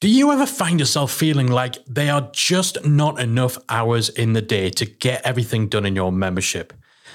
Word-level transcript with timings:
Do 0.00 0.08
you 0.08 0.32
ever 0.32 0.46
find 0.46 0.80
yourself 0.80 1.12
feeling 1.12 1.48
like 1.48 1.76
there 1.86 2.14
are 2.14 2.30
just 2.32 2.86
not 2.86 3.20
enough 3.20 3.58
hours 3.68 4.08
in 4.08 4.32
the 4.32 4.40
day 4.40 4.70
to 4.70 4.86
get 4.86 5.20
everything 5.26 5.68
done 5.68 5.84
in 5.84 5.94
your 5.94 6.10
membership? 6.10 6.72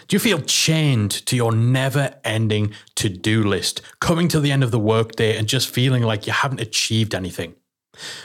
Do 0.07 0.15
you 0.15 0.19
feel 0.19 0.39
chained 0.41 1.09
to 1.25 1.35
your 1.35 1.51
never 1.51 2.13
ending 2.23 2.75
to 2.93 3.09
do 3.09 3.43
list, 3.43 3.81
coming 3.99 4.27
to 4.27 4.39
the 4.39 4.51
end 4.51 4.63
of 4.63 4.69
the 4.69 4.77
workday 4.77 5.35
and 5.35 5.47
just 5.47 5.67
feeling 5.67 6.03
like 6.03 6.27
you 6.27 6.33
haven't 6.33 6.61
achieved 6.61 7.15
anything? 7.15 7.55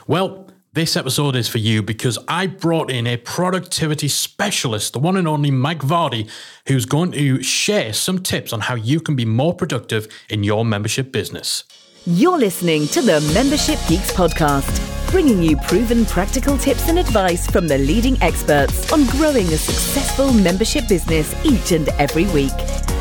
Well, 0.06 0.50
this 0.74 0.94
episode 0.94 1.36
is 1.36 1.48
for 1.48 1.56
you 1.56 1.82
because 1.82 2.18
I 2.28 2.46
brought 2.46 2.90
in 2.90 3.06
a 3.06 3.16
productivity 3.16 4.08
specialist, 4.08 4.92
the 4.92 4.98
one 4.98 5.16
and 5.16 5.26
only 5.26 5.50
Mike 5.50 5.80
Vardy, 5.80 6.28
who's 6.66 6.84
going 6.84 7.12
to 7.12 7.42
share 7.42 7.94
some 7.94 8.22
tips 8.22 8.52
on 8.52 8.60
how 8.60 8.74
you 8.74 9.00
can 9.00 9.16
be 9.16 9.24
more 9.24 9.54
productive 9.54 10.06
in 10.28 10.44
your 10.44 10.66
membership 10.66 11.12
business. 11.12 11.64
You're 12.06 12.38
listening 12.38 12.88
to 12.88 13.02
the 13.02 13.20
Membership 13.34 13.78
Geeks 13.86 14.10
podcast, 14.10 15.10
bringing 15.10 15.42
you 15.42 15.58
proven 15.58 16.06
practical 16.06 16.56
tips 16.56 16.88
and 16.88 16.98
advice 16.98 17.46
from 17.46 17.68
the 17.68 17.76
leading 17.76 18.16
experts 18.22 18.90
on 18.90 19.04
growing 19.08 19.46
a 19.48 19.58
successful 19.58 20.32
membership 20.32 20.88
business 20.88 21.34
each 21.44 21.72
and 21.72 21.90
every 22.00 22.24
week. 22.28 22.54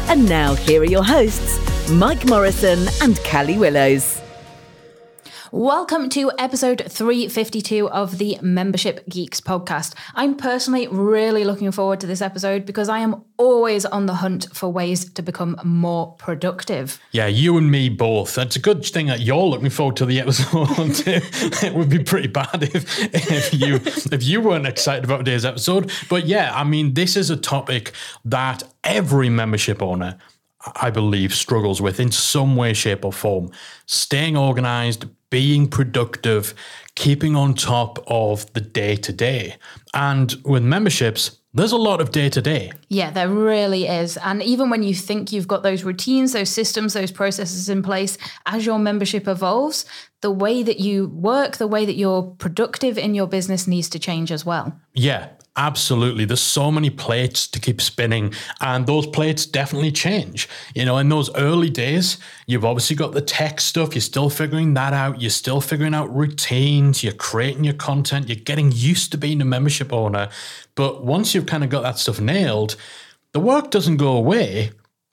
And 0.10 0.28
now, 0.28 0.54
here 0.54 0.82
are 0.82 0.86
your 0.86 1.06
hosts, 1.06 1.90
Mike 1.90 2.26
Morrison 2.26 2.90
and 3.02 3.18
Callie 3.24 3.58
Willows. 3.58 4.19
Welcome 5.52 6.10
to 6.10 6.32
episode 6.38 6.84
352 6.88 7.90
of 7.90 8.20
the 8.20 8.38
Membership 8.40 9.04
Geeks 9.10 9.42
podcast. 9.42 9.96
I'm 10.14 10.36
personally 10.36 10.88
really 10.88 11.44
looking 11.44 11.72
forward 11.72 12.00
to 12.02 12.08
this 12.08 12.22
episode 12.22 12.68
because 12.68 12.88
I 12.88 13.00
am 13.00 13.24
always 13.38 13.84
on 13.84 14.06
the 14.06 14.14
hunt 14.14 14.48
for 14.54 14.72
ways 14.72 15.12
to 15.12 15.24
become 15.24 15.60
more 15.64 16.14
productive. 16.20 17.00
Yeah, 17.14 17.26
you 17.26 17.58
and 17.58 17.72
me 17.72 17.90
both. 17.90 18.38
It's 18.38 18.58
a 18.58 18.60
good 18.60 18.86
thing 18.86 19.08
that 19.08 19.22
you're 19.22 19.44
looking 19.44 19.72
forward 19.72 19.96
to 19.96 20.06
the 20.06 20.20
episode. 20.20 20.68
it 21.08 21.74
would 21.74 21.90
be 21.90 22.04
pretty 22.04 22.28
bad 22.28 22.62
if, 22.62 23.00
if 23.12 23.52
you 23.52 23.78
if 24.16 24.24
you 24.24 24.42
weren't 24.42 24.68
excited 24.68 25.04
about 25.04 25.20
today's 25.20 25.46
episode. 25.46 25.92
But 26.10 26.28
yeah, 26.28 26.52
I 26.54 26.64
mean, 26.64 26.94
this 26.94 27.16
is 27.16 27.32
a 27.32 27.38
topic 27.38 27.94
that 28.24 28.62
every 28.84 29.30
membership 29.30 29.82
owner 29.82 30.20
I 30.82 30.90
believe, 30.90 31.34
struggles 31.34 31.82
with 31.82 32.02
in 32.02 32.12
some 32.12 32.58
way, 32.58 32.74
shape, 32.74 33.06
or 33.06 33.14
form. 33.14 33.50
Staying 33.86 34.36
organized, 34.36 35.06
being 35.30 35.68
productive, 35.68 36.54
keeping 36.96 37.36
on 37.36 37.54
top 37.54 38.00
of 38.08 38.52
the 38.54 38.62
day 38.62 38.96
to 38.96 39.14
day. 39.14 39.56
And 39.94 40.36
with 40.44 40.64
memberships, 40.64 41.40
there's 41.54 41.72
a 41.72 41.78
lot 41.78 42.00
of 42.00 42.12
day 42.12 42.30
to 42.30 42.42
day. 42.42 42.72
Yeah, 42.90 43.10
there 43.10 43.28
really 43.28 43.88
is. 43.88 44.18
And 44.18 44.44
even 44.44 44.70
when 44.70 44.84
you 44.84 44.94
think 44.94 45.32
you've 45.32 45.48
got 45.48 45.64
those 45.64 45.84
routines, 45.84 46.34
those 46.34 46.50
systems, 46.50 46.94
those 46.94 47.12
processes 47.12 47.70
in 47.70 47.82
place, 47.82 48.18
as 48.46 48.66
your 48.66 48.78
membership 48.78 49.28
evolves, 49.28 49.86
the 50.22 50.32
way 50.32 50.62
that 50.62 50.80
you 50.80 51.08
work, 51.08 51.58
the 51.58 51.68
way 51.68 51.86
that 51.86 51.96
you're 51.96 52.24
productive 52.24 52.98
in 52.98 53.16
your 53.16 53.28
business 53.28 53.68
needs 53.68 53.90
to 53.90 54.00
change 54.00 54.32
as 54.32 54.46
well. 54.46 54.80
Yeah, 54.94 55.30
Absolutely. 55.60 56.24
There's 56.24 56.40
so 56.40 56.72
many 56.72 56.90
plates 56.90 57.46
to 57.48 57.60
keep 57.60 57.82
spinning, 57.82 58.34
and 58.62 58.88
those 58.88 59.06
plates 59.06 59.46
definitely 59.46 59.92
change. 59.92 60.48
You 60.74 60.86
know, 60.86 60.98
in 61.00 61.10
those 61.10 61.30
early 61.36 61.70
days, 61.70 62.18
you've 62.48 62.64
obviously 62.64 62.96
got 62.96 63.12
the 63.12 63.20
tech 63.20 63.60
stuff, 63.60 63.94
you're 63.94 64.02
still 64.02 64.30
figuring 64.30 64.74
that 64.76 64.94
out, 64.94 65.20
you're 65.20 65.30
still 65.30 65.60
figuring 65.60 65.94
out 65.94 66.16
routines, 66.16 67.04
you're 67.04 67.12
creating 67.12 67.66
your 67.66 67.74
content, 67.74 68.30
you're 68.30 68.38
getting 68.38 68.72
used 68.72 69.12
to 69.12 69.18
being 69.18 69.42
a 69.42 69.46
membership 69.46 69.92
owner. 69.92 70.30
But 70.76 71.04
once 71.04 71.36
you've 71.36 71.46
kind 71.46 71.66
of 71.66 71.70
got 71.70 71.82
that 71.82 72.00
stuff 72.00 72.22
nailed, 72.22 72.78
the 73.34 73.42
work 73.42 73.70
doesn't 73.70 73.98
go 73.98 74.16
away 74.16 74.72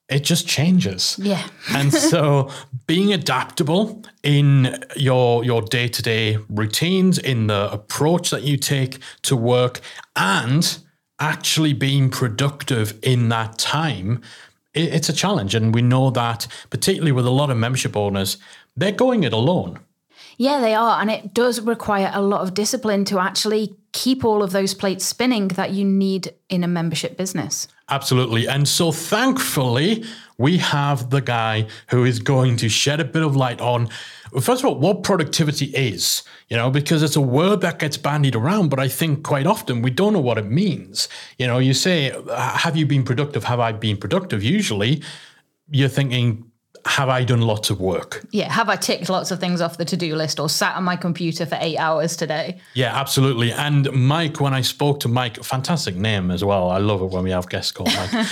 it 0.09 0.23
just 0.23 0.47
changes. 0.47 1.19
Yeah. 1.21 1.47
and 1.71 1.93
so 2.13 2.51
being 2.87 3.13
adaptable 3.13 4.03
in 4.23 4.83
your 4.97 5.45
your 5.45 5.63
day-to-day 5.63 6.39
routines, 6.49 7.19
in 7.19 7.49
the 7.49 7.71
approach 7.73 8.31
that 8.31 8.43
you 8.43 8.57
take 8.57 8.99
to 9.23 9.37
work 9.37 9.81
and 10.15 10.79
actually 11.19 11.73
being 11.73 12.11
productive 12.11 12.99
in 13.03 13.29
that 13.31 13.59
time, 13.59 14.23
it, 14.75 14.95
it's 14.95 15.09
a 15.09 15.13
challenge. 15.13 15.55
And 15.55 15.75
we 15.75 15.83
know 15.83 16.11
that 16.11 16.47
particularly 16.71 17.13
with 17.13 17.27
a 17.27 17.31
lot 17.31 17.51
of 17.51 17.57
membership 17.57 17.97
owners, 17.97 18.37
they're 18.77 18.93
going 18.93 19.25
it 19.25 19.33
alone. 19.33 19.81
Yeah, 20.39 20.61
they 20.61 20.75
are. 20.75 21.01
And 21.01 21.11
it 21.11 21.33
does 21.33 21.61
require 21.61 22.11
a 22.13 22.21
lot 22.21 22.43
of 22.43 22.53
discipline 22.53 23.05
to 23.07 23.19
actually 23.19 23.75
keep 23.97 24.27
all 24.27 24.43
of 24.43 24.53
those 24.53 24.75
plates 24.75 25.07
spinning 25.07 25.49
that 25.49 25.71
you 25.71 25.83
need 25.83 26.35
in 26.51 26.63
a 26.63 26.69
membership 26.69 27.17
business. 27.17 27.67
Absolutely. 27.89 28.47
And 28.47 28.69
so 28.69 28.93
thankfully, 28.93 30.05
we 30.37 30.59
have 30.59 31.09
the 31.09 31.23
guy 31.23 31.67
who 31.89 32.05
is 32.05 32.19
going 32.19 32.59
to 32.59 32.69
shed 32.69 33.01
a 33.01 33.07
bit 33.07 33.23
of 33.23 33.37
light 33.37 33.59
on, 33.63 33.89
first 34.39 34.63
of 34.63 34.67
all, 34.67 34.79
what 34.79 35.03
productivity 35.03 35.67
is, 35.67 36.25
you 36.51 36.59
know, 36.59 36.71
because 36.71 37.03
it's 37.03 37.17
a 37.17 37.23
word 37.23 37.63
that 37.63 37.79
gets 37.79 37.97
bandied 37.97 38.37
around, 38.37 38.69
but 38.69 38.79
I 38.79 38.89
think 38.89 39.25
quite 39.25 39.47
often 39.47 39.81
we 39.81 39.91
don't 39.91 40.13
know 40.13 40.21
what 40.21 40.37
it 40.37 40.45
means. 40.45 41.09
You 41.39 41.47
know, 41.47 41.59
you 41.59 41.73
say, 41.73 42.13
Have 42.37 42.77
you 42.77 42.85
been 42.85 43.03
productive? 43.03 43.45
Have 43.45 43.61
I 43.61 43.73
been 43.73 43.97
productive? 43.97 44.43
Usually, 44.43 45.03
you're 45.71 45.89
thinking 45.89 46.51
have 46.87 47.09
I 47.09 47.25
done 47.25 47.41
lots 47.41 47.69
of 47.71 47.81
work? 47.81 48.25
Yeah, 48.31 48.51
have 48.51 48.69
I 48.69 48.77
ticked 48.77 49.09
lots 49.09 49.31
of 49.31 49.41
things 49.41 49.61
off 49.61 49.77
the 49.77 49.85
to 49.85 49.97
do 49.97 50.15
list 50.15 50.39
or 50.39 50.49
sat 50.49 50.77
on 50.77 50.85
my 50.85 50.97
computer 50.97 51.45
for 51.45 51.59
eight 51.61 51.77
hours 51.77 52.17
today? 52.17 52.61
Yeah, 52.75 52.99
absolutely. 52.99 53.53
And 53.53 53.91
Mike, 53.93 54.41
when 54.41 54.55
I 54.55 54.61
spoke 54.61 55.01
to 55.01 55.09
Mike, 55.09 55.43
fantastic 55.43 55.97
name 55.97 56.31
as 56.31 56.45
well. 56.45 56.71
I 56.71 56.79
love 56.79 57.03
it 57.03 57.07
when 57.07 57.25
we 57.25 57.31
have 57.31 57.49
guests 57.49 57.73
called 57.73 57.93
Mike. 57.95 58.27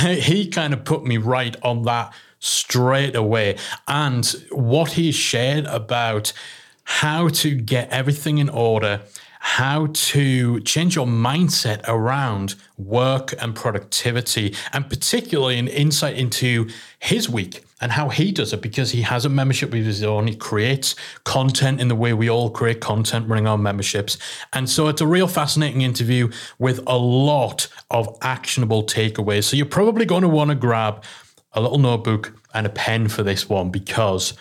he 0.20 0.48
kind 0.48 0.72
of 0.72 0.84
put 0.84 1.04
me 1.04 1.18
right 1.18 1.54
on 1.62 1.82
that 1.82 2.14
straight 2.38 3.14
away. 3.14 3.58
And 3.86 4.26
what 4.50 4.92
he 4.92 5.12
shared 5.12 5.66
about 5.66 6.32
how 6.84 7.28
to 7.28 7.54
get 7.54 7.90
everything 7.90 8.38
in 8.38 8.48
order 8.48 9.02
how 9.44 9.88
to 9.92 10.58
change 10.60 10.96
your 10.96 11.06
mindset 11.06 11.82
around 11.86 12.54
work 12.78 13.34
and 13.42 13.54
productivity, 13.54 14.56
and 14.72 14.88
particularly 14.88 15.58
an 15.58 15.68
insight 15.68 16.16
into 16.16 16.66
his 16.98 17.28
week 17.28 17.62
and 17.78 17.92
how 17.92 18.08
he 18.08 18.32
does 18.32 18.54
it 18.54 18.62
because 18.62 18.92
he 18.92 19.02
has 19.02 19.26
a 19.26 19.28
membership 19.28 19.68
of 19.68 19.84
his 19.84 20.02
own. 20.02 20.28
He 20.28 20.34
creates 20.34 20.96
content 21.24 21.78
in 21.78 21.88
the 21.88 21.94
way 21.94 22.14
we 22.14 22.30
all 22.30 22.48
create 22.48 22.80
content 22.80 23.28
running 23.28 23.46
our 23.46 23.58
memberships. 23.58 24.16
And 24.54 24.68
so 24.68 24.88
it's 24.88 25.02
a 25.02 25.06
real 25.06 25.28
fascinating 25.28 25.82
interview 25.82 26.30
with 26.58 26.80
a 26.86 26.96
lot 26.96 27.68
of 27.90 28.16
actionable 28.22 28.82
takeaways. 28.82 29.44
So 29.44 29.58
you're 29.58 29.66
probably 29.66 30.06
going 30.06 30.22
to 30.22 30.28
want 30.28 30.52
to 30.52 30.54
grab 30.54 31.04
a 31.52 31.60
little 31.60 31.78
notebook 31.78 32.32
and 32.54 32.66
a 32.66 32.70
pen 32.70 33.08
for 33.08 33.22
this 33.22 33.46
one 33.46 33.70
because 33.70 34.32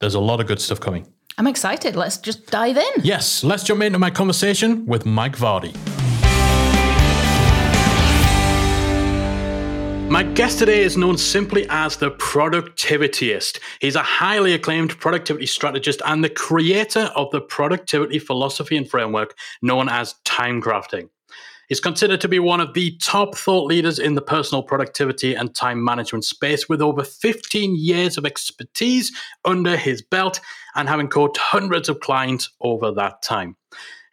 there's 0.00 0.14
a 0.14 0.20
lot 0.20 0.40
of 0.40 0.46
good 0.46 0.60
stuff 0.60 0.78
coming. 0.78 1.10
I'm 1.38 1.46
excited. 1.46 1.96
Let's 1.96 2.16
just 2.16 2.46
dive 2.46 2.78
in. 2.78 2.92
Yes, 3.02 3.44
let's 3.44 3.62
jump 3.62 3.82
into 3.82 3.98
my 3.98 4.10
conversation 4.10 4.86
with 4.86 5.04
Mike 5.04 5.36
Vardy. 5.36 5.76
My 10.08 10.22
guest 10.22 10.60
today 10.60 10.82
is 10.82 10.96
known 10.96 11.18
simply 11.18 11.66
as 11.68 11.98
the 11.98 12.12
Productivityist. 12.12 13.58
He's 13.82 13.96
a 13.96 14.02
highly 14.02 14.54
acclaimed 14.54 14.98
productivity 14.98 15.44
strategist 15.44 16.00
and 16.06 16.24
the 16.24 16.30
creator 16.30 17.10
of 17.14 17.30
the 17.32 17.42
productivity 17.42 18.18
philosophy 18.18 18.78
and 18.78 18.88
framework 18.88 19.36
known 19.60 19.90
as 19.90 20.14
time 20.24 20.62
crafting. 20.62 21.10
He's 21.68 21.80
considered 21.80 22.20
to 22.20 22.28
be 22.28 22.38
one 22.38 22.60
of 22.60 22.74
the 22.74 22.96
top 22.98 23.34
thought 23.34 23.66
leaders 23.66 23.98
in 23.98 24.14
the 24.14 24.22
personal 24.22 24.62
productivity 24.62 25.34
and 25.34 25.52
time 25.52 25.82
management 25.82 26.24
space 26.24 26.68
with 26.68 26.80
over 26.80 27.02
15 27.02 27.74
years 27.74 28.16
of 28.16 28.24
expertise 28.24 29.10
under 29.44 29.76
his 29.76 30.00
belt 30.00 30.40
and 30.76 30.88
having 30.88 31.08
coached 31.08 31.38
hundreds 31.38 31.88
of 31.88 31.98
clients 31.98 32.50
over 32.60 32.92
that 32.92 33.20
time. 33.22 33.56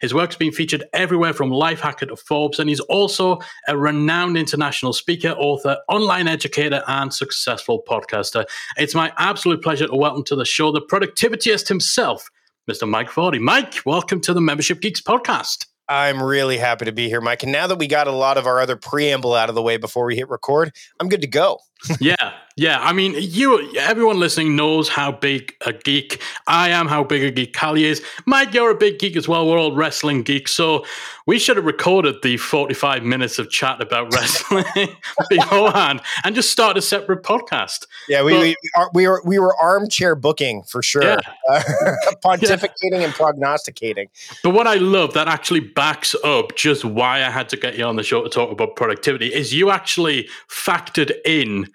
His 0.00 0.12
work's 0.12 0.34
been 0.34 0.50
featured 0.50 0.84
everywhere 0.92 1.32
from 1.32 1.50
Lifehacker 1.50 2.08
to 2.08 2.16
Forbes, 2.16 2.58
and 2.58 2.68
he's 2.68 2.80
also 2.80 3.38
a 3.68 3.78
renowned 3.78 4.36
international 4.36 4.92
speaker, 4.92 5.30
author, 5.30 5.78
online 5.88 6.26
educator, 6.26 6.82
and 6.88 7.14
successful 7.14 7.84
podcaster. 7.88 8.44
It's 8.76 8.96
my 8.96 9.12
absolute 9.16 9.62
pleasure 9.62 9.86
to 9.86 9.94
welcome 9.94 10.24
to 10.24 10.36
the 10.36 10.44
show 10.44 10.72
the 10.72 10.82
productivityist 10.82 11.68
himself, 11.68 12.28
Mr. 12.68 12.88
Mike 12.88 13.10
Vardy. 13.10 13.40
Mike, 13.40 13.76
welcome 13.86 14.20
to 14.22 14.34
the 14.34 14.40
Membership 14.40 14.80
Geeks 14.80 15.00
podcast. 15.00 15.66
I'm 15.88 16.22
really 16.22 16.56
happy 16.56 16.86
to 16.86 16.92
be 16.92 17.08
here, 17.08 17.20
Mike. 17.20 17.42
And 17.42 17.52
now 17.52 17.66
that 17.66 17.78
we 17.78 17.86
got 17.86 18.06
a 18.06 18.12
lot 18.12 18.38
of 18.38 18.46
our 18.46 18.60
other 18.60 18.76
preamble 18.76 19.34
out 19.34 19.48
of 19.48 19.54
the 19.54 19.62
way 19.62 19.76
before 19.76 20.06
we 20.06 20.16
hit 20.16 20.28
record, 20.28 20.72
I'm 20.98 21.08
good 21.08 21.20
to 21.20 21.26
go. 21.26 21.58
Yeah, 22.00 22.32
yeah. 22.56 22.78
I 22.80 22.92
mean, 22.92 23.14
you, 23.16 23.76
everyone 23.76 24.18
listening 24.18 24.56
knows 24.56 24.88
how 24.88 25.12
big 25.12 25.54
a 25.66 25.72
geek 25.72 26.20
I 26.46 26.70
am, 26.70 26.88
how 26.88 27.04
big 27.04 27.22
a 27.24 27.30
geek 27.30 27.56
Callie 27.56 27.84
is. 27.84 28.02
Mike, 28.26 28.54
you're 28.54 28.70
a 28.70 28.74
big 28.74 28.98
geek 28.98 29.16
as 29.16 29.28
well. 29.28 29.48
We're 29.48 29.58
all 29.58 29.74
wrestling 29.74 30.22
geeks. 30.22 30.52
So 30.52 30.84
we 31.26 31.38
should 31.38 31.56
have 31.56 31.64
recorded 31.64 32.16
the 32.22 32.36
45 32.36 33.02
minutes 33.02 33.38
of 33.38 33.50
chat 33.50 33.80
about 33.80 34.12
wrestling 34.14 34.64
beforehand 35.30 36.00
and 36.22 36.34
just 36.34 36.50
start 36.50 36.76
a 36.76 36.82
separate 36.82 37.22
podcast. 37.22 37.86
Yeah, 38.08 38.22
we, 38.22 38.32
but, 38.32 38.40
we, 38.40 38.56
we, 38.94 39.08
were, 39.08 39.22
we 39.24 39.38
were 39.38 39.56
armchair 39.60 40.14
booking 40.14 40.62
for 40.64 40.82
sure, 40.82 41.02
yeah. 41.02 41.18
uh, 41.50 41.62
pontificating 42.24 42.68
yeah. 42.92 43.00
and 43.00 43.14
prognosticating. 43.14 44.08
But 44.42 44.50
what 44.50 44.66
I 44.66 44.74
love 44.74 45.14
that 45.14 45.28
actually 45.28 45.60
backs 45.60 46.14
up 46.24 46.56
just 46.56 46.84
why 46.84 47.24
I 47.24 47.30
had 47.30 47.48
to 47.50 47.56
get 47.56 47.78
you 47.78 47.84
on 47.84 47.96
the 47.96 48.02
show 48.02 48.22
to 48.22 48.28
talk 48.28 48.50
about 48.50 48.76
productivity 48.76 49.32
is 49.32 49.54
you 49.54 49.70
actually 49.70 50.28
factored 50.48 51.12
in 51.24 51.68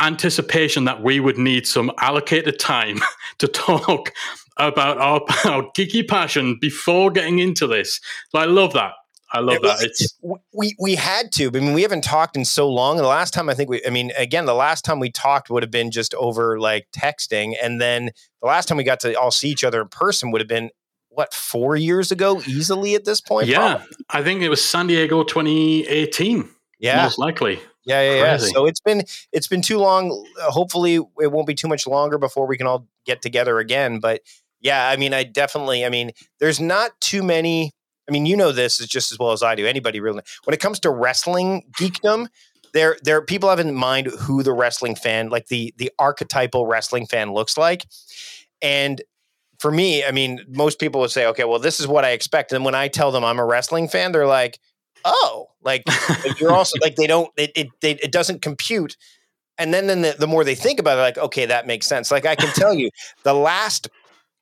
anticipation 0.00 0.84
that 0.84 1.02
we 1.02 1.20
would 1.20 1.38
need 1.38 1.66
some 1.66 1.90
allocated 1.98 2.58
time 2.58 2.98
to 3.38 3.46
talk 3.46 4.12
about 4.56 4.98
our, 4.98 5.20
our 5.50 5.62
geeky 5.76 6.06
passion 6.06 6.58
before 6.60 7.10
getting 7.10 7.38
into 7.38 7.66
this. 7.66 8.00
I 8.34 8.46
love 8.46 8.72
that. 8.74 8.92
I 9.32 9.38
love 9.40 9.56
it, 9.56 9.62
that. 9.62 9.82
It's 9.82 10.18
we 10.52 10.74
we 10.78 10.96
had 10.96 11.30
to. 11.32 11.46
I 11.46 11.50
mean, 11.50 11.72
we 11.72 11.82
haven't 11.82 12.02
talked 12.02 12.36
in 12.36 12.44
so 12.44 12.68
long. 12.68 12.96
And 12.96 13.04
the 13.04 13.08
last 13.08 13.32
time 13.32 13.48
I 13.48 13.54
think 13.54 13.70
we, 13.70 13.80
I 13.86 13.90
mean, 13.90 14.10
again, 14.18 14.44
the 14.44 14.54
last 14.54 14.84
time 14.84 14.98
we 14.98 15.10
talked 15.10 15.50
would 15.50 15.62
have 15.62 15.70
been 15.70 15.92
just 15.92 16.14
over 16.14 16.58
like 16.58 16.88
texting, 16.90 17.54
and 17.62 17.80
then 17.80 18.10
the 18.42 18.48
last 18.48 18.66
time 18.66 18.76
we 18.76 18.82
got 18.82 19.00
to 19.00 19.14
all 19.14 19.30
see 19.30 19.48
each 19.48 19.62
other 19.62 19.80
in 19.80 19.88
person 19.88 20.32
would 20.32 20.40
have 20.40 20.48
been 20.48 20.70
what 21.10 21.32
four 21.32 21.76
years 21.76 22.10
ago, 22.10 22.42
easily 22.46 22.96
at 22.96 23.04
this 23.04 23.20
point. 23.20 23.46
Yeah, 23.46 23.76
probably. 23.76 23.96
I 24.10 24.22
think 24.22 24.42
it 24.42 24.48
was 24.48 24.64
San 24.64 24.88
Diego, 24.88 25.22
2018. 25.22 26.48
Yeah, 26.80 27.02
most 27.04 27.18
likely. 27.18 27.60
Yeah, 27.84 28.02
yeah, 28.02 28.16
yeah. 28.16 28.36
So 28.36 28.66
it's 28.66 28.80
been 28.80 29.04
it's 29.32 29.48
been 29.48 29.62
too 29.62 29.78
long. 29.78 30.26
Hopefully, 30.38 30.96
it 31.20 31.32
won't 31.32 31.46
be 31.46 31.54
too 31.54 31.68
much 31.68 31.86
longer 31.86 32.18
before 32.18 32.46
we 32.46 32.56
can 32.56 32.66
all 32.66 32.86
get 33.06 33.22
together 33.22 33.58
again. 33.58 34.00
But 34.00 34.20
yeah, 34.60 34.88
I 34.88 34.96
mean, 34.96 35.14
I 35.14 35.24
definitely. 35.24 35.84
I 35.84 35.88
mean, 35.88 36.10
there's 36.40 36.60
not 36.60 36.92
too 37.00 37.22
many 37.22 37.72
I 38.10 38.12
mean, 38.12 38.26
you 38.26 38.36
know 38.36 38.50
this 38.50 38.80
is 38.80 38.88
just 38.88 39.12
as 39.12 39.18
well 39.18 39.30
as 39.30 39.42
I 39.42 39.54
do. 39.54 39.66
Anybody 39.66 40.00
really 40.00 40.20
when 40.44 40.52
it 40.52 40.60
comes 40.60 40.80
to 40.80 40.90
wrestling 40.90 41.62
geekdom, 41.78 42.26
there 42.72 42.96
there 43.04 43.22
people 43.22 43.48
have 43.48 43.60
in 43.60 43.72
mind 43.72 44.08
who 44.08 44.42
the 44.42 44.52
wrestling 44.52 44.96
fan, 44.96 45.28
like 45.28 45.46
the 45.46 45.72
the 45.76 45.92
archetypal 45.98 46.66
wrestling 46.66 47.06
fan 47.06 47.32
looks 47.32 47.56
like. 47.56 47.86
And 48.60 49.00
for 49.58 49.70
me, 49.70 50.04
I 50.04 50.10
mean, 50.10 50.40
most 50.48 50.80
people 50.80 51.00
would 51.02 51.10
say, 51.10 51.26
okay, 51.26 51.44
well, 51.44 51.58
this 51.58 51.78
is 51.80 51.86
what 51.86 52.04
I 52.04 52.10
expect. 52.10 52.52
And 52.52 52.64
when 52.64 52.74
I 52.74 52.88
tell 52.88 53.12
them 53.12 53.24
I'm 53.24 53.38
a 53.38 53.44
wrestling 53.44 53.88
fan, 53.88 54.10
they're 54.12 54.26
like, 54.26 54.58
oh, 55.04 55.48
like, 55.62 55.82
you're 56.38 56.52
also 56.52 56.78
like 56.80 56.96
they 56.96 57.06
don't 57.06 57.30
it 57.36 57.52
it, 57.54 57.68
they, 57.80 57.92
it 57.92 58.12
doesn't 58.12 58.42
compute. 58.42 58.96
And 59.58 59.74
then, 59.74 59.88
then 59.88 60.00
the, 60.00 60.16
the 60.18 60.26
more 60.26 60.42
they 60.42 60.54
think 60.54 60.80
about 60.80 60.96
it, 60.98 61.02
like, 61.02 61.18
okay, 61.18 61.44
that 61.44 61.66
makes 61.66 61.86
sense. 61.86 62.10
Like 62.10 62.24
I 62.24 62.34
can 62.34 62.48
tell 62.54 62.72
you, 62.72 62.90
the 63.24 63.34
last 63.34 63.88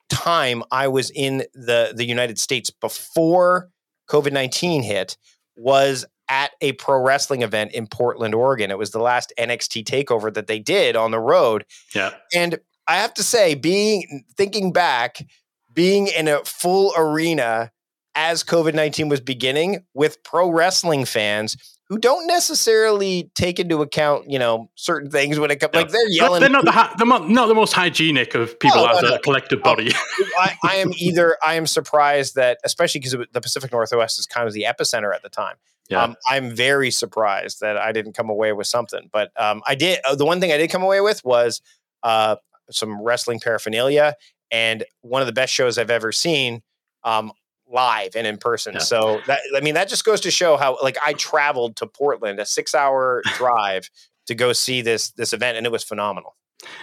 time 0.09 0.63
I 0.71 0.89
was 0.89 1.11
in 1.11 1.45
the 1.55 1.93
the 1.95 2.05
United 2.05 2.39
States 2.39 2.71
before 2.71 3.71
COVID 4.09 4.33
nineteen 4.33 4.83
hit 4.83 5.17
was 5.57 6.07
at 6.29 6.53
a 6.61 6.73
pro 6.73 7.01
wrestling 7.01 7.43
event 7.43 7.73
in 7.73 7.87
Portland, 7.87 8.35
Oregon. 8.35 8.71
It 8.71 8.79
was 8.79 8.91
the 8.91 9.01
last 9.01 9.33
NXT 9.39 9.85
takeover 9.85 10.33
that 10.33 10.47
they 10.47 10.59
did 10.59 10.95
on 10.95 11.11
the 11.11 11.19
road. 11.19 11.65
Yeah. 11.95 12.11
And 12.35 12.59
I 12.87 12.97
have 12.97 13.15
to 13.15 13.23
say, 13.23 13.55
being 13.55 14.25
thinking 14.37 14.73
back, 14.73 15.27
being 15.73 16.07
in 16.07 16.29
a 16.29 16.45
full 16.45 16.93
arena 16.97 17.71
as 18.19 18.43
COVID 18.43 18.75
19 18.75 19.09
was 19.09 19.21
beginning 19.21 19.85
with 19.95 20.21
pro 20.25 20.51
wrestling 20.51 21.05
fans 21.05 21.57
who 21.89 21.99
don't 21.99 22.27
necessarily 22.27 23.31
take 23.37 23.61
into 23.61 23.81
account, 23.81 24.29
you 24.29 24.41
know, 24.41 24.69
certain 24.75 25.09
things 25.09 25.39
when 25.39 25.53
it 25.53 25.61
comes. 25.61 25.73
Like 25.73 25.89
they're 25.91 26.09
yelling. 26.11 26.41
They're 26.41 26.51
not 26.51 26.65
the, 26.65 26.73
they're 26.99 27.29
not 27.29 27.47
the 27.47 27.55
most 27.55 27.73
hygienic 27.73 28.35
of 28.35 28.59
people 28.59 28.81
oh, 28.81 28.87
as 28.89 29.03
no, 29.03 29.15
a 29.15 29.19
collective 29.21 29.63
body. 29.63 29.93
I, 30.37 30.57
I, 30.65 30.77
am 30.77 30.93
either. 30.99 31.37
I 31.47 31.55
am 31.55 31.65
surprised 31.65 32.35
that, 32.35 32.59
especially 32.65 33.01
because 33.01 33.25
the 33.33 33.41
Pacific 33.41 33.71
Northwest 33.71 34.19
is 34.19 34.27
kind 34.27 34.49
of 34.49 34.53
the 34.53 34.65
epicenter 34.65 35.15
at 35.15 35.23
the 35.23 35.31
time. 35.31 35.55
Yeah. 35.89 36.03
Um, 36.03 36.17
I'm 36.27 36.51
very 36.51 36.91
surprised 36.91 37.61
that 37.61 37.77
I 37.77 37.93
didn't 37.93 38.15
come 38.15 38.31
away 38.31 38.53
with 38.53 38.67
something. 38.67 39.09
But 39.13 39.31
um, 39.41 39.63
I 39.65 39.77
did. 39.77 40.01
Uh, 40.05 40.17
the 40.17 40.27
one 40.27 40.41
thing 40.41 40.51
I 40.51 40.57
did 40.57 40.71
come 40.71 40.83
away 40.83 41.01
with 41.01 41.25
was 41.25 41.63
uh, 42.03 42.35
some 42.69 43.01
wrestling 43.01 43.39
paraphernalia 43.39 44.17
and 44.51 44.85
one 45.03 45.23
of 45.23 45.27
the 45.27 45.33
best 45.33 45.55
shows 45.55 45.79
I've 45.79 45.89
ever 45.89 46.11
seen. 46.11 46.63
Um, 47.05 47.31
live 47.71 48.17
and 48.17 48.27
in 48.27 48.39
person. 48.39 48.75
Yeah. 48.75 48.81
So 48.81 49.21
that 49.27 49.41
I 49.57 49.61
mean 49.61 49.75
that 49.75 49.89
just 49.89 50.05
goes 50.05 50.21
to 50.23 50.31
show 50.31 50.57
how 50.57 50.79
like 50.83 50.97
I 51.05 51.13
traveled 51.15 51.77
to 51.77 51.87
Portland, 51.87 52.39
a 52.41 52.45
6-hour 52.45 53.23
drive 53.37 53.91
to 54.27 54.35
go 54.35 54.53
see 54.53 54.83
this 54.83 55.11
this 55.13 55.33
event 55.33 55.57
and 55.57 55.67
it 55.67 55.73
was 55.73 55.85
phenomenal. 55.85 56.37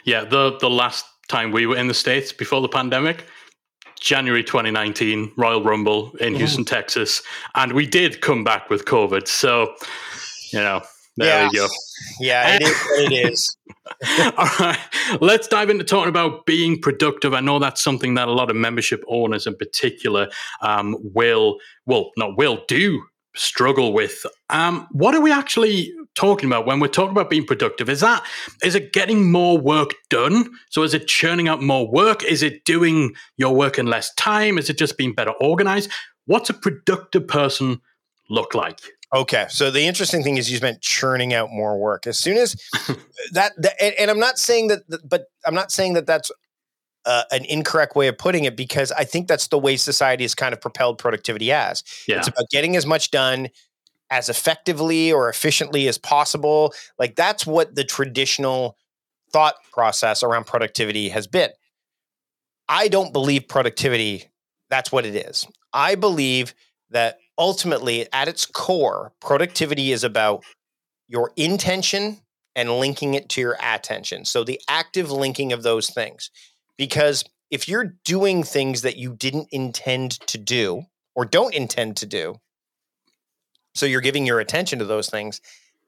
Yeah, 0.04 0.24
the 0.24 0.58
the 0.60 0.70
last 0.70 1.06
time 1.28 1.52
we 1.52 1.66
were 1.66 1.76
in 1.76 1.88
the 1.88 1.94
states 1.94 2.32
before 2.32 2.62
the 2.62 2.70
pandemic, 2.70 3.26
January 4.00 4.44
2019, 4.44 5.32
Royal 5.36 5.64
Rumble 5.64 6.16
in 6.20 6.36
Houston, 6.36 6.66
Texas, 6.66 7.22
and 7.56 7.74
we 7.74 7.88
did 7.88 8.22
come 8.22 8.44
back 8.44 8.70
with 8.70 8.86
COVID. 8.86 9.28
So, 9.28 9.74
you 10.52 10.60
know, 10.60 10.82
there 11.18 11.44
yeah. 11.44 11.50
we 11.50 11.58
go. 11.58 11.68
Yeah, 12.20 12.56
it 12.56 12.62
is 12.62 12.86
it 12.92 13.32
is. 13.32 13.58
All 14.38 14.50
right. 14.60 14.80
Let's 15.22 15.48
dive 15.48 15.70
into 15.70 15.84
talking 15.84 16.10
about 16.10 16.46
being 16.46 16.82
productive. 16.82 17.34
I 17.34 17.40
know 17.40 17.60
that's 17.60 17.84
something 17.84 18.16
that 18.16 18.28
a 18.28 18.32
lot 18.32 18.50
of 18.50 18.56
membership 18.56 19.04
owners 19.08 19.48
in 19.48 19.56
particular 19.56 20.30
um, 20.62 20.96
will, 21.14 21.58
well, 21.86 22.12
not 22.18 22.38
will, 22.38 22.64
do 22.68 23.04
struggle 23.36 23.94
with. 23.94 24.26
Um, 24.50 24.88
what 24.92 25.14
are 25.14 25.22
we 25.22 25.32
actually 25.32 25.94
talking 26.16 26.48
about 26.48 26.66
when 26.66 26.80
we're 26.80 26.88
talking 26.88 27.12
about 27.12 27.30
being 27.30 27.46
productive? 27.46 27.90
Is 27.90 28.00
that 28.00 28.26
is 28.64 28.76
it 28.76 28.94
getting 28.94 29.32
more 29.32 29.58
work 29.58 29.92
done? 30.10 30.50
So 30.70 30.84
is 30.84 30.94
it 30.94 31.08
churning 31.08 31.48
out 31.48 31.62
more 31.62 31.90
work? 31.90 32.24
Is 32.24 32.42
it 32.44 32.66
doing 32.66 33.14
your 33.38 33.56
work 33.56 33.78
in 33.78 33.86
less 33.86 34.14
time? 34.16 34.58
Is 34.58 34.70
it 34.70 34.78
just 34.78 34.98
being 34.98 35.14
better 35.14 35.32
organized? 35.40 35.92
What's 36.26 36.50
a 36.50 36.54
productive 36.54 37.28
person 37.28 37.82
look 38.30 38.56
like? 38.56 38.80
Okay, 39.14 39.46
so 39.50 39.72
the 39.72 39.82
interesting 39.82 40.24
thing 40.24 40.38
is 40.38 40.52
you 40.52 40.60
meant 40.62 40.82
churning 40.82 41.34
out 41.34 41.52
more 41.52 41.78
work. 41.78 42.08
As 42.08 42.18
soon 42.18 42.38
as 42.38 42.56
that, 43.32 43.54
that 43.58 43.74
and, 43.82 43.94
and, 44.00 44.12
I'm 44.12 44.20
not 44.20 44.38
saying 44.38 44.68
that, 44.68 44.82
but 45.08 45.26
I'm 45.46 45.54
not 45.54 45.72
saying 45.72 45.94
that 45.94 46.06
that's 46.06 46.32
uh, 47.06 47.24
an 47.32 47.46
incorrect 47.46 47.96
way 47.96 48.08
of 48.08 48.18
putting 48.18 48.46
it 48.46 48.58
because 48.58 48.92
I 48.92 49.04
think 49.04 49.28
that's 49.28 49.48
the 49.48 49.60
way 49.60 49.78
society 49.78 50.24
has 50.24 50.34
kind 50.34 50.54
of 50.54 50.62
propelled 50.62 50.98
productivity 50.98 51.52
as. 51.52 51.84
Yeah. 52.08 52.18
It's 52.18 52.28
about 52.28 52.50
getting 52.50 52.76
as 52.76 52.86
much 52.86 53.12
done 53.12 53.50
as 54.10 54.30
effectively 54.30 55.12
or 55.12 55.30
efficiently 55.30 55.88
as 55.88 55.98
possible. 55.98 56.74
Like 56.98 57.16
that's 57.16 57.46
what 57.46 57.76
the 57.76 57.84
traditional 57.84 58.78
thought 59.32 59.56
process 59.72 60.24
around 60.24 60.46
productivity 60.46 61.10
has 61.10 61.28
been. 61.28 61.52
I 62.68 62.88
don't 62.88 63.14
believe 63.14 63.48
productivity 63.48 64.30
that's 64.70 64.92
what 64.92 65.06
it 65.06 65.16
is. 65.16 65.46
I 65.74 65.96
believe 65.96 66.54
that 66.90 67.18
ultimately, 67.38 68.08
at 68.14 68.28
its 68.28 68.46
core, 68.46 69.14
productivity 69.22 69.92
is 69.92 70.04
about 70.04 70.44
your 71.08 71.32
intention 71.36 72.20
and 72.56 72.80
linking 72.80 73.14
it 73.14 73.30
to 73.30 73.42
your 73.42 73.58
attention. 73.62 74.26
So 74.26 74.44
the 74.44 74.62
active 74.70 75.12
linking 75.12 75.54
of 75.54 75.64
those 75.64 75.90
things. 75.90 76.32
Because 76.78 77.24
if 77.52 77.68
you're 77.68 77.96
doing 78.04 78.44
things 78.44 78.82
that 78.82 78.98
you 78.98 79.14
didn't 79.14 79.50
intend 79.52 80.12
to 80.28 80.38
do 80.38 80.84
or 81.14 81.26
don't 81.26 81.54
intend 81.54 81.98
to 81.98 82.06
do, 82.06 82.36
so 83.74 83.86
you're 83.86 84.02
giving 84.02 84.26
your 84.26 84.40
attention 84.40 84.80
to 84.80 84.86
those 84.86 85.10
things, 85.10 85.42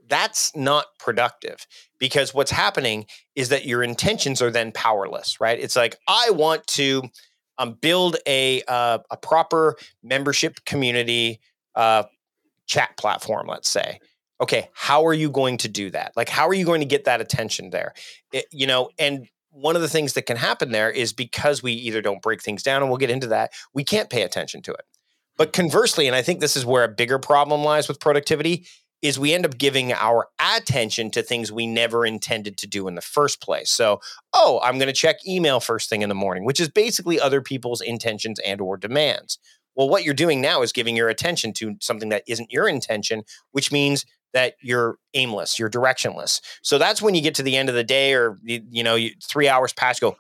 that's 0.10 0.56
not 0.56 0.86
productive 1.00 1.66
because 2.00 2.34
what's 2.34 2.52
happening 2.52 3.06
is 3.36 3.50
that 3.50 3.66
your 3.66 3.84
intentions 3.84 4.42
are 4.42 4.52
then 4.52 4.72
powerless, 4.72 5.40
right? 5.42 5.60
It's 5.60 5.76
like, 5.76 5.98
I 6.08 6.30
want 6.32 6.66
to 6.68 7.04
um, 7.58 7.74
build 7.74 8.18
a 8.28 8.62
uh, 8.68 9.00
a 9.10 9.18
proper 9.18 9.76
membership 10.04 10.64
community 10.66 11.40
uh, 11.76 12.04
chat 12.66 12.96
platform. 12.98 13.48
Let's 13.48 13.70
say, 13.70 14.00
okay, 14.42 14.70
how 14.74 15.06
are 15.06 15.14
you 15.14 15.30
going 15.30 15.58
to 15.58 15.70
do 15.70 15.90
that? 15.92 16.14
Like, 16.16 16.30
how 16.30 16.48
are 16.48 16.54
you 16.54 16.66
going 16.66 16.82
to 16.82 16.88
get 16.88 17.06
that 17.06 17.22
attention 17.22 17.70
there? 17.70 17.94
It, 18.32 18.46
you 18.52 18.68
know, 18.68 18.90
and 19.00 19.28
one 19.50 19.76
of 19.76 19.82
the 19.82 19.90
things 19.90 20.14
that 20.14 20.28
can 20.28 20.38
happen 20.38 20.72
there 20.72 20.92
is 20.92 21.14
because 21.14 21.64
we 21.64 21.72
either 21.74 22.02
don't 22.02 22.22
break 22.22 22.44
things 22.44 22.62
down, 22.62 22.82
and 22.82 22.90
we'll 22.92 22.98
get 22.98 23.10
into 23.10 23.28
that, 23.28 23.52
we 23.74 23.84
can't 23.84 24.10
pay 24.10 24.22
attention 24.22 24.62
to 24.64 24.72
it. 24.72 24.86
But 25.38 25.54
conversely, 25.54 26.08
and 26.08 26.16
I 26.16 26.22
think 26.22 26.40
this 26.40 26.56
is 26.56 26.66
where 26.66 26.84
a 26.84 26.88
bigger 26.90 27.20
problem 27.20 27.64
lies 27.64 27.88
with 27.88 28.00
productivity, 28.00 28.66
is 29.02 29.20
we 29.20 29.34
end 29.34 29.46
up 29.46 29.58
giving 29.58 29.94
our 29.94 30.28
attention 30.40 31.12
to 31.12 31.22
things 31.22 31.52
we 31.52 31.68
never 31.68 32.06
intended 32.06 32.58
to 32.58 32.68
do 32.68 32.88
in 32.88 32.96
the 32.96 33.02
first 33.02 33.42
place. 33.42 33.70
So, 33.70 34.02
oh, 34.34 34.60
I'm 34.64 34.78
going 34.80 34.88
to 34.88 34.94
check 34.94 35.18
email 35.28 35.60
first 35.60 35.90
thing 35.90 36.02
in 36.02 36.10
the 36.10 36.16
morning, 36.16 36.46
which 36.46 36.60
is 36.60 36.70
basically 36.70 37.20
other 37.20 37.42
people's 37.42 37.82
intentions 37.82 38.40
and 38.40 38.60
or 38.60 38.76
demands. 38.76 39.38
Well, 39.76 39.90
what 39.90 40.04
you're 40.04 40.16
doing 40.16 40.42
now 40.42 40.64
is 40.64 40.72
giving 40.72 40.96
your 40.96 41.10
attention 41.10 41.54
to 41.54 41.76
something 41.80 42.10
that 42.10 42.24
isn't 42.28 42.52
your 42.52 42.68
intention, 42.68 43.24
which 43.52 43.72
means 43.72 44.06
that 44.34 44.56
you're 44.62 44.98
aimless, 45.14 45.60
you're 45.60 45.70
directionless. 45.70 46.42
So 46.64 46.78
that's 46.78 47.02
when 47.02 47.14
you 47.14 47.22
get 47.22 47.36
to 47.36 47.44
the 47.44 47.56
end 47.56 47.70
of 47.70 47.76
the 47.76 47.84
day 47.84 48.14
or 48.14 48.40
you, 48.44 48.62
you 48.70 48.84
know, 48.84 48.96
you, 48.96 49.12
3 49.24 49.48
hours 49.48 49.74
past 49.74 50.02
go, 50.02 50.18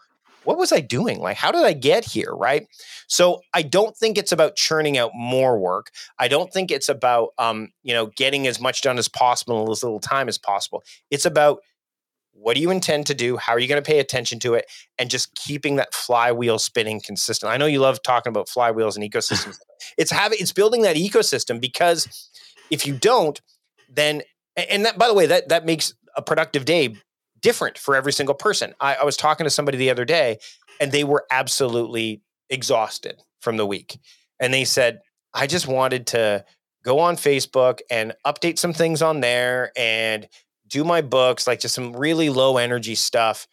what 0.48 0.58
was 0.58 0.72
I 0.72 0.80
doing? 0.80 1.20
Like, 1.20 1.36
how 1.36 1.51
did 1.51 1.66
I 1.66 1.74
get 1.74 2.06
here? 2.06 2.32
Right. 2.32 2.68
So 3.08 3.42
I 3.54 3.63
don't 3.63 3.98
think 3.98 4.18
it's 4.18 4.32
about 4.32 4.56
churning 4.56 4.98
out 4.98 5.12
more 5.13 5.60
work. 5.60 5.92
I 6.18 6.30
don't 6.30 6.54
think 6.54 6.72
it's 6.72 6.88
about, 6.88 7.32
um, 7.38 7.74
you 7.84 7.94
know, 7.94 8.06
getting 8.16 8.48
as 8.48 8.62
much 8.62 8.82
done 8.82 8.98
as 8.98 9.10
possible 9.10 9.62
in 9.62 9.70
as 9.70 9.84
little 9.84 10.00
time 10.00 10.30
as 10.30 10.38
possible. 10.38 10.86
It's 11.12 11.25
about 11.25 11.60
what 12.32 12.56
do 12.56 12.62
you 12.62 12.72
intend 12.72 13.08
to 13.08 13.13
do? 13.13 13.36
How 13.36 13.51
are 13.51 13.60
you 13.60 13.68
going 13.68 13.84
to 13.84 13.86
pay 13.86 14.00
attention 14.00 14.39
to 14.39 14.54
it? 14.54 14.72
And 14.98 15.10
just 15.10 15.36
keeping 15.36 15.75
that 15.75 15.94
flywheel 15.94 16.60
spinning 16.60 17.01
consistent. 17.01 17.51
I 17.51 17.58
know 17.58 17.66
you 17.66 17.82
love 17.82 18.01
talking 18.01 18.30
about 18.30 18.48
flywheels 18.48 18.96
and 18.96 19.04
ecosystems. 19.04 19.60
it's 19.98 20.12
having, 20.12 20.38
it's 20.39 20.54
building 20.54 20.84
that 20.84 20.96
ecosystem 20.96 21.60
because 21.60 22.30
if 22.72 22.88
you 22.88 22.94
don't, 22.94 23.42
then, 23.89 24.22
and 24.56 24.86
that, 24.86 24.98
by 24.98 25.10
the 25.10 25.13
way, 25.13 25.25
that, 25.25 25.50
that 25.50 25.66
makes 25.66 25.94
a 26.16 26.22
productive 26.22 26.63
day 26.63 26.96
different 27.41 27.77
for 27.77 27.96
every 27.96 28.13
single 28.13 28.36
person. 28.36 28.74
I, 28.79 28.96
I 28.96 29.06
was 29.06 29.17
talking 29.17 29.44
to 29.44 29.50
somebody 29.50 29.77
the 29.77 29.89
other 29.89 30.06
day 30.06 30.39
and 30.79 30.91
they 30.91 31.03
were 31.03 31.25
absolutely 31.32 32.22
exhausted 32.50 33.22
from 33.41 33.58
the 33.58 33.65
week. 33.65 34.00
And 34.39 34.53
they 34.53 34.65
said, 34.65 35.01
I 35.34 35.48
just 35.48 35.67
wanted 35.67 36.08
to 36.08 36.46
go 36.84 37.00
on 37.00 37.15
Facebook 37.15 37.79
and 37.89 38.13
update 38.25 38.58
some 38.58 38.74
things 38.74 39.01
on 39.01 39.20
there 39.20 39.72
and 39.75 40.27
do 40.67 40.84
my 40.84 41.01
books, 41.01 41.48
like 41.48 41.60
just 41.60 41.75
some 41.75 41.96
really 41.96 42.29
low 42.29 42.58
energy 42.58 42.96
stuff. 42.96 43.48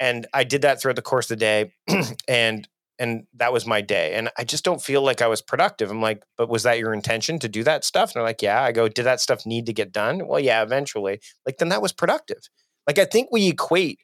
And 0.00 0.26
I 0.34 0.44
did 0.44 0.62
that 0.62 0.80
throughout 0.80 0.96
the 0.96 1.02
course 1.02 1.30
of 1.30 1.38
the 1.38 1.44
day. 1.44 1.72
and 2.28 2.68
and 2.98 3.26
that 3.34 3.52
was 3.52 3.66
my 3.66 3.80
day. 3.80 4.14
And 4.14 4.30
I 4.38 4.44
just 4.44 4.64
don't 4.64 4.80
feel 4.80 5.02
like 5.02 5.20
I 5.20 5.26
was 5.26 5.42
productive. 5.42 5.90
I'm 5.90 6.00
like, 6.00 6.22
but 6.36 6.48
was 6.48 6.62
that 6.62 6.78
your 6.78 6.92
intention 6.92 7.38
to 7.40 7.48
do 7.48 7.64
that 7.64 7.84
stuff? 7.84 8.10
And 8.10 8.14
they're 8.14 8.22
like, 8.22 8.42
yeah. 8.42 8.62
I 8.62 8.72
go, 8.72 8.88
did 8.88 9.04
that 9.04 9.20
stuff 9.20 9.44
need 9.44 9.66
to 9.66 9.72
get 9.72 9.92
done? 9.92 10.28
Well, 10.28 10.38
yeah, 10.38 10.62
eventually. 10.62 11.20
Like, 11.44 11.58
then 11.58 11.70
that 11.70 11.82
was 11.82 11.92
productive. 11.92 12.48
Like, 12.86 12.98
I 12.98 13.04
think 13.04 13.28
we 13.30 13.48
equate 13.48 13.98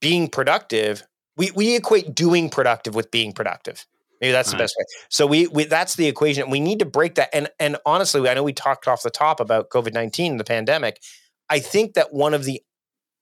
being 0.00 0.28
productive, 0.28 1.02
we, 1.36 1.50
we 1.52 1.76
equate 1.76 2.14
doing 2.14 2.50
productive 2.50 2.94
with 2.94 3.10
being 3.10 3.32
productive. 3.32 3.86
Maybe 4.20 4.32
that's 4.32 4.50
the 4.50 4.58
best 4.58 4.74
way. 4.78 4.84
So 5.08 5.26
we, 5.26 5.46
we 5.46 5.64
that's 5.64 5.94
the 5.94 6.06
equation. 6.06 6.50
We 6.50 6.60
need 6.60 6.78
to 6.80 6.84
break 6.84 7.14
that. 7.14 7.30
And 7.32 7.48
and 7.58 7.78
honestly, 7.86 8.28
I 8.28 8.34
know 8.34 8.42
we 8.42 8.52
talked 8.52 8.86
off 8.86 9.02
the 9.02 9.10
top 9.10 9.40
about 9.40 9.70
COVID 9.70 9.94
nineteen, 9.94 10.36
the 10.36 10.44
pandemic. 10.44 11.00
I 11.48 11.58
think 11.58 11.94
that 11.94 12.12
one 12.12 12.34
of 12.34 12.44
the 12.44 12.62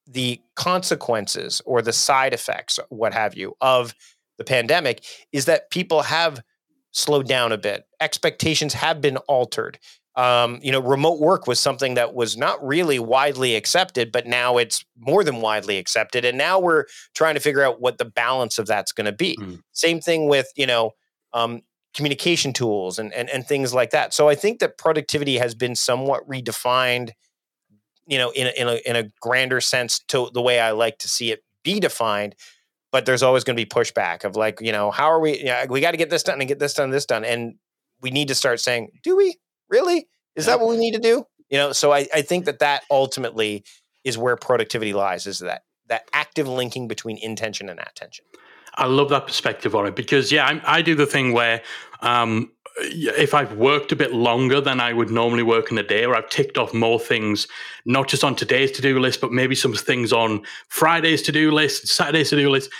the 0.08 0.40
consequences 0.56 1.62
or 1.64 1.82
the 1.82 1.92
side 1.92 2.34
effects, 2.34 2.80
what 2.88 3.14
have 3.14 3.36
you, 3.36 3.54
of 3.60 3.94
the 4.38 4.44
pandemic 4.44 5.04
is 5.30 5.44
that 5.44 5.70
people 5.70 6.02
have 6.02 6.42
slowed 6.90 7.28
down 7.28 7.52
a 7.52 7.58
bit. 7.58 7.84
Expectations 8.00 8.74
have 8.74 9.00
been 9.00 9.18
altered. 9.28 9.78
Um, 10.18 10.58
you 10.62 10.72
know, 10.72 10.80
remote 10.80 11.20
work 11.20 11.46
was 11.46 11.60
something 11.60 11.94
that 11.94 12.12
was 12.12 12.36
not 12.36 12.64
really 12.66 12.98
widely 12.98 13.54
accepted, 13.54 14.10
but 14.10 14.26
now 14.26 14.58
it's 14.58 14.84
more 14.98 15.22
than 15.22 15.40
widely 15.40 15.78
accepted. 15.78 16.24
And 16.24 16.36
now 16.36 16.58
we're 16.58 16.86
trying 17.14 17.34
to 17.34 17.40
figure 17.40 17.62
out 17.62 17.80
what 17.80 17.98
the 17.98 18.04
balance 18.04 18.58
of 18.58 18.66
that's 18.66 18.90
going 18.90 19.04
to 19.04 19.12
be. 19.12 19.36
Mm. 19.36 19.60
Same 19.72 20.00
thing 20.00 20.28
with, 20.28 20.48
you 20.56 20.66
know, 20.66 20.90
um, 21.32 21.62
communication 21.94 22.52
tools 22.52 22.98
and, 22.98 23.14
and, 23.14 23.30
and 23.30 23.46
things 23.46 23.72
like 23.72 23.90
that. 23.90 24.12
So 24.12 24.28
I 24.28 24.34
think 24.34 24.58
that 24.58 24.76
productivity 24.76 25.38
has 25.38 25.54
been 25.54 25.76
somewhat 25.76 26.28
redefined, 26.28 27.12
you 28.08 28.18
know, 28.18 28.30
in 28.30 28.48
a, 28.48 28.50
in 28.60 28.68
a, 28.68 28.80
in 28.88 28.96
a 28.96 29.08
grander 29.20 29.60
sense 29.60 30.00
to 30.08 30.30
the 30.34 30.42
way 30.42 30.58
I 30.58 30.72
like 30.72 30.98
to 30.98 31.08
see 31.08 31.30
it 31.30 31.44
be 31.62 31.78
defined 31.78 32.34
but 32.90 33.04
there's 33.04 33.22
always 33.22 33.44
going 33.44 33.54
to 33.54 33.62
be 33.62 33.68
pushback 33.68 34.24
of 34.24 34.34
like, 34.34 34.60
you 34.60 34.72
know, 34.72 34.90
how 34.90 35.10
are 35.10 35.20
we? 35.20 35.42
Yeah, 35.42 35.66
we 35.66 35.80
got 35.80 35.90
to 35.90 35.96
get 35.96 36.10
this 36.10 36.22
done 36.22 36.40
and 36.40 36.48
get 36.48 36.58
this 36.58 36.74
done, 36.74 36.90
this 36.90 37.04
done, 37.04 37.24
and 37.24 37.56
we 38.00 38.10
need 38.10 38.28
to 38.28 38.34
start 38.34 38.60
saying, 38.60 38.92
do 39.02 39.14
we 39.14 39.36
really? 39.68 40.08
Is 40.36 40.46
yeah. 40.46 40.52
that 40.52 40.60
what 40.60 40.68
we 40.68 40.76
need 40.76 40.92
to 40.92 41.00
do? 41.00 41.26
You 41.48 41.58
know, 41.58 41.72
so 41.72 41.92
I, 41.92 42.06
I 42.14 42.22
think 42.22 42.44
that 42.44 42.58
that 42.58 42.82
ultimately 42.90 43.64
is 44.04 44.18
where 44.18 44.36
productivity 44.36 44.92
lies. 44.92 45.26
Is 45.26 45.40
that 45.40 45.62
that 45.88 46.08
active 46.12 46.46
linking 46.46 46.88
between 46.88 47.18
intention 47.18 47.68
and 47.68 47.80
attention. 47.80 48.24
I 48.76 48.86
love 48.86 49.08
that 49.08 49.26
perspective 49.26 49.74
on 49.74 49.86
it 49.86 49.96
because 49.96 50.30
yeah, 50.30 50.46
I, 50.46 50.78
I 50.78 50.82
do 50.82 50.94
the 50.94 51.06
thing 51.06 51.32
where 51.32 51.62
um, 52.00 52.52
if 52.80 53.34
I've 53.34 53.54
worked 53.54 53.90
a 53.90 53.96
bit 53.96 54.12
longer 54.12 54.60
than 54.60 54.80
I 54.80 54.92
would 54.92 55.10
normally 55.10 55.42
work 55.42 55.72
in 55.72 55.78
a 55.78 55.82
day, 55.82 56.04
or 56.04 56.14
I've 56.14 56.28
ticked 56.28 56.58
off 56.58 56.72
more 56.72 57.00
things, 57.00 57.48
not 57.84 58.06
just 58.06 58.22
on 58.22 58.36
today's 58.36 58.70
to 58.72 58.82
do 58.82 58.98
list, 59.00 59.20
but 59.20 59.32
maybe 59.32 59.54
some 59.54 59.72
things 59.72 60.12
on 60.12 60.42
Friday's 60.68 61.22
to 61.22 61.32
do 61.32 61.50
list, 61.50 61.88
Saturday's 61.88 62.30
to 62.30 62.36
do 62.36 62.50
list. 62.50 62.70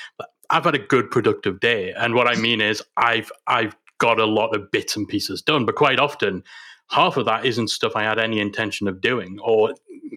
I've 0.50 0.64
had 0.64 0.74
a 0.74 0.78
good 0.78 1.10
productive 1.10 1.60
day, 1.60 1.92
and 1.92 2.14
what 2.14 2.28
I 2.28 2.36
mean 2.36 2.60
is 2.60 2.82
I've 2.96 3.32
I've 3.46 3.74
got 3.98 4.20
a 4.20 4.24
lot 4.24 4.54
of 4.54 4.70
bits 4.70 4.96
and 4.96 5.08
pieces 5.08 5.42
done, 5.42 5.66
but 5.66 5.74
quite 5.74 5.98
often 5.98 6.44
half 6.90 7.16
of 7.16 7.26
that 7.26 7.44
isn't 7.44 7.68
stuff 7.68 7.92
I 7.94 8.02
had 8.02 8.18
any 8.18 8.40
intention 8.40 8.88
of 8.88 9.00
doing, 9.00 9.38
or 9.42 9.74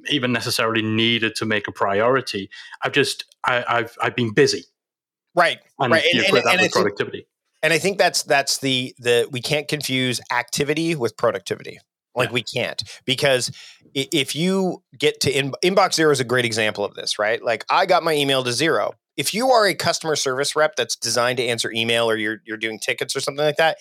even 0.09 0.31
necessarily 0.31 0.81
needed 0.81 1.35
to 1.35 1.45
make 1.45 1.67
a 1.67 1.71
priority. 1.71 2.49
I've 2.81 2.93
just 2.93 3.25
I, 3.43 3.63
have 3.67 3.95
I've 4.01 4.15
been 4.15 4.33
busy, 4.33 4.65
right? 5.35 5.59
And 5.79 5.91
right, 5.91 6.03
and, 6.13 6.23
and, 6.23 6.61
and 6.61 6.71
productivity. 6.71 7.27
And 7.63 7.73
I 7.73 7.77
think 7.77 7.97
that's 7.97 8.23
that's 8.23 8.57
the 8.59 8.95
the 8.99 9.27
we 9.31 9.41
can't 9.41 9.67
confuse 9.67 10.19
activity 10.31 10.95
with 10.95 11.17
productivity. 11.17 11.79
Like 12.15 12.29
yeah. 12.29 12.33
we 12.33 12.43
can't 12.43 12.83
because 13.05 13.51
if 13.93 14.35
you 14.35 14.83
get 14.97 15.21
to 15.21 15.31
in, 15.31 15.51
inbox 15.63 15.93
zero 15.93 16.11
is 16.11 16.19
a 16.19 16.25
great 16.25 16.45
example 16.45 16.83
of 16.83 16.93
this, 16.95 17.19
right? 17.19 17.41
Like 17.41 17.65
I 17.69 17.85
got 17.85 18.03
my 18.03 18.13
email 18.13 18.43
to 18.43 18.51
zero. 18.51 18.93
If 19.17 19.33
you 19.33 19.51
are 19.51 19.67
a 19.67 19.75
customer 19.75 20.15
service 20.15 20.55
rep 20.55 20.75
that's 20.75 20.95
designed 20.95 21.37
to 21.37 21.45
answer 21.45 21.71
email 21.71 22.09
or 22.09 22.17
you're 22.17 22.41
you're 22.45 22.57
doing 22.57 22.79
tickets 22.79 23.15
or 23.15 23.21
something 23.21 23.45
like 23.45 23.57
that, 23.57 23.77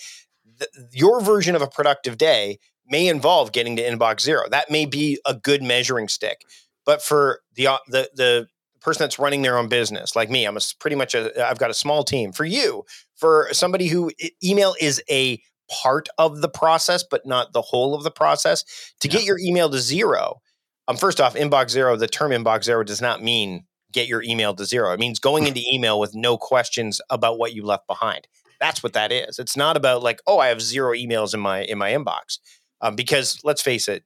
th- 0.58 0.70
your 0.92 1.20
version 1.20 1.56
of 1.56 1.62
a 1.62 1.66
productive 1.66 2.18
day 2.18 2.58
may 2.90 3.06
involve 3.06 3.52
getting 3.52 3.76
to 3.76 3.82
inbox 3.82 4.20
zero. 4.20 4.48
That 4.50 4.70
may 4.70 4.84
be 4.84 5.18
a 5.24 5.34
good 5.34 5.62
measuring 5.62 6.08
stick. 6.08 6.42
But 6.84 7.02
for 7.02 7.40
the 7.54 7.68
the 7.88 8.10
the 8.14 8.48
person 8.80 9.04
that's 9.04 9.18
running 9.18 9.42
their 9.42 9.58
own 9.58 9.68
business, 9.68 10.16
like 10.16 10.30
me, 10.30 10.44
I'm 10.44 10.56
a, 10.56 10.60
pretty 10.78 10.96
much 10.96 11.14
a 11.14 11.48
I've 11.48 11.58
got 11.58 11.70
a 11.70 11.74
small 11.74 12.04
team. 12.04 12.32
For 12.32 12.44
you, 12.44 12.84
for 13.16 13.48
somebody 13.52 13.88
who 13.88 14.10
email 14.42 14.74
is 14.80 15.02
a 15.10 15.40
part 15.70 16.08
of 16.18 16.40
the 16.40 16.48
process, 16.48 17.04
but 17.08 17.24
not 17.24 17.52
the 17.52 17.62
whole 17.62 17.94
of 17.94 18.02
the 18.02 18.10
process. 18.10 18.64
To 19.00 19.08
yeah. 19.08 19.12
get 19.12 19.24
your 19.24 19.38
email 19.38 19.70
to 19.70 19.78
zero, 19.78 20.40
um, 20.88 20.96
first 20.96 21.20
off, 21.20 21.34
inbox 21.34 21.70
zero, 21.70 21.96
the 21.96 22.08
term 22.08 22.32
inbox 22.32 22.64
zero 22.64 22.82
does 22.82 23.00
not 23.00 23.22
mean 23.22 23.64
get 23.92 24.08
your 24.08 24.22
email 24.22 24.54
to 24.54 24.64
zero. 24.64 24.92
It 24.92 25.00
means 25.00 25.18
going 25.18 25.46
into 25.48 25.62
email 25.72 26.00
with 26.00 26.14
no 26.14 26.36
questions 26.36 27.00
about 27.10 27.38
what 27.38 27.54
you 27.54 27.64
left 27.64 27.86
behind. 27.86 28.26
That's 28.60 28.82
what 28.82 28.92
that 28.92 29.10
is. 29.10 29.38
It's 29.38 29.56
not 29.56 29.76
about 29.76 30.02
like, 30.02 30.20
oh, 30.26 30.38
I 30.38 30.48
have 30.48 30.60
zero 30.60 30.92
emails 30.92 31.32
in 31.32 31.40
my 31.40 31.62
in 31.62 31.78
my 31.78 31.92
inbox. 31.92 32.38
Um, 32.82 32.96
because 32.96 33.38
let's 33.44 33.62
face 33.62 33.88
it, 33.88 34.04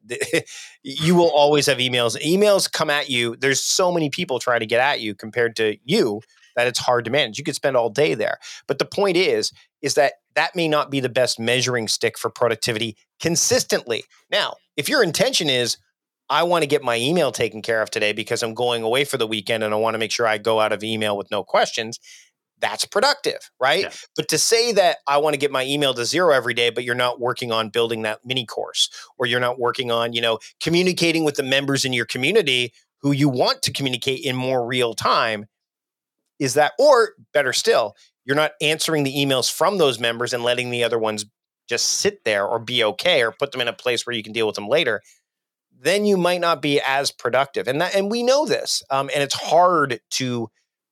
you 0.82 1.14
will 1.14 1.30
always 1.30 1.66
have 1.66 1.78
emails. 1.78 2.20
Emails 2.20 2.70
come 2.70 2.90
at 2.90 3.08
you. 3.08 3.36
There's 3.36 3.62
so 3.62 3.92
many 3.92 4.10
people 4.10 4.38
trying 4.38 4.60
to 4.60 4.66
get 4.66 4.80
at 4.80 5.00
you 5.00 5.14
compared 5.14 5.56
to 5.56 5.76
you 5.84 6.20
that 6.56 6.66
it's 6.66 6.78
hard 6.78 7.04
to 7.04 7.10
manage. 7.10 7.38
You 7.38 7.44
could 7.44 7.54
spend 7.54 7.76
all 7.76 7.90
day 7.90 8.14
there. 8.14 8.38
But 8.66 8.78
the 8.78 8.84
point 8.84 9.16
is, 9.16 9.52
is 9.82 9.94
that 9.94 10.14
that 10.34 10.56
may 10.56 10.68
not 10.68 10.90
be 10.90 11.00
the 11.00 11.08
best 11.08 11.38
measuring 11.38 11.88
stick 11.88 12.18
for 12.18 12.30
productivity 12.30 12.96
consistently. 13.20 14.04
Now, 14.30 14.54
if 14.76 14.88
your 14.88 15.02
intention 15.02 15.48
is, 15.48 15.76
I 16.30 16.42
want 16.44 16.62
to 16.62 16.68
get 16.68 16.82
my 16.82 16.96
email 16.96 17.32
taken 17.32 17.60
care 17.60 17.82
of 17.82 17.90
today 17.90 18.12
because 18.12 18.42
I'm 18.42 18.54
going 18.54 18.82
away 18.82 19.04
for 19.04 19.18
the 19.18 19.26
weekend 19.26 19.62
and 19.62 19.74
I 19.74 19.76
want 19.76 19.94
to 19.94 19.98
make 19.98 20.10
sure 20.10 20.26
I 20.26 20.38
go 20.38 20.58
out 20.58 20.72
of 20.72 20.82
email 20.82 21.16
with 21.16 21.30
no 21.30 21.44
questions, 21.44 22.00
that's 22.64 22.86
productive, 22.86 23.50
right? 23.60 23.82
Yeah. 23.82 23.90
But 24.16 24.28
to 24.28 24.38
say 24.38 24.72
that 24.72 24.98
I 25.06 25.18
want 25.18 25.34
to 25.34 25.38
get 25.38 25.52
my 25.52 25.66
email 25.66 25.92
to 25.92 26.06
zero 26.06 26.34
every 26.34 26.54
day, 26.54 26.70
but 26.70 26.82
you're 26.82 26.94
not 26.94 27.20
working 27.20 27.52
on 27.52 27.68
building 27.68 28.02
that 28.02 28.20
mini 28.24 28.46
course 28.46 28.88
or 29.18 29.26
you're 29.26 29.38
not 29.38 29.58
working 29.58 29.90
on, 29.90 30.14
you 30.14 30.22
know, 30.22 30.38
communicating 30.60 31.24
with 31.24 31.34
the 31.34 31.42
members 31.42 31.84
in 31.84 31.92
your 31.92 32.06
community 32.06 32.72
who 33.02 33.12
you 33.12 33.28
want 33.28 33.60
to 33.62 33.72
communicate 33.72 34.24
in 34.24 34.34
more 34.34 34.66
real 34.66 34.94
time, 34.94 35.44
is 36.38 36.54
that, 36.54 36.72
or 36.78 37.10
better 37.34 37.52
still, 37.52 37.94
you're 38.24 38.34
not 38.34 38.52
answering 38.62 39.04
the 39.04 39.14
emails 39.14 39.52
from 39.52 39.76
those 39.76 40.00
members 40.00 40.32
and 40.32 40.42
letting 40.42 40.70
the 40.70 40.84
other 40.84 40.98
ones 40.98 41.26
just 41.68 41.84
sit 41.84 42.24
there 42.24 42.46
or 42.46 42.58
be 42.58 42.82
okay 42.82 43.22
or 43.22 43.30
put 43.30 43.52
them 43.52 43.60
in 43.60 43.68
a 43.68 43.74
place 43.74 44.06
where 44.06 44.16
you 44.16 44.22
can 44.22 44.32
deal 44.32 44.46
with 44.46 44.56
them 44.56 44.68
later 44.68 45.02
then 45.80 46.06
you 46.06 46.16
might 46.16 46.40
not 46.40 46.62
be 46.62 46.80
as 46.80 47.10
productive 47.10 47.68
and 47.68 47.80
that 47.80 47.94
and 47.94 48.10
we 48.10 48.22
know 48.22 48.46
this 48.46 48.82
um, 48.90 49.10
and 49.14 49.22
it's 49.22 49.34
hard 49.34 50.00
to 50.10 50.48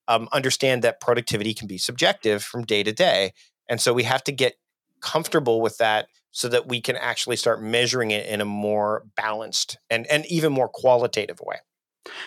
um, 0.09 0.29
understand 0.33 0.83
that 0.83 1.01
productivity 1.01 1.55
can 1.55 1.67
be 1.67 1.79
subjective 1.79 2.43
from 2.43 2.65
day 2.65 2.83
to 2.83 2.93
day. 2.93 3.33
And 3.69 3.81
so 3.81 3.93
we 3.93 4.03
have 4.05 4.25
to 4.25 4.33
get 4.33 4.55
comfortable 5.01 5.61
with 5.61 5.79
that 5.79 6.09
so 6.31 6.49
that 6.49 6.67
we 6.67 6.81
can 6.81 6.97
actually 6.97 7.37
start 7.37 7.63
measuring 7.63 8.11
it 8.11 8.27
in 8.27 8.41
a 8.41 8.45
more 8.45 9.05
balanced 9.17 9.79
and, 9.91 10.07
and 10.07 10.25
even 10.27 10.53
more 10.53 10.69
qualitative 10.69 11.41
way. 11.41 11.57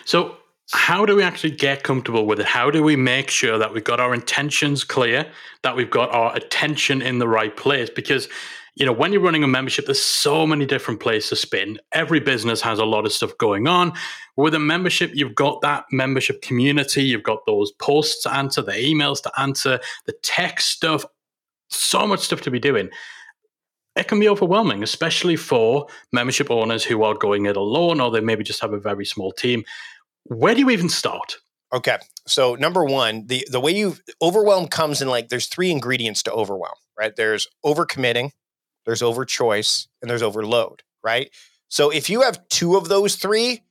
So, 0.04 0.36
how 0.72 1.06
do 1.06 1.14
we 1.14 1.22
actually 1.22 1.52
get 1.52 1.84
comfortable 1.84 2.26
with 2.26 2.40
it? 2.40 2.46
How 2.46 2.72
do 2.72 2.82
we 2.82 2.96
make 2.96 3.30
sure 3.30 3.56
that 3.56 3.72
we've 3.72 3.84
got 3.84 4.00
our 4.00 4.12
intentions 4.12 4.82
clear, 4.82 5.30
that 5.62 5.76
we've 5.76 5.90
got 5.90 6.10
our 6.12 6.34
attention 6.34 7.02
in 7.02 7.20
the 7.20 7.28
right 7.28 7.56
place? 7.56 7.88
Because 7.88 8.28
you 8.76 8.84
know, 8.84 8.92
when 8.92 9.10
you're 9.10 9.22
running 9.22 9.42
a 9.42 9.48
membership, 9.48 9.86
there's 9.86 10.02
so 10.02 10.46
many 10.46 10.66
different 10.66 11.00
places 11.00 11.30
to 11.30 11.36
spin. 11.36 11.78
Every 11.92 12.20
business 12.20 12.60
has 12.60 12.78
a 12.78 12.84
lot 12.84 13.06
of 13.06 13.12
stuff 13.12 13.36
going 13.38 13.66
on. 13.66 13.94
With 14.36 14.54
a 14.54 14.58
membership, 14.58 15.12
you've 15.14 15.34
got 15.34 15.62
that 15.62 15.86
membership 15.90 16.42
community, 16.42 17.02
you've 17.02 17.22
got 17.22 17.46
those 17.46 17.72
posts 17.72 18.22
to 18.24 18.34
answer, 18.34 18.60
the 18.60 18.72
emails 18.72 19.22
to 19.22 19.40
answer, 19.40 19.80
the 20.04 20.12
tech 20.22 20.60
stuff, 20.60 21.06
so 21.70 22.06
much 22.06 22.20
stuff 22.20 22.42
to 22.42 22.50
be 22.50 22.60
doing. 22.60 22.90
It 23.96 24.08
can 24.08 24.20
be 24.20 24.28
overwhelming, 24.28 24.82
especially 24.82 25.36
for 25.36 25.86
membership 26.12 26.50
owners 26.50 26.84
who 26.84 27.02
are 27.02 27.14
going 27.14 27.46
it 27.46 27.56
alone 27.56 27.98
or 27.98 28.10
they 28.10 28.20
maybe 28.20 28.44
just 28.44 28.60
have 28.60 28.74
a 28.74 28.78
very 28.78 29.06
small 29.06 29.32
team. 29.32 29.64
Where 30.24 30.54
do 30.54 30.60
you 30.60 30.68
even 30.68 30.90
start? 30.90 31.38
Okay. 31.72 31.96
So 32.26 32.56
number 32.56 32.84
one, 32.84 33.26
the 33.26 33.46
the 33.50 33.60
way 33.60 33.74
you 33.74 33.96
overwhelm 34.20 34.68
comes 34.68 35.00
in 35.00 35.08
like 35.08 35.30
there's 35.30 35.46
three 35.46 35.70
ingredients 35.70 36.22
to 36.24 36.32
overwhelm, 36.32 36.74
right? 36.98 37.16
There's 37.16 37.48
overcommitting, 37.64 38.32
there's 38.86 39.02
over 39.02 39.24
choice, 39.24 39.88
and 40.00 40.10
there's 40.10 40.22
overload, 40.22 40.82
right? 41.04 41.30
So 41.68 41.90
if 41.90 42.08
you 42.08 42.22
have 42.22 42.48
two 42.48 42.76
of 42.76 42.88
those 42.88 43.16
three, 43.16 43.62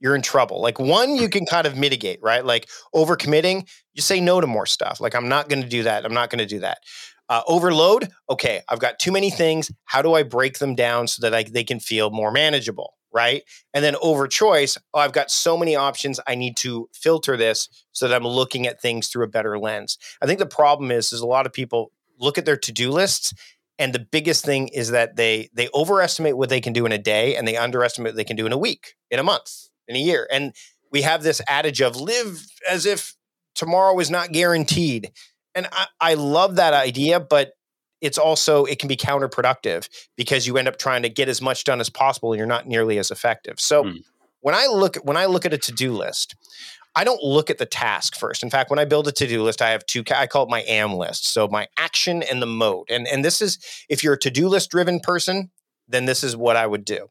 you're 0.00 0.16
in 0.16 0.22
trouble. 0.22 0.60
Like 0.60 0.80
one, 0.80 1.14
you 1.14 1.28
can 1.28 1.46
kind 1.46 1.66
of 1.66 1.76
mitigate, 1.76 2.20
right? 2.22 2.44
Like 2.44 2.68
overcommitting, 2.94 3.68
you 3.94 4.02
say 4.02 4.20
no 4.20 4.40
to 4.40 4.46
more 4.46 4.66
stuff. 4.66 5.00
Like 5.00 5.14
I'm 5.14 5.28
not 5.28 5.48
going 5.48 5.62
to 5.62 5.68
do 5.68 5.84
that. 5.84 6.04
I'm 6.04 6.14
not 6.14 6.28
going 6.28 6.40
to 6.40 6.46
do 6.46 6.58
that. 6.60 6.78
Uh, 7.28 7.42
overload, 7.46 8.10
okay, 8.28 8.62
I've 8.68 8.80
got 8.80 8.98
too 8.98 9.12
many 9.12 9.30
things. 9.30 9.70
How 9.84 10.02
do 10.02 10.14
I 10.14 10.22
break 10.24 10.58
them 10.58 10.74
down 10.74 11.06
so 11.06 11.22
that 11.22 11.34
I, 11.34 11.44
they 11.44 11.62
can 11.62 11.78
feel 11.78 12.10
more 12.10 12.32
manageable, 12.32 12.94
right? 13.12 13.42
And 13.72 13.84
then 13.84 13.94
over 14.02 14.26
choice, 14.26 14.76
oh, 14.92 14.98
I've 14.98 15.12
got 15.12 15.30
so 15.30 15.56
many 15.56 15.76
options. 15.76 16.18
I 16.26 16.34
need 16.34 16.56
to 16.58 16.88
filter 16.92 17.36
this 17.36 17.68
so 17.92 18.08
that 18.08 18.14
I'm 18.14 18.26
looking 18.26 18.66
at 18.66 18.82
things 18.82 19.08
through 19.08 19.24
a 19.24 19.28
better 19.28 19.58
lens. 19.58 19.98
I 20.20 20.26
think 20.26 20.40
the 20.40 20.46
problem 20.46 20.90
is, 20.90 21.12
is 21.12 21.20
a 21.20 21.26
lot 21.26 21.46
of 21.46 21.52
people 21.52 21.92
look 22.18 22.38
at 22.38 22.44
their 22.44 22.56
to 22.56 22.72
do 22.72 22.90
lists 22.90 23.32
and 23.78 23.92
the 23.92 23.98
biggest 23.98 24.44
thing 24.44 24.68
is 24.68 24.90
that 24.90 25.16
they 25.16 25.48
they 25.54 25.68
overestimate 25.74 26.36
what 26.36 26.48
they 26.48 26.60
can 26.60 26.72
do 26.72 26.86
in 26.86 26.92
a 26.92 26.98
day 26.98 27.36
and 27.36 27.46
they 27.46 27.56
underestimate 27.56 28.12
what 28.12 28.16
they 28.16 28.24
can 28.24 28.36
do 28.36 28.46
in 28.46 28.52
a 28.52 28.58
week 28.58 28.94
in 29.10 29.18
a 29.18 29.22
month 29.22 29.68
in 29.88 29.96
a 29.96 30.00
year 30.00 30.28
and 30.30 30.54
we 30.90 31.02
have 31.02 31.22
this 31.22 31.40
adage 31.48 31.80
of 31.80 31.96
live 31.96 32.46
as 32.68 32.86
if 32.86 33.14
tomorrow 33.54 33.98
is 33.98 34.10
not 34.10 34.32
guaranteed 34.32 35.10
and 35.54 35.68
I, 35.72 35.86
I 36.00 36.14
love 36.14 36.56
that 36.56 36.74
idea, 36.74 37.20
but 37.20 37.52
it's 38.00 38.18
also 38.18 38.64
it 38.64 38.78
can 38.78 38.88
be 38.88 38.96
counterproductive 38.96 39.88
because 40.16 40.46
you 40.46 40.56
end 40.56 40.68
up 40.68 40.78
trying 40.78 41.02
to 41.02 41.08
get 41.08 41.28
as 41.28 41.40
much 41.40 41.64
done 41.64 41.80
as 41.80 41.88
possible 41.88 42.32
and 42.32 42.38
you're 42.38 42.46
not 42.46 42.66
nearly 42.66 42.98
as 42.98 43.10
effective. 43.10 43.60
So 43.60 43.84
mm. 43.84 44.02
when 44.40 44.54
I 44.54 44.66
look 44.66 44.96
when 44.96 45.16
I 45.16 45.26
look 45.26 45.46
at 45.46 45.52
a 45.52 45.58
to-do 45.58 45.92
list, 45.92 46.34
I 46.94 47.04
don't 47.04 47.22
look 47.22 47.48
at 47.48 47.58
the 47.58 47.66
task 47.66 48.16
first. 48.16 48.42
In 48.42 48.50
fact, 48.50 48.70
when 48.70 48.78
I 48.78 48.84
build 48.84 49.08
a 49.08 49.12
to-do 49.12 49.42
list, 49.42 49.62
I 49.62 49.70
have 49.70 49.86
two 49.86 50.04
I 50.14 50.26
call 50.26 50.44
it 50.44 50.50
my 50.50 50.60
am 50.62 50.94
list. 50.94 51.26
So 51.26 51.48
my 51.48 51.68
action 51.78 52.22
and 52.22 52.42
the 52.42 52.46
mode. 52.46 52.90
And 52.90 53.06
and 53.08 53.24
this 53.24 53.40
is 53.40 53.58
if 53.88 54.04
you're 54.04 54.14
a 54.14 54.18
to-do 54.18 54.48
list 54.48 54.70
driven 54.70 55.00
person, 55.00 55.50
then 55.88 56.04
this 56.04 56.22
is 56.22 56.36
what 56.36 56.56
I 56.56 56.66
would 56.66 56.84
do. 56.84 57.08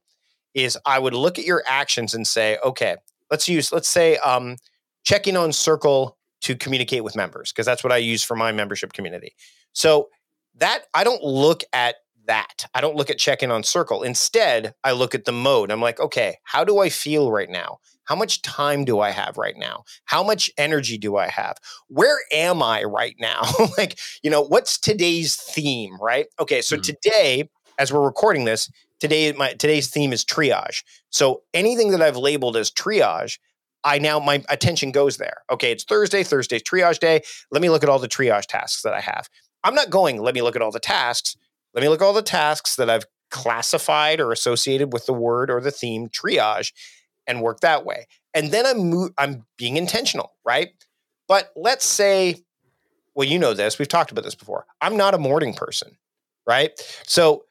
Is 0.54 0.78
I 0.86 1.00
would 1.00 1.14
look 1.14 1.40
at 1.40 1.46
your 1.46 1.64
actions 1.66 2.14
and 2.14 2.28
say, 2.28 2.58
okay, 2.64 2.98
let's 3.30 3.48
use 3.50 3.72
let's 3.72 3.90
say 3.90 4.18
um 4.18 4.58
checking 5.04 5.36
on 5.36 5.52
circle 5.52 6.18
to 6.42 6.56
communicate 6.56 7.04
with 7.04 7.16
members 7.16 7.52
because 7.52 7.66
that's 7.66 7.84
what 7.84 7.94
I 7.94 7.98
use 7.98 8.24
for 8.24 8.36
my 8.36 8.52
membership 8.52 8.94
community. 8.94 9.36
So 9.74 10.10
that 10.56 10.86
I 10.94 11.04
don't 11.04 11.24
look 11.24 11.64
at 11.74 11.96
that. 12.28 12.66
I 12.74 12.82
don't 12.82 12.96
look 12.96 13.10
at 13.10 13.18
check 13.18 13.42
in 13.42 13.52
on 13.52 13.64
circle. 13.64 14.04
Instead, 14.04 14.76
I 14.84 14.92
look 14.92 15.16
at 15.16 15.26
the 15.26 15.32
mode. 15.32 15.72
I'm 15.72 15.82
like, 15.82 16.00
okay, 16.00 16.38
how 16.44 16.64
do 16.64 16.80
I 16.80 16.90
feel 16.90 17.32
right 17.32 17.50
now? 17.50 17.80
How 18.12 18.16
much 18.18 18.42
time 18.42 18.84
do 18.84 19.00
I 19.00 19.12
have 19.12 19.38
right 19.38 19.56
now? 19.56 19.86
How 20.04 20.22
much 20.22 20.52
energy 20.58 20.98
do 20.98 21.16
I 21.16 21.30
have? 21.30 21.56
Where 21.88 22.18
am 22.34 22.62
I 22.62 22.84
right 22.84 23.16
now? 23.22 23.44
like, 23.78 23.98
you 24.22 24.30
know, 24.30 24.42
what's 24.42 24.78
today's 24.78 25.38
theme, 25.38 25.96
right? 25.98 26.26
Okay, 26.38 26.62
so 26.62 26.76
mm-hmm. 26.76 26.82
today, 26.82 27.50
as 27.80 27.94
we're 27.94 28.04
recording 28.04 28.44
this, 28.44 28.70
today 29.00 29.32
my 29.32 29.54
today's 29.54 29.88
theme 29.88 30.12
is 30.12 30.26
triage. 30.26 30.84
So 31.10 31.44
anything 31.54 31.92
that 31.92 32.02
I've 32.02 32.18
labeled 32.18 32.58
as 32.58 32.70
triage, 32.70 33.40
I 33.86 33.98
now 33.98 34.20
my 34.20 34.44
attention 34.50 34.92
goes 34.92 35.16
there. 35.16 35.44
Okay, 35.50 35.72
it's 35.72 35.86
Thursday, 35.86 36.22
Thursday's 36.22 36.64
triage 36.64 37.00
day. 37.00 37.22
Let 37.50 37.62
me 37.62 37.70
look 37.70 37.82
at 37.82 37.88
all 37.88 38.00
the 38.00 38.10
triage 38.10 38.48
tasks 38.48 38.82
that 38.82 38.94
I 38.94 39.00
have. 39.00 39.30
I'm 39.64 39.74
not 39.74 39.90
going, 39.90 40.22
let 40.22 40.36
me 40.36 40.42
look 40.42 40.58
at 40.58 40.62
all 40.62 40.72
the 40.72 40.82
tasks. 40.82 41.38
Let 41.74 41.82
me 41.82 41.88
look 41.88 42.02
at 42.02 42.06
all 42.06 42.12
the 42.12 42.22
tasks 42.22 42.76
that 42.76 42.90
I've 42.90 43.06
classified 43.30 44.20
or 44.20 44.34
associated 44.34 44.92
with 44.92 45.06
the 45.06 45.14
word 45.14 45.50
or 45.50 45.62
the 45.62 45.72
theme 45.72 46.10
triage 46.10 46.74
and 47.28 47.42
work 47.42 47.60
that 47.62 47.86
way. 47.86 48.08
And 48.34 48.52
then 48.52 48.66
I'm 48.66 48.90
mo- 48.90 49.10
I'm 49.18 49.46
being 49.58 49.78
intentional, 49.78 50.34
right? 50.46 50.70
But 51.28 51.52
let's 51.56 51.86
say 51.86 52.38
well 53.16 53.28
you 53.28 53.40
know 53.40 53.54
this, 53.54 53.78
we've 53.78 53.88
talked 53.88 54.12
about 54.12 54.24
this 54.24 54.36
before. 54.36 54.66
I'm 54.80 54.98
not 54.98 55.14
a 55.14 55.18
morning 55.18 55.54
person, 55.54 55.98
right? 56.48 56.72
So 57.06 57.46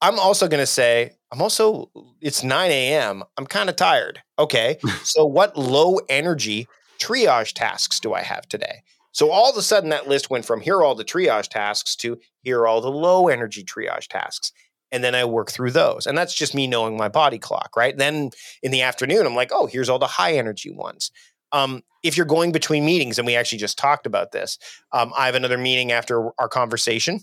I'm 0.00 0.18
also 0.18 0.48
going 0.48 0.62
to 0.62 0.66
say 0.66 1.12
I'm 1.30 1.40
also 1.40 1.90
it's 2.20 2.42
9 2.42 2.70
a.m. 2.70 3.22
I'm 3.38 3.46
kind 3.46 3.68
of 3.68 3.76
tired. 3.76 4.22
Okay. 4.38 4.78
so 5.02 5.24
what 5.24 5.56
low 5.56 5.98
energy 6.08 6.68
triage 6.98 7.52
tasks 7.54 8.00
do 8.00 8.12
I 8.12 8.22
have 8.22 8.46
today? 8.48 8.82
So 9.12 9.30
all 9.30 9.50
of 9.50 9.56
a 9.56 9.62
sudden, 9.62 9.90
that 9.90 10.08
list 10.08 10.30
went 10.30 10.44
from 10.44 10.60
here 10.60 10.76
are 10.78 10.84
all 10.84 10.94
the 10.94 11.04
triage 11.04 11.48
tasks 11.48 11.94
to 11.96 12.18
here 12.42 12.60
are 12.60 12.66
all 12.66 12.80
the 12.80 12.90
low 12.90 13.28
energy 13.28 13.62
triage 13.62 14.08
tasks. 14.08 14.52
And 14.92 15.02
then 15.02 15.14
I 15.14 15.24
work 15.24 15.50
through 15.50 15.72
those. 15.72 16.06
And 16.06 16.16
that's 16.16 16.34
just 16.34 16.54
me 16.54 16.66
knowing 16.66 16.96
my 16.96 17.08
body 17.08 17.38
clock, 17.38 17.76
right? 17.76 17.96
Then 17.96 18.30
in 18.62 18.70
the 18.70 18.82
afternoon, 18.82 19.26
I'm 19.26 19.34
like, 19.34 19.50
oh, 19.52 19.66
here's 19.66 19.88
all 19.88 19.98
the 19.98 20.06
high 20.06 20.34
energy 20.34 20.70
ones. 20.70 21.10
Um, 21.50 21.82
if 22.02 22.16
you're 22.16 22.26
going 22.26 22.52
between 22.52 22.84
meetings, 22.84 23.18
and 23.18 23.26
we 23.26 23.36
actually 23.36 23.58
just 23.58 23.78
talked 23.78 24.06
about 24.06 24.32
this, 24.32 24.58
um, 24.92 25.12
I 25.16 25.26
have 25.26 25.34
another 25.34 25.58
meeting 25.58 25.92
after 25.92 26.30
our 26.38 26.48
conversation. 26.48 27.20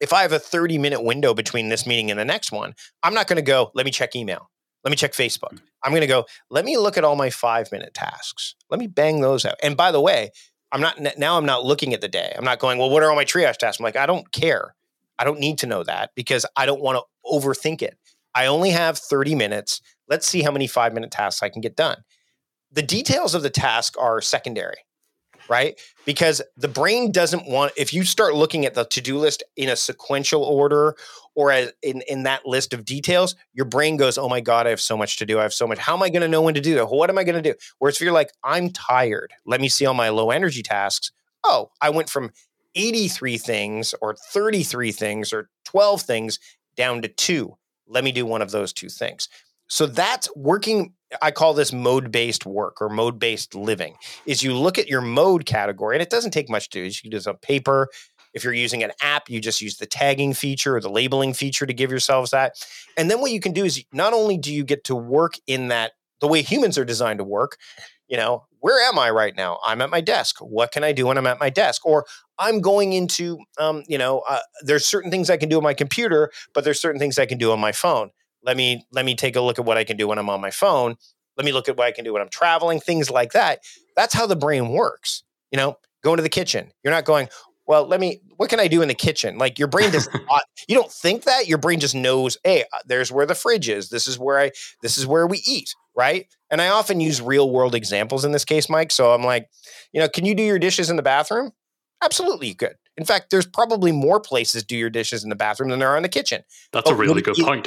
If 0.00 0.12
I 0.12 0.22
have 0.22 0.32
a 0.32 0.38
30 0.38 0.78
minute 0.78 1.02
window 1.02 1.34
between 1.34 1.68
this 1.68 1.86
meeting 1.86 2.10
and 2.10 2.18
the 2.18 2.24
next 2.24 2.52
one, 2.52 2.74
I'm 3.02 3.14
not 3.14 3.26
going 3.26 3.36
to 3.36 3.42
go, 3.42 3.70
let 3.74 3.84
me 3.84 3.92
check 3.92 4.14
email. 4.14 4.50
Let 4.84 4.90
me 4.90 4.96
check 4.96 5.12
Facebook. 5.12 5.54
Mm. 5.54 5.60
I'm 5.82 5.92
going 5.92 6.02
to 6.02 6.06
go, 6.06 6.26
let 6.50 6.64
me 6.64 6.76
look 6.76 6.96
at 6.96 7.04
all 7.04 7.16
my 7.16 7.30
five 7.30 7.70
minute 7.72 7.94
tasks. 7.94 8.54
Let 8.70 8.78
me 8.78 8.86
bang 8.86 9.20
those 9.20 9.44
out. 9.44 9.56
And 9.62 9.76
by 9.76 9.90
the 9.90 10.00
way, 10.00 10.30
I'm 10.70 10.80
not 10.80 10.98
now 11.16 11.38
I'm 11.38 11.46
not 11.46 11.64
looking 11.64 11.94
at 11.94 12.00
the 12.00 12.08
day. 12.08 12.32
I'm 12.36 12.44
not 12.44 12.58
going, 12.58 12.78
well, 12.78 12.90
what 12.90 13.02
are 13.02 13.10
all 13.10 13.16
my 13.16 13.24
triage 13.24 13.56
tasks? 13.56 13.80
I'm 13.80 13.84
like, 13.84 13.96
I 13.96 14.06
don't 14.06 14.30
care. 14.32 14.74
I 15.18 15.24
don't 15.24 15.40
need 15.40 15.58
to 15.58 15.66
know 15.66 15.82
that 15.84 16.10
because 16.14 16.46
I 16.56 16.66
don't 16.66 16.80
want 16.80 16.98
to 16.98 17.30
overthink 17.30 17.82
it. 17.82 17.98
I 18.34 18.46
only 18.46 18.70
have 18.70 18.98
30 18.98 19.34
minutes. 19.34 19.80
Let's 20.08 20.26
see 20.26 20.42
how 20.42 20.50
many 20.50 20.66
five 20.66 20.92
minute 20.92 21.10
tasks 21.10 21.42
I 21.42 21.48
can 21.48 21.60
get 21.60 21.76
done. 21.76 22.04
The 22.70 22.82
details 22.82 23.34
of 23.34 23.42
the 23.42 23.50
task 23.50 23.94
are 23.98 24.20
secondary 24.20 24.76
right? 25.48 25.80
Because 26.04 26.42
the 26.56 26.68
brain 26.68 27.10
doesn't 27.10 27.48
want, 27.48 27.72
if 27.76 27.92
you 27.92 28.04
start 28.04 28.34
looking 28.34 28.66
at 28.66 28.74
the 28.74 28.84
to 28.84 29.00
do 29.00 29.18
list 29.18 29.42
in 29.56 29.68
a 29.68 29.76
sequential 29.76 30.42
order 30.44 30.94
or 31.34 31.50
as 31.50 31.72
in, 31.82 32.02
in 32.08 32.24
that 32.24 32.46
list 32.46 32.72
of 32.72 32.84
details, 32.84 33.34
your 33.52 33.64
brain 33.64 33.96
goes, 33.96 34.18
oh 34.18 34.28
my 34.28 34.40
God, 34.40 34.66
I 34.66 34.70
have 34.70 34.80
so 34.80 34.96
much 34.96 35.16
to 35.18 35.26
do. 35.26 35.38
I 35.38 35.42
have 35.42 35.54
so 35.54 35.66
much. 35.66 35.78
How 35.78 35.94
am 35.94 36.02
I 36.02 36.10
going 36.10 36.22
to 36.22 36.28
know 36.28 36.42
when 36.42 36.54
to 36.54 36.60
do 36.60 36.74
that? 36.76 36.86
What 36.86 37.10
am 37.10 37.18
I 37.18 37.24
going 37.24 37.42
to 37.42 37.52
do? 37.52 37.56
Whereas 37.78 37.96
if 37.96 38.02
you're 38.02 38.12
like, 38.12 38.32
I'm 38.44 38.70
tired, 38.70 39.32
let 39.46 39.60
me 39.60 39.68
see 39.68 39.86
all 39.86 39.94
my 39.94 40.10
low 40.10 40.30
energy 40.30 40.62
tasks. 40.62 41.12
Oh, 41.44 41.70
I 41.80 41.90
went 41.90 42.10
from 42.10 42.30
83 42.74 43.38
things 43.38 43.94
or 44.00 44.14
33 44.32 44.92
things 44.92 45.32
or 45.32 45.48
12 45.64 46.02
things 46.02 46.38
down 46.76 47.02
to 47.02 47.08
two. 47.08 47.56
Let 47.86 48.04
me 48.04 48.12
do 48.12 48.26
one 48.26 48.42
of 48.42 48.50
those 48.50 48.72
two 48.72 48.88
things. 48.88 49.28
So 49.68 49.86
that's 49.86 50.34
working 50.34 50.94
I 51.22 51.30
call 51.30 51.54
this 51.54 51.72
mode 51.72 52.12
based 52.12 52.44
work 52.44 52.80
or 52.80 52.88
mode 52.88 53.18
based 53.18 53.54
living 53.54 53.96
is 54.26 54.42
you 54.42 54.54
look 54.54 54.78
at 54.78 54.88
your 54.88 55.00
mode 55.00 55.46
category 55.46 55.96
and 55.96 56.02
it 56.02 56.10
doesn't 56.10 56.32
take 56.32 56.50
much 56.50 56.68
to 56.70 56.80
do. 56.80 56.84
You 56.84 56.92
can 57.00 57.10
do 57.10 57.16
this 57.16 57.26
on 57.26 57.38
paper. 57.38 57.88
If 58.34 58.44
you're 58.44 58.52
using 58.52 58.82
an 58.82 58.92
app, 59.00 59.30
you 59.30 59.40
just 59.40 59.62
use 59.62 59.78
the 59.78 59.86
tagging 59.86 60.34
feature 60.34 60.76
or 60.76 60.80
the 60.80 60.90
labeling 60.90 61.32
feature 61.32 61.64
to 61.64 61.72
give 61.72 61.90
yourselves 61.90 62.30
that. 62.32 62.54
And 62.96 63.10
then 63.10 63.20
what 63.20 63.30
you 63.30 63.40
can 63.40 63.52
do 63.52 63.64
is 63.64 63.82
not 63.92 64.12
only 64.12 64.36
do 64.36 64.52
you 64.52 64.64
get 64.64 64.84
to 64.84 64.94
work 64.94 65.34
in 65.46 65.68
that 65.68 65.92
the 66.20 66.28
way 66.28 66.42
humans 66.42 66.76
are 66.76 66.84
designed 66.84 67.18
to 67.18 67.24
work, 67.24 67.56
you 68.08 68.16
know, 68.16 68.44
where 68.60 68.80
am 68.88 68.98
I 68.98 69.10
right 69.10 69.36
now? 69.36 69.58
I'm 69.64 69.80
at 69.80 69.90
my 69.90 70.00
desk. 70.00 70.38
What 70.40 70.72
can 70.72 70.82
I 70.82 70.92
do 70.92 71.06
when 71.06 71.18
I'm 71.18 71.26
at 71.26 71.38
my 71.38 71.50
desk? 71.50 71.86
Or 71.86 72.06
I'm 72.38 72.60
going 72.60 72.92
into, 72.92 73.38
um, 73.58 73.84
you 73.88 73.98
know, 73.98 74.22
uh, 74.28 74.40
there's 74.62 74.84
certain 74.84 75.10
things 75.10 75.30
I 75.30 75.36
can 75.36 75.48
do 75.48 75.58
on 75.58 75.62
my 75.62 75.74
computer, 75.74 76.30
but 76.54 76.64
there's 76.64 76.80
certain 76.80 76.98
things 76.98 77.18
I 77.18 77.26
can 77.26 77.38
do 77.38 77.52
on 77.52 77.60
my 77.60 77.72
phone 77.72 78.10
let 78.42 78.56
me 78.56 78.86
let 78.92 79.04
me 79.04 79.14
take 79.14 79.36
a 79.36 79.40
look 79.40 79.58
at 79.58 79.64
what 79.64 79.76
i 79.76 79.84
can 79.84 79.96
do 79.96 80.08
when 80.08 80.18
i'm 80.18 80.30
on 80.30 80.40
my 80.40 80.50
phone 80.50 80.96
let 81.36 81.44
me 81.44 81.52
look 81.52 81.68
at 81.68 81.76
what 81.76 81.86
i 81.86 81.92
can 81.92 82.04
do 82.04 82.12
when 82.12 82.22
i'm 82.22 82.28
traveling 82.28 82.80
things 82.80 83.10
like 83.10 83.32
that 83.32 83.60
that's 83.96 84.14
how 84.14 84.26
the 84.26 84.36
brain 84.36 84.68
works 84.68 85.22
you 85.50 85.56
know 85.56 85.76
going 86.02 86.16
to 86.16 86.22
the 86.22 86.28
kitchen 86.28 86.70
you're 86.82 86.92
not 86.92 87.04
going 87.04 87.28
well 87.68 87.86
let 87.86 88.00
me 88.00 88.20
what 88.36 88.50
can 88.50 88.58
i 88.58 88.66
do 88.66 88.82
in 88.82 88.88
the 88.88 88.94
kitchen 88.94 89.38
like 89.38 89.58
your 89.58 89.68
brain 89.68 89.90
does 89.92 90.08
not 90.28 90.42
you 90.66 90.74
don't 90.74 90.90
think 90.90 91.22
that 91.24 91.46
your 91.46 91.58
brain 91.58 91.78
just 91.78 91.94
knows 91.94 92.36
hey 92.42 92.64
uh, 92.72 92.78
there's 92.86 93.12
where 93.12 93.26
the 93.26 93.34
fridge 93.34 93.68
is 93.68 93.90
this 93.90 94.08
is 94.08 94.18
where 94.18 94.40
i 94.40 94.50
this 94.82 94.98
is 94.98 95.06
where 95.06 95.26
we 95.26 95.40
eat 95.46 95.72
right 95.96 96.26
and 96.50 96.60
i 96.60 96.68
often 96.68 96.98
use 96.98 97.22
real 97.22 97.50
world 97.50 97.74
examples 97.74 98.24
in 98.24 98.32
this 98.32 98.44
case 98.44 98.68
mike 98.68 98.90
so 98.90 99.12
i'm 99.12 99.22
like 99.22 99.48
you 99.92 100.00
know 100.00 100.08
can 100.08 100.24
you 100.24 100.34
do 100.34 100.42
your 100.42 100.58
dishes 100.58 100.90
in 100.90 100.96
the 100.96 101.02
bathroom 101.02 101.52
absolutely 102.02 102.48
you 102.48 102.56
could 102.56 102.74
in 102.98 103.04
fact, 103.04 103.30
there's 103.30 103.46
probably 103.46 103.92
more 103.92 104.20
places 104.20 104.64
do 104.64 104.76
your 104.76 104.90
dishes 104.90 105.22
in 105.22 105.30
the 105.30 105.36
bathroom 105.36 105.70
than 105.70 105.78
there 105.78 105.88
are 105.88 105.96
in 105.96 106.02
the 106.02 106.08
kitchen. 106.08 106.42
That's 106.72 106.90
but 106.90 106.94
a 106.94 106.96
really 106.96 107.22
good 107.22 107.38
you, 107.38 107.44
point. 107.44 107.66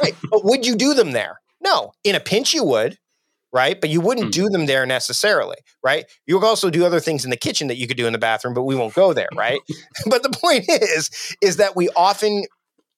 right. 0.00 0.14
But 0.30 0.44
would 0.44 0.64
you 0.64 0.76
do 0.76 0.94
them 0.94 1.10
there? 1.10 1.40
No. 1.60 1.92
In 2.04 2.14
a 2.14 2.20
pinch, 2.20 2.54
you 2.54 2.62
would, 2.62 2.96
right? 3.52 3.80
But 3.80 3.90
you 3.90 4.00
wouldn't 4.00 4.28
mm. 4.28 4.32
do 4.32 4.48
them 4.48 4.66
there 4.66 4.86
necessarily, 4.86 5.56
right? 5.82 6.04
You 6.26 6.34
would 6.34 6.46
also 6.46 6.70
do 6.70 6.84
other 6.84 7.00
things 7.00 7.24
in 7.24 7.30
the 7.30 7.36
kitchen 7.36 7.68
that 7.68 7.76
you 7.76 7.86
could 7.86 7.96
do 7.96 8.06
in 8.06 8.12
the 8.12 8.18
bathroom, 8.18 8.54
but 8.54 8.62
we 8.62 8.74
won't 8.74 8.94
go 8.94 9.12
there, 9.12 9.28
right? 9.36 9.60
but 10.06 10.22
the 10.22 10.30
point 10.30 10.66
is, 10.68 11.10
is 11.42 11.56
that 11.56 11.76
we 11.76 11.88
often 11.90 12.44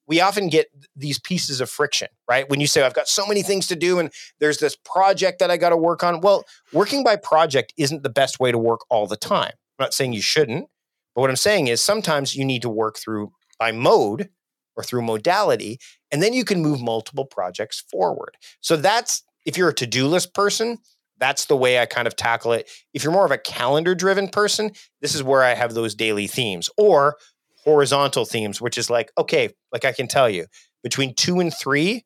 we 0.06 0.20
often 0.20 0.48
get 0.48 0.66
these 0.96 1.20
pieces 1.20 1.60
of 1.60 1.70
friction, 1.70 2.08
right? 2.28 2.50
When 2.50 2.58
you 2.58 2.66
say, 2.66 2.82
I've 2.82 2.94
got 2.94 3.06
so 3.06 3.24
many 3.26 3.44
things 3.44 3.68
to 3.68 3.76
do 3.76 4.00
and 4.00 4.10
there's 4.40 4.58
this 4.58 4.74
project 4.74 5.38
that 5.38 5.52
I 5.52 5.56
got 5.56 5.68
to 5.68 5.76
work 5.76 6.02
on. 6.02 6.20
Well, 6.20 6.42
working 6.72 7.04
by 7.04 7.14
project 7.14 7.72
isn't 7.76 8.02
the 8.02 8.10
best 8.10 8.40
way 8.40 8.50
to 8.50 8.58
work 8.58 8.80
all 8.90 9.06
the 9.06 9.16
time. 9.16 9.52
I'm 9.52 9.84
not 9.84 9.94
saying 9.94 10.12
you 10.12 10.20
shouldn't, 10.20 10.66
but 11.14 11.20
what 11.20 11.30
I'm 11.30 11.36
saying 11.36 11.68
is 11.68 11.80
sometimes 11.80 12.34
you 12.34 12.44
need 12.44 12.62
to 12.62 12.68
work 12.68 12.98
through 12.98 13.30
by 13.60 13.70
mode 13.70 14.30
or 14.76 14.82
through 14.82 15.02
modality, 15.02 15.78
and 16.10 16.20
then 16.20 16.32
you 16.32 16.44
can 16.44 16.60
move 16.60 16.80
multiple 16.80 17.24
projects 17.24 17.84
forward. 17.90 18.36
So 18.60 18.76
that's 18.76 19.22
if 19.50 19.56
you're 19.56 19.70
a 19.70 19.74
to 19.74 19.86
do 19.86 20.06
list 20.06 20.32
person, 20.32 20.78
that's 21.18 21.46
the 21.46 21.56
way 21.56 21.80
I 21.80 21.86
kind 21.86 22.06
of 22.06 22.14
tackle 22.14 22.52
it. 22.52 22.70
If 22.94 23.02
you're 23.02 23.12
more 23.12 23.24
of 23.24 23.32
a 23.32 23.36
calendar 23.36 23.96
driven 23.96 24.28
person, 24.28 24.70
this 25.02 25.16
is 25.16 25.24
where 25.24 25.42
I 25.42 25.54
have 25.54 25.74
those 25.74 25.96
daily 25.96 26.28
themes 26.28 26.70
or 26.78 27.16
horizontal 27.64 28.24
themes, 28.24 28.60
which 28.60 28.78
is 28.78 28.88
like, 28.88 29.10
okay, 29.18 29.50
like 29.72 29.84
I 29.84 29.90
can 29.90 30.06
tell 30.06 30.30
you 30.30 30.46
between 30.84 31.14
two 31.14 31.40
and 31.40 31.52
three 31.52 32.04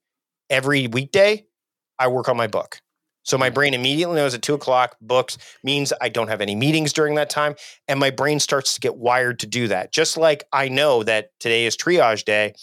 every 0.48 0.86
weekday, 0.86 1.44
I 1.98 2.08
work 2.08 2.30
on 2.30 2.36
my 2.38 2.46
book. 2.46 2.80
So 3.24 3.36
my 3.36 3.50
brain 3.50 3.74
immediately 3.74 4.16
knows 4.16 4.32
at 4.34 4.40
two 4.40 4.54
o'clock 4.54 4.96
books 5.02 5.36
means 5.62 5.92
I 6.00 6.08
don't 6.08 6.28
have 6.28 6.40
any 6.40 6.54
meetings 6.54 6.94
during 6.94 7.14
that 7.16 7.28
time. 7.28 7.56
And 7.88 8.00
my 8.00 8.10
brain 8.10 8.40
starts 8.40 8.72
to 8.74 8.80
get 8.80 8.96
wired 8.96 9.38
to 9.40 9.46
do 9.46 9.68
that. 9.68 9.92
Just 9.92 10.16
like 10.16 10.44
I 10.50 10.68
know 10.68 11.02
that 11.02 11.30
today 11.40 11.66
is 11.66 11.76
triage 11.76 12.24
day. 12.24 12.54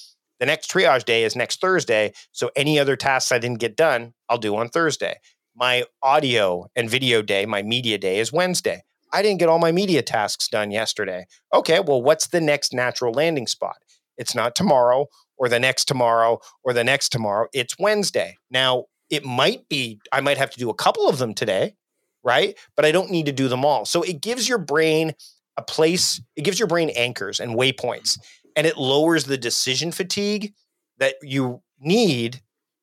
The 0.42 0.48
next 0.48 0.72
triage 0.72 1.06
day 1.06 1.24
is 1.24 1.36
next 1.36 1.62
Thursday. 1.62 2.14
So 2.32 2.50
any 2.56 2.80
other 2.80 2.96
tasks 2.96 3.32
I 3.32 3.38
didn't 3.38 3.60
get 3.60 3.76
done, 3.78 4.16
I'll 4.28 4.40
do 4.40 4.56
on 4.56 4.70
Thursday. 4.70 5.20
My 5.56 5.86
audio 6.02 6.66
and 6.76 6.90
video 6.90 7.22
day, 7.22 7.46
my 7.46 7.62
media 7.62 8.00
day 8.00 8.18
is 8.18 8.34
Wednesday. 8.34 8.82
I 9.14 9.22
didn't 9.22 9.40
get 9.40 9.50
all 9.50 9.60
my 9.60 9.72
media 9.72 10.02
tasks 10.02 10.48
done 10.48 10.72
yesterday. 10.72 11.28
Okay, 11.54 11.80
well, 11.80 12.02
what's 12.02 12.28
the 12.28 12.42
next 12.42 12.74
natural 12.74 13.14
landing 13.14 13.46
spot? 13.46 13.78
It's 14.18 14.34
not 14.34 14.56
tomorrow 14.56 15.06
or 15.38 15.48
the 15.48 15.60
next 15.60 15.86
tomorrow 15.86 16.40
or 16.64 16.74
the 16.74 16.84
next 16.84 17.10
tomorrow. 17.10 17.48
It's 17.54 17.78
Wednesday. 17.78 18.36
Now, 18.50 18.86
it 19.12 19.24
might 19.24 19.70
be, 19.70 20.00
I 20.12 20.22
might 20.22 20.40
have 20.40 20.50
to 20.52 20.60
do 20.60 20.72
a 20.72 20.74
couple 20.76 21.08
of 21.08 21.20
them 21.20 21.36
today, 21.36 21.76
right? 22.24 22.58
But 22.76 22.86
I 22.86 22.92
don't 22.92 23.12
need 23.12 23.28
to 23.28 23.32
do 23.32 23.48
them 23.48 23.64
all. 23.64 23.86
So 23.86 24.02
it 24.02 24.22
gives 24.22 24.50
your 24.50 24.58
brain 24.58 25.14
a 25.58 25.62
place, 25.62 26.20
it 26.36 26.44
gives 26.44 26.58
your 26.58 26.68
brain 26.68 26.90
anchors 26.96 27.40
and 27.40 27.56
waypoints, 27.56 28.18
and 28.56 28.68
it 28.68 28.78
lowers 28.78 29.26
the 29.26 29.38
decision 29.38 29.92
fatigue 29.92 30.54
that 30.98 31.16
you 31.22 31.62
need 31.80 32.42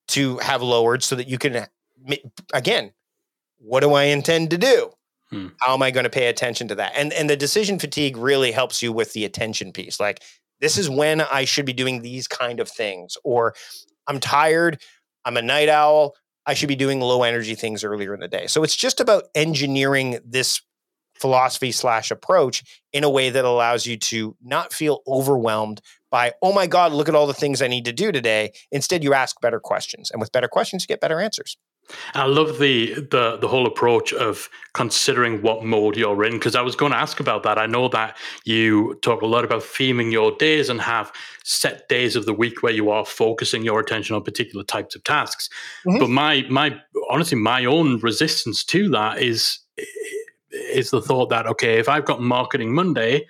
to 0.09 0.39
have 0.39 0.63
lowered 0.63 1.03
so 1.03 1.15
that 1.17 1.29
you 1.29 1.39
can, 1.39 1.67
again, 2.53 2.93
what 3.59 3.81
do 3.81 3.93
I 3.93 4.05
intend 4.05 4.51
to 4.51 4.59
do? 4.59 4.91
Hmm. 5.31 5.49
How 5.61 5.75
am 5.75 5.83
I 5.83 5.91
going 5.91 6.05
to 6.05 6.11
pay 6.11 6.29
attention 6.29 6.69
to 6.69 6.75
that? 6.77 6.93
And 6.97 7.13
and 7.13 7.29
the 7.29 7.37
decision 7.37 7.79
fatigue 7.79 8.17
really 8.17 8.51
helps 8.51 8.83
you 8.83 8.93
with 8.93 9.13
the 9.13 9.25
attention 9.25 9.73
piece. 9.73 10.01
Like 10.01 10.23
this 10.61 10.79
is 10.79 10.89
when 10.89 11.21
I 11.21 11.45
should 11.45 11.67
be 11.67 11.73
doing 11.73 12.01
these 12.01 12.27
kind 12.27 12.61
of 12.61 12.69
things, 12.69 13.17
or 13.25 13.55
I'm 14.07 14.21
tired. 14.21 14.81
I'm 15.25 15.37
a 15.37 15.43
night 15.43 15.69
owl. 15.69 16.15
I 16.47 16.55
should 16.55 16.69
be 16.69 16.77
doing 16.77 17.01
low 17.01 17.25
energy 17.25 17.55
things 17.55 17.85
earlier 17.85 18.15
in 18.15 18.21
the 18.21 18.29
day. 18.29 18.47
So 18.47 18.63
it's 18.63 18.77
just 18.77 19.01
about 19.01 19.25
engineering 19.35 20.19
this 20.25 20.63
philosophy 21.21 21.73
slash 21.73 22.11
approach 22.11 22.65
in 22.93 23.05
a 23.05 23.11
way 23.11 23.31
that 23.31 23.45
allows 23.45 23.87
you 23.87 23.97
to 23.97 24.37
not 24.43 24.73
feel 24.73 25.01
overwhelmed 25.07 25.81
by, 26.11 26.33
oh 26.43 26.53
my 26.53 26.67
God, 26.67 26.93
look 26.93 27.09
at 27.09 27.15
all 27.15 27.27
the 27.27 27.35
things 27.35 27.61
I 27.61 27.69
need 27.69 27.85
to 27.85 27.93
do 27.93 28.13
today. 28.13 28.53
Instead, 28.73 29.05
you 29.05 29.15
ask 29.15 29.41
better 29.41 29.61
questions. 29.61 30.11
And 30.11 30.21
with 30.21 30.33
better 30.33 30.49
questions, 30.49 30.83
you 30.83 30.87
get 30.87 31.01
better 31.01 31.21
answers. 31.21 31.57
I 32.15 32.27
love 32.27 32.59
the 32.59 32.95
the 32.95 33.39
the 33.39 33.49
whole 33.49 33.67
approach 33.67 34.13
of 34.13 34.49
considering 34.75 35.43
what 35.43 35.65
mode 35.65 35.97
you're 35.97 36.23
in 36.25 36.33
because 36.33 36.55
I 36.55 36.61
was 36.61 36.77
going 36.77 36.93
to 36.93 36.99
ask 36.99 37.19
about 37.19 37.43
that. 37.45 37.59
I 37.59 37.67
know 37.67 37.89
that 37.89 38.17
you 38.45 38.99
talk 39.03 39.23
a 39.23 39.27
lot 39.27 39.45
about 39.45 39.63
theming 39.63 40.13
your 40.13 40.33
days 40.33 40.69
and 40.69 40.81
have 40.81 41.13
set 41.45 41.89
days 41.89 42.15
of 42.15 42.27
the 42.27 42.35
week 42.35 42.63
where 42.63 42.73
you 42.73 42.91
are 42.91 43.07
focusing 43.07 43.65
your 43.65 43.81
attention 43.81 44.17
on 44.17 44.23
particular 44.23 44.65
types 44.65 44.95
of 44.95 45.05
tasks. 45.05 45.49
Mm-hmm. 45.87 45.99
But 45.99 46.11
my 46.11 46.45
my 46.51 46.79
honestly 47.11 47.39
my 47.39 47.65
own 47.65 48.01
resistance 48.01 48.65
to 48.65 48.91
that 48.91 49.23
is 49.23 49.59
is 50.51 50.91
the 50.91 51.03
thought 51.03 51.31
that 51.31 51.47
okay, 51.47 51.79
if 51.79 51.89
I've 51.89 52.05
got 52.05 52.21
marketing 52.21 52.75
Monday 52.75 53.27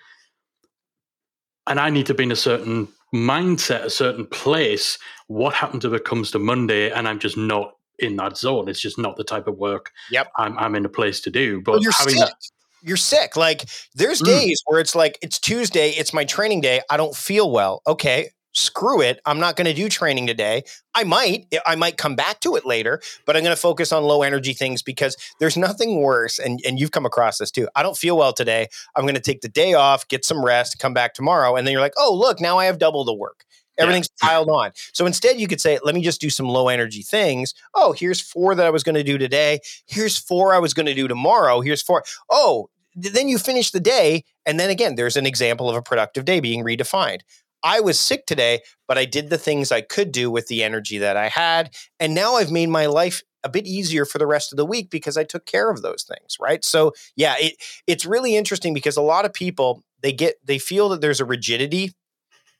and 1.66 1.78
I 1.80 1.90
need 1.90 2.06
to 2.06 2.14
be 2.14 2.24
in 2.24 2.32
a 2.32 2.36
certain 2.36 2.88
mindset, 3.14 3.84
a 3.84 3.90
certain 3.90 4.26
place, 4.26 4.98
what 5.28 5.54
happens 5.54 5.84
if 5.84 5.92
it 5.92 6.04
comes 6.04 6.30
to 6.32 6.38
Monday 6.38 6.90
and 6.90 7.08
I'm 7.08 7.18
just 7.18 7.36
not 7.36 7.74
in 7.98 8.16
that 8.16 8.36
zone. 8.36 8.68
It's 8.68 8.80
just 8.80 8.98
not 8.98 9.16
the 9.16 9.24
type 9.24 9.46
of 9.46 9.56
work 9.56 9.92
yep. 10.10 10.30
I'm, 10.36 10.58
I'm 10.58 10.74
in 10.74 10.84
a 10.84 10.88
place 10.88 11.20
to 11.22 11.30
do. 11.30 11.60
But 11.60 11.72
well, 11.72 11.82
you're 11.82 11.92
having 11.98 12.14
sick. 12.14 12.26
That, 12.26 12.34
you're 12.82 12.96
sick. 12.96 13.36
Like 13.36 13.68
there's 13.94 14.22
mm. 14.22 14.26
days 14.26 14.62
where 14.66 14.80
it's 14.80 14.94
like 14.94 15.18
it's 15.20 15.38
Tuesday, 15.38 15.90
it's 15.90 16.12
my 16.12 16.24
training 16.24 16.60
day. 16.60 16.80
I 16.90 16.96
don't 16.96 17.14
feel 17.14 17.50
well. 17.50 17.82
Okay, 17.86 18.30
screw 18.52 19.00
it. 19.00 19.20
I'm 19.24 19.38
not 19.38 19.56
going 19.56 19.66
to 19.66 19.74
do 19.74 19.88
training 19.88 20.26
today. 20.26 20.64
I 20.94 21.04
might, 21.04 21.46
I 21.66 21.76
might 21.76 21.96
come 21.96 22.16
back 22.16 22.40
to 22.40 22.56
it 22.56 22.66
later, 22.66 23.00
but 23.24 23.36
I'm 23.36 23.42
going 23.42 23.54
to 23.54 23.60
focus 23.60 23.92
on 23.92 24.04
low 24.04 24.22
energy 24.22 24.52
things 24.52 24.82
because 24.82 25.16
there's 25.38 25.56
nothing 25.56 26.00
worse. 26.00 26.38
And, 26.38 26.60
and 26.66 26.78
you've 26.78 26.90
come 26.90 27.06
across 27.06 27.38
this 27.38 27.50
too. 27.50 27.68
I 27.76 27.82
don't 27.82 27.96
feel 27.96 28.16
well 28.16 28.32
today. 28.32 28.68
I'm 28.96 29.04
going 29.04 29.14
to 29.14 29.20
take 29.20 29.42
the 29.42 29.48
day 29.48 29.74
off, 29.74 30.08
get 30.08 30.24
some 30.24 30.44
rest, 30.44 30.78
come 30.78 30.94
back 30.94 31.14
tomorrow. 31.14 31.56
And 31.56 31.66
then 31.66 31.72
you're 31.72 31.80
like, 31.80 31.94
oh, 31.96 32.14
look, 32.14 32.40
now 32.40 32.58
I 32.58 32.64
have 32.64 32.78
double 32.78 33.04
the 33.04 33.14
work. 33.14 33.44
Everything's 33.78 34.10
yeah. 34.20 34.28
piled 34.28 34.48
on. 34.48 34.72
So 34.92 35.06
instead, 35.06 35.38
you 35.38 35.46
could 35.46 35.60
say, 35.60 35.78
let 35.84 35.94
me 35.94 36.02
just 36.02 36.20
do 36.20 36.30
some 36.30 36.48
low 36.48 36.68
energy 36.68 37.02
things. 37.02 37.54
Oh, 37.74 37.92
here's 37.92 38.20
four 38.20 38.56
that 38.56 38.66
I 38.66 38.70
was 38.70 38.82
going 38.82 38.96
to 38.96 39.04
do 39.04 39.18
today. 39.18 39.60
Here's 39.86 40.18
four 40.18 40.52
I 40.52 40.58
was 40.58 40.74
going 40.74 40.86
to 40.86 40.94
do 40.94 41.06
tomorrow. 41.06 41.60
Here's 41.60 41.82
four. 41.82 42.02
Oh, 42.28 42.70
then 42.96 43.28
you 43.28 43.38
finish 43.38 43.70
the 43.70 43.78
day. 43.78 44.24
And 44.44 44.58
then 44.58 44.70
again, 44.70 44.96
there's 44.96 45.16
an 45.16 45.26
example 45.26 45.70
of 45.70 45.76
a 45.76 45.82
productive 45.82 46.24
day 46.24 46.40
being 46.40 46.64
redefined. 46.64 47.20
I 47.62 47.80
was 47.80 47.98
sick 47.98 48.26
today, 48.26 48.60
but 48.86 48.98
I 48.98 49.04
did 49.04 49.30
the 49.30 49.38
things 49.38 49.72
I 49.72 49.80
could 49.80 50.12
do 50.12 50.30
with 50.30 50.46
the 50.46 50.62
energy 50.62 50.98
that 50.98 51.16
I 51.16 51.28
had. 51.28 51.74
And 51.98 52.14
now 52.14 52.34
I've 52.34 52.52
made 52.52 52.68
my 52.68 52.86
life 52.86 53.22
a 53.44 53.48
bit 53.48 53.66
easier 53.66 54.04
for 54.04 54.18
the 54.18 54.26
rest 54.26 54.52
of 54.52 54.56
the 54.56 54.66
week 54.66 54.90
because 54.90 55.16
I 55.16 55.24
took 55.24 55.46
care 55.46 55.70
of 55.70 55.82
those 55.82 56.04
things, 56.04 56.36
right? 56.40 56.64
So, 56.64 56.92
yeah, 57.16 57.34
it, 57.38 57.54
it's 57.86 58.04
really 58.04 58.36
interesting 58.36 58.74
because 58.74 58.96
a 58.96 59.02
lot 59.02 59.24
of 59.24 59.32
people 59.32 59.82
they 60.02 60.12
get 60.12 60.36
they 60.44 60.58
feel 60.58 60.88
that 60.90 61.00
there's 61.00 61.20
a 61.20 61.24
rigidity 61.24 61.92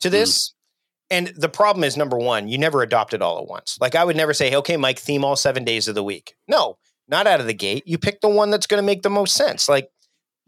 to 0.00 0.08
mm. 0.08 0.12
this. 0.12 0.48
Mm. 0.48 0.52
And 1.10 1.26
the 1.28 1.48
problem 1.48 1.84
is 1.84 1.96
number 1.96 2.18
one, 2.18 2.48
you 2.48 2.58
never 2.58 2.82
adopt 2.82 3.14
it 3.14 3.22
all 3.22 3.38
at 3.38 3.48
once. 3.48 3.78
Like 3.80 3.94
I 3.94 4.04
would 4.04 4.16
never 4.16 4.34
say, 4.34 4.54
okay, 4.56 4.76
Mike, 4.76 4.98
theme 4.98 5.24
all 5.24 5.36
seven 5.36 5.64
days 5.64 5.88
of 5.88 5.94
the 5.94 6.04
week. 6.04 6.34
No, 6.46 6.76
not 7.08 7.26
out 7.26 7.40
of 7.40 7.46
the 7.46 7.54
gate. 7.54 7.82
You 7.86 7.96
pick 7.96 8.20
the 8.20 8.28
one 8.28 8.50
that's 8.50 8.66
going 8.66 8.80
to 8.80 8.86
make 8.86 9.02
the 9.02 9.10
most 9.10 9.34
sense. 9.34 9.68
Like 9.68 9.88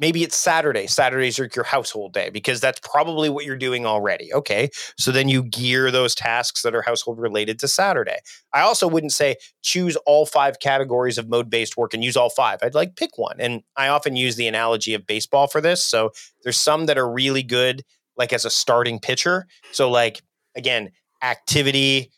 maybe 0.01 0.23
it's 0.23 0.37
Saturday. 0.37 0.87
Saturdays 0.87 1.39
are 1.39 1.49
your 1.55 1.65
household 1.65 2.15
day 2.15 2.31
because 2.31 2.61
that's 2.61 2.81
probably 2.81 3.29
what 3.29 3.45
you're 3.45 3.57
doing 3.57 3.87
already. 3.87 4.33
Okay. 4.33 4.71
So 4.99 5.13
then 5.13 5.29
you 5.29 5.45
gear 5.45 5.91
those 5.91 6.15
tasks 6.15 6.63
that 6.63 6.75
are 6.75 6.83
household 6.83 7.21
related 7.21 7.59
to 7.61 7.69
Saturday. 7.69 8.17
I 8.53 8.63
also 8.63 8.89
wouldn't 8.89 9.13
say 9.13 9.37
choose 9.63 9.97
all 10.07 10.27
five 10.27 10.59
categories 10.59 11.19
of 11.19 11.29
mode 11.29 11.51
based 11.51 11.77
work 11.77 11.95
and 11.95 12.03
use 12.03 12.17
all 12.17 12.31
five. 12.31 12.59
I'd 12.63 12.75
like 12.75 12.97
pick 12.97 13.17
one. 13.17 13.37
And 13.39 13.63
I 13.77 13.89
often 13.89 14.17
use 14.17 14.37
the 14.37 14.49
analogy 14.49 14.95
of 14.95 15.07
baseball 15.07 15.47
for 15.47 15.61
this. 15.61 15.85
So 15.85 16.11
there's 16.43 16.57
some 16.57 16.87
that 16.87 16.99
are 16.99 17.11
really 17.11 17.43
good, 17.43 17.83
like 18.17 18.33
as 18.33 18.45
a 18.45 18.51
starting 18.51 18.99
pitcher. 18.99 19.47
So, 19.73 19.91
like, 19.91 20.23
again, 20.57 20.91
activity, 21.23 22.11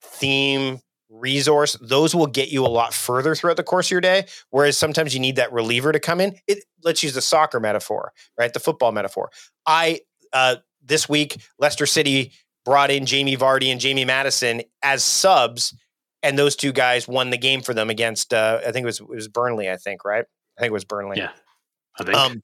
theme, 0.00 0.80
resource, 1.10 1.76
those 1.80 2.14
will 2.14 2.26
get 2.26 2.50
you 2.50 2.64
a 2.64 2.68
lot 2.68 2.94
further 2.94 3.34
throughout 3.34 3.56
the 3.56 3.62
course 3.62 3.88
of 3.88 3.90
your 3.90 4.00
day. 4.00 4.26
Whereas 4.50 4.78
sometimes 4.78 5.12
you 5.14 5.20
need 5.20 5.36
that 5.36 5.52
reliever 5.52 5.92
to 5.92 6.00
come 6.00 6.20
in. 6.20 6.36
It 6.46 6.64
let's 6.82 7.02
use 7.02 7.14
the 7.14 7.20
soccer 7.20 7.60
metaphor, 7.60 8.12
right? 8.38 8.52
The 8.52 8.60
football 8.60 8.92
metaphor. 8.92 9.30
I 9.66 10.00
uh, 10.32 10.56
this 10.82 11.08
week, 11.08 11.40
Leicester 11.58 11.86
City 11.86 12.32
brought 12.64 12.90
in 12.90 13.06
Jamie 13.06 13.36
Vardy 13.36 13.72
and 13.72 13.80
Jamie 13.80 14.04
Maddison 14.04 14.62
as 14.82 15.02
subs, 15.02 15.74
and 16.22 16.38
those 16.38 16.56
two 16.56 16.72
guys 16.72 17.08
won 17.08 17.30
the 17.30 17.38
game 17.38 17.62
for 17.62 17.74
them 17.74 17.90
against 17.90 18.32
uh, 18.32 18.60
I 18.66 18.72
think 18.72 18.84
it 18.84 18.86
was 18.86 19.00
it 19.00 19.08
was 19.08 19.28
Burnley, 19.28 19.70
I 19.70 19.76
think, 19.76 20.04
right? 20.04 20.24
I 20.56 20.60
think 20.60 20.70
it 20.70 20.74
was 20.74 20.84
Burnley. 20.84 21.18
Yeah. 21.18 21.30
I 21.98 22.04
think. 22.04 22.16
Um, 22.16 22.42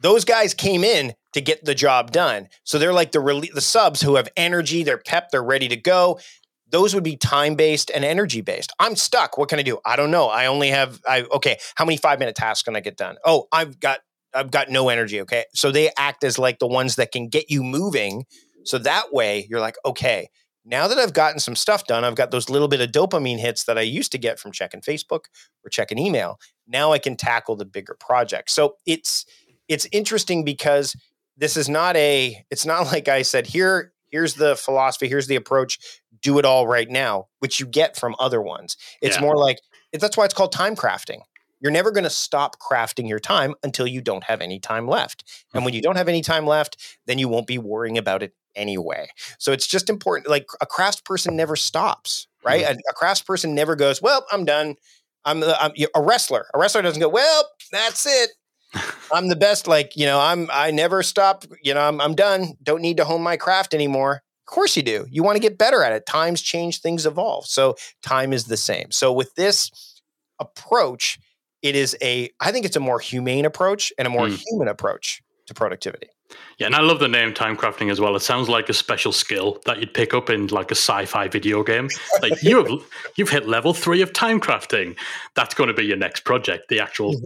those 0.00 0.24
guys 0.24 0.54
came 0.54 0.84
in 0.84 1.14
to 1.32 1.40
get 1.40 1.64
the 1.64 1.74
job 1.74 2.10
done. 2.12 2.48
So 2.64 2.78
they're 2.78 2.92
like 2.92 3.12
the 3.12 3.18
rele- 3.18 3.52
the 3.52 3.60
subs 3.60 4.02
who 4.02 4.16
have 4.16 4.28
energy, 4.36 4.82
they're 4.82 4.98
pep, 4.98 5.30
they're 5.30 5.42
ready 5.42 5.68
to 5.68 5.76
go. 5.76 6.20
Those 6.68 6.94
would 6.94 7.04
be 7.04 7.16
time 7.16 7.54
based 7.54 7.90
and 7.94 8.04
energy 8.04 8.40
based. 8.40 8.72
I'm 8.78 8.96
stuck. 8.96 9.38
What 9.38 9.48
can 9.48 9.58
I 9.58 9.62
do? 9.62 9.78
I 9.84 9.96
don't 9.96 10.10
know. 10.10 10.28
I 10.28 10.46
only 10.46 10.68
have 10.68 11.00
I 11.06 11.22
okay, 11.22 11.58
how 11.76 11.84
many 11.84 11.96
5 11.96 12.18
minute 12.18 12.34
tasks 12.34 12.62
can 12.62 12.76
I 12.76 12.80
get 12.80 12.96
done? 12.96 13.16
Oh, 13.24 13.46
I've 13.52 13.78
got 13.78 14.00
I've 14.34 14.50
got 14.50 14.68
no 14.68 14.88
energy, 14.88 15.20
okay? 15.22 15.44
So 15.54 15.70
they 15.70 15.90
act 15.96 16.24
as 16.24 16.38
like 16.38 16.58
the 16.58 16.66
ones 16.66 16.96
that 16.96 17.12
can 17.12 17.28
get 17.28 17.50
you 17.50 17.62
moving. 17.62 18.24
So 18.64 18.78
that 18.78 19.12
way 19.12 19.46
you're 19.48 19.60
like, 19.60 19.76
okay, 19.84 20.28
now 20.64 20.88
that 20.88 20.98
I've 20.98 21.12
gotten 21.12 21.38
some 21.38 21.54
stuff 21.54 21.86
done, 21.86 22.04
I've 22.04 22.16
got 22.16 22.32
those 22.32 22.50
little 22.50 22.66
bit 22.66 22.80
of 22.80 22.90
dopamine 22.90 23.38
hits 23.38 23.64
that 23.64 23.78
I 23.78 23.82
used 23.82 24.10
to 24.12 24.18
get 24.18 24.40
from 24.40 24.50
checking 24.50 24.80
Facebook 24.80 25.26
or 25.64 25.70
checking 25.70 25.98
email. 25.98 26.38
Now 26.66 26.92
I 26.92 26.98
can 26.98 27.16
tackle 27.16 27.54
the 27.54 27.64
bigger 27.64 27.96
project. 27.98 28.50
So 28.50 28.74
it's 28.84 29.24
it's 29.68 29.86
interesting 29.92 30.44
because 30.44 30.96
this 31.36 31.56
is 31.56 31.68
not 31.68 31.96
a 31.96 32.44
it's 32.50 32.66
not 32.66 32.86
like 32.92 33.08
I 33.08 33.22
said 33.22 33.46
here 33.46 33.92
here's 34.10 34.34
the 34.34 34.56
philosophy 34.56 35.08
here's 35.08 35.26
the 35.26 35.36
approach 35.36 35.78
do 36.22 36.38
it 36.38 36.44
all 36.44 36.66
right 36.66 36.88
now 36.88 37.26
which 37.38 37.60
you 37.60 37.66
get 37.66 37.96
from 37.96 38.14
other 38.18 38.40
ones 38.40 38.76
it's 39.00 39.16
yeah. 39.16 39.22
more 39.22 39.36
like 39.36 39.58
that's 39.92 40.16
why 40.16 40.24
it's 40.24 40.34
called 40.34 40.52
time 40.52 40.76
crafting 40.76 41.20
you're 41.60 41.72
never 41.72 41.90
going 41.90 42.04
to 42.04 42.10
stop 42.10 42.56
crafting 42.60 43.08
your 43.08 43.18
time 43.18 43.54
until 43.62 43.86
you 43.86 44.00
don't 44.00 44.24
have 44.24 44.40
any 44.40 44.58
time 44.58 44.86
left 44.86 45.24
and 45.54 45.64
when 45.64 45.74
you 45.74 45.82
don't 45.82 45.96
have 45.96 46.08
any 46.08 46.22
time 46.22 46.46
left 46.46 46.98
then 47.06 47.18
you 47.18 47.28
won't 47.28 47.46
be 47.46 47.58
worrying 47.58 47.98
about 47.98 48.22
it 48.22 48.34
anyway 48.54 49.08
so 49.38 49.52
it's 49.52 49.66
just 49.66 49.90
important 49.90 50.28
like 50.28 50.46
a 50.60 50.66
craft 50.66 51.04
person 51.04 51.36
never 51.36 51.56
stops 51.56 52.26
right 52.44 52.64
mm-hmm. 52.64 52.74
a, 52.74 52.90
a 52.90 52.94
craft 52.94 53.26
person 53.26 53.54
never 53.54 53.76
goes 53.76 54.00
well 54.00 54.26
i'm 54.32 54.44
done 54.44 54.74
I'm, 55.24 55.42
I'm 55.42 55.72
a 55.94 56.00
wrestler 56.00 56.46
a 56.54 56.58
wrestler 56.58 56.82
doesn't 56.82 57.00
go 57.00 57.08
well 57.08 57.48
that's 57.70 58.06
it 58.06 58.30
I'm 59.12 59.28
the 59.28 59.36
best. 59.36 59.66
Like, 59.66 59.96
you 59.96 60.06
know, 60.06 60.20
I'm, 60.20 60.48
I 60.52 60.70
never 60.70 61.02
stop, 61.02 61.44
you 61.62 61.74
know, 61.74 61.80
I'm, 61.80 62.00
I'm 62.00 62.14
done. 62.14 62.54
Don't 62.62 62.82
need 62.82 62.96
to 62.98 63.04
hone 63.04 63.22
my 63.22 63.36
craft 63.36 63.74
anymore. 63.74 64.22
Of 64.48 64.54
course 64.54 64.76
you 64.76 64.82
do. 64.82 65.06
You 65.10 65.24
want 65.24 65.36
to 65.36 65.40
get 65.40 65.58
better 65.58 65.82
at 65.82 65.92
it. 65.92 66.06
Times 66.06 66.40
change, 66.40 66.80
things 66.80 67.04
evolve. 67.04 67.46
So 67.46 67.74
time 68.02 68.32
is 68.32 68.44
the 68.44 68.56
same. 68.56 68.92
So 68.92 69.12
with 69.12 69.34
this 69.34 70.00
approach, 70.38 71.18
it 71.62 71.74
is 71.74 71.96
a, 72.00 72.30
I 72.40 72.52
think 72.52 72.64
it's 72.64 72.76
a 72.76 72.80
more 72.80 73.00
humane 73.00 73.44
approach 73.44 73.92
and 73.98 74.06
a 74.06 74.10
more 74.10 74.28
mm. 74.28 74.40
human 74.48 74.68
approach 74.68 75.20
to 75.46 75.54
productivity. 75.54 76.08
Yeah, 76.58 76.66
and 76.66 76.74
I 76.74 76.80
love 76.80 77.00
the 77.00 77.08
name 77.08 77.34
time 77.34 77.54
crafting 77.54 77.90
as 77.90 78.00
well. 78.00 78.16
It 78.16 78.20
sounds 78.20 78.48
like 78.48 78.70
a 78.70 78.72
special 78.72 79.12
skill 79.12 79.60
that 79.66 79.78
you'd 79.78 79.92
pick 79.92 80.14
up 80.14 80.30
in 80.30 80.46
like 80.46 80.70
a 80.70 80.74
sci-fi 80.74 81.28
video 81.28 81.62
game. 81.62 81.90
Like 82.22 82.42
you 82.42 82.64
have 82.64 82.82
you've 83.16 83.28
hit 83.28 83.46
level 83.46 83.74
three 83.74 84.00
of 84.00 84.14
time 84.14 84.40
crafting. 84.40 84.96
That's 85.34 85.54
going 85.54 85.68
to 85.68 85.74
be 85.74 85.84
your 85.84 85.98
next 85.98 86.24
project, 86.24 86.68
the 86.68 86.80
actual 86.80 87.12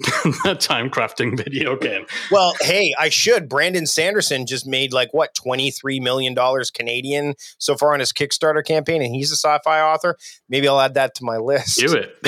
time 0.58 0.90
crafting 0.90 1.36
video 1.36 1.76
game. 1.76 2.06
Well, 2.32 2.54
hey, 2.60 2.92
I 2.98 3.08
should. 3.08 3.48
Brandon 3.48 3.86
Sanderson 3.86 4.46
just 4.46 4.66
made 4.66 4.92
like 4.92 5.14
what 5.14 5.32
twenty 5.34 5.70
three 5.70 6.00
million 6.00 6.34
dollars 6.34 6.72
Canadian 6.72 7.34
so 7.58 7.76
far 7.76 7.94
on 7.94 8.00
his 8.00 8.12
Kickstarter 8.12 8.64
campaign, 8.64 9.00
and 9.00 9.14
he's 9.14 9.30
a 9.30 9.36
sci-fi 9.36 9.80
author. 9.80 10.16
Maybe 10.48 10.66
I'll 10.66 10.80
add 10.80 10.94
that 10.94 11.14
to 11.16 11.24
my 11.24 11.36
list. 11.36 11.78
Do 11.78 11.94
it. 11.94 12.20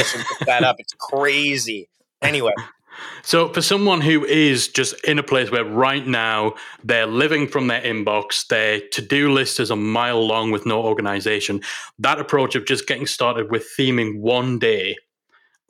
that 0.46 0.62
up. 0.62 0.76
It's 0.78 0.94
crazy. 0.94 1.88
Anyway, 2.22 2.52
so, 3.22 3.52
for 3.52 3.62
someone 3.62 4.00
who 4.00 4.24
is 4.24 4.68
just 4.68 4.94
in 5.04 5.18
a 5.18 5.22
place 5.22 5.50
where 5.50 5.64
right 5.64 6.06
now 6.06 6.54
they're 6.82 7.06
living 7.06 7.46
from 7.46 7.68
their 7.68 7.80
inbox, 7.80 8.46
their 8.48 8.80
to 8.92 9.02
do 9.02 9.32
list 9.32 9.60
is 9.60 9.70
a 9.70 9.76
mile 9.76 10.26
long 10.26 10.50
with 10.50 10.66
no 10.66 10.82
organization, 10.82 11.62
that 11.98 12.18
approach 12.18 12.54
of 12.54 12.66
just 12.66 12.86
getting 12.86 13.06
started 13.06 13.50
with 13.50 13.68
theming 13.78 14.20
one 14.20 14.58
day 14.58 14.96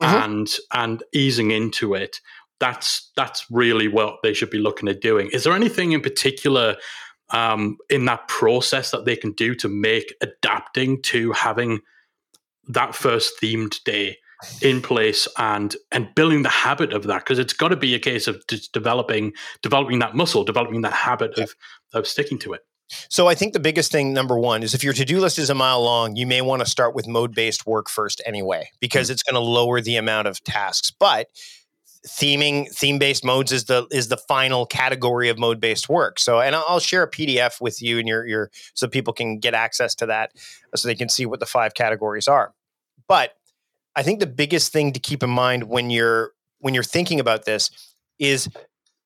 mm-hmm. 0.01 0.23
and 0.23 0.55
and 0.73 1.03
easing 1.13 1.51
into 1.51 1.93
it, 1.93 2.19
that's 2.59 3.11
that's 3.15 3.45
really 3.51 3.87
what 3.87 4.17
they 4.23 4.33
should 4.33 4.49
be 4.49 4.59
looking 4.59 4.89
at 4.89 5.01
doing. 5.01 5.29
Is 5.31 5.43
there 5.43 5.53
anything 5.53 5.91
in 5.91 6.01
particular 6.01 6.75
um, 7.31 7.77
in 7.89 8.05
that 8.05 8.27
process 8.27 8.91
that 8.91 9.05
they 9.05 9.15
can 9.15 9.31
do 9.31 9.55
to 9.55 9.67
make 9.67 10.13
adapting 10.21 11.01
to 11.03 11.31
having 11.33 11.79
that 12.67 12.95
first 12.95 13.33
themed 13.41 13.83
day 13.83 14.17
in 14.61 14.81
place 14.81 15.27
and 15.37 15.75
and 15.91 16.13
building 16.15 16.43
the 16.43 16.49
habit 16.49 16.93
of 16.93 17.03
that 17.03 17.19
because 17.19 17.39
it's 17.39 17.53
got 17.53 17.69
to 17.69 17.75
be 17.75 17.95
a 17.95 17.99
case 17.99 18.27
of 18.27 18.45
just 18.47 18.71
developing 18.73 19.33
developing 19.61 19.99
that 19.99 20.15
muscle 20.15 20.43
developing 20.43 20.81
that 20.81 20.93
habit 20.93 21.37
of 21.37 21.55
of 21.93 22.07
sticking 22.07 22.39
to 22.39 22.53
it 22.53 22.61
so 23.09 23.27
I 23.27 23.35
think 23.35 23.53
the 23.53 23.59
biggest 23.59 23.91
thing, 23.91 24.13
number 24.13 24.37
one, 24.37 24.61
is 24.61 24.73
if 24.73 24.83
your 24.83 24.93
to 24.93 25.05
do 25.05 25.19
list 25.19 25.39
is 25.39 25.49
a 25.49 25.55
mile 25.55 25.81
long, 25.81 26.15
you 26.15 26.27
may 26.27 26.41
want 26.41 26.61
to 26.61 26.65
start 26.65 26.93
with 26.93 27.07
mode 27.07 27.33
based 27.33 27.65
work 27.65 27.89
first 27.89 28.21
anyway, 28.25 28.69
because 28.79 29.07
mm-hmm. 29.07 29.13
it's 29.13 29.23
going 29.23 29.35
to 29.35 29.39
lower 29.39 29.81
the 29.81 29.95
amount 29.95 30.27
of 30.27 30.43
tasks. 30.43 30.91
But 30.91 31.27
theming 32.07 32.69
theme 32.73 32.99
based 32.99 33.23
modes 33.23 33.51
is 33.51 33.65
the 33.65 33.87
is 33.89 34.09
the 34.09 34.17
final 34.17 34.65
category 34.65 35.29
of 35.29 35.39
mode 35.39 35.61
based 35.61 35.87
work 35.87 36.19
so 36.19 36.41
and 36.41 36.53
i'll 36.53 36.81
share 36.81 37.03
a 37.03 37.09
pdf 37.09 37.61
with 37.61 37.81
you 37.81 37.97
and 37.97 38.09
your 38.09 38.25
your 38.27 38.51
so 38.73 38.89
people 38.89 39.13
can 39.13 39.39
get 39.39 39.53
access 39.53 39.95
to 39.95 40.05
that 40.05 40.29
so 40.75 40.85
they 40.85 40.95
can 40.95 41.07
see 41.07 41.25
what 41.25 41.39
the 41.39 41.45
five 41.45 41.73
categories 41.73 42.27
are 42.27 42.53
but 43.07 43.35
i 43.95 44.03
think 44.03 44.19
the 44.19 44.27
biggest 44.27 44.71
thing 44.71 44.91
to 44.91 44.99
keep 44.99 45.23
in 45.23 45.29
mind 45.29 45.63
when 45.65 45.89
you're 45.89 46.31
when 46.59 46.73
you're 46.73 46.83
thinking 46.83 47.19
about 47.19 47.45
this 47.45 47.69
is 48.19 48.49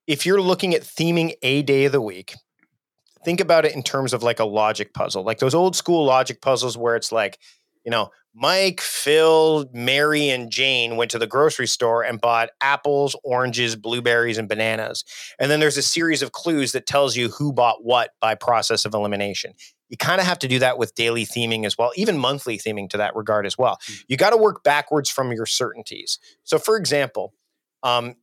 if 0.05 0.25
you're 0.25 0.41
looking 0.41 0.73
at 0.73 0.81
theming 0.81 1.33
a 1.41 1.61
day 1.63 1.85
of 1.85 1.91
the 1.91 2.01
week 2.01 2.33
think 3.25 3.39
about 3.39 3.65
it 3.65 3.75
in 3.75 3.83
terms 3.83 4.13
of 4.13 4.23
like 4.23 4.39
a 4.39 4.45
logic 4.45 4.93
puzzle 4.93 5.23
like 5.23 5.39
those 5.39 5.55
old 5.55 5.75
school 5.75 6.05
logic 6.05 6.41
puzzles 6.41 6.77
where 6.77 6.95
it's 6.95 7.11
like 7.11 7.39
you 7.83 7.91
know 7.91 8.09
Mike, 8.39 8.81
Phil, 8.81 9.67
Mary, 9.73 10.29
and 10.29 10.51
Jane 10.51 10.95
went 10.95 11.09
to 11.09 11.17
the 11.17 11.25
grocery 11.25 11.65
store 11.65 12.03
and 12.03 12.21
bought 12.21 12.49
apples, 12.61 13.15
oranges, 13.23 13.75
blueberries, 13.75 14.37
and 14.37 14.47
bananas. 14.47 15.03
And 15.39 15.49
then 15.49 15.59
there's 15.59 15.75
a 15.75 15.81
series 15.81 16.21
of 16.21 16.33
clues 16.33 16.71
that 16.73 16.85
tells 16.85 17.15
you 17.15 17.29
who 17.29 17.51
bought 17.51 17.83
what 17.83 18.11
by 18.21 18.35
process 18.35 18.85
of 18.85 18.93
elimination. 18.93 19.53
You 19.89 19.97
kind 19.97 20.19
of 20.19 20.27
have 20.27 20.39
to 20.39 20.47
do 20.47 20.59
that 20.59 20.77
with 20.77 20.95
daily 20.95 21.25
theming 21.25 21.65
as 21.65 21.77
well, 21.77 21.91
even 21.95 22.17
monthly 22.17 22.57
theming 22.57 22.89
to 22.89 22.97
that 22.97 23.15
regard 23.15 23.45
as 23.45 23.57
well. 23.57 23.77
Mm. 23.89 24.03
You 24.07 24.17
got 24.17 24.31
to 24.31 24.37
work 24.37 24.63
backwards 24.63 25.09
from 25.09 25.31
your 25.31 25.45
certainties. 25.45 26.19
So, 26.43 26.59
for 26.59 26.77
example, 26.77 27.33
um, 27.83 28.15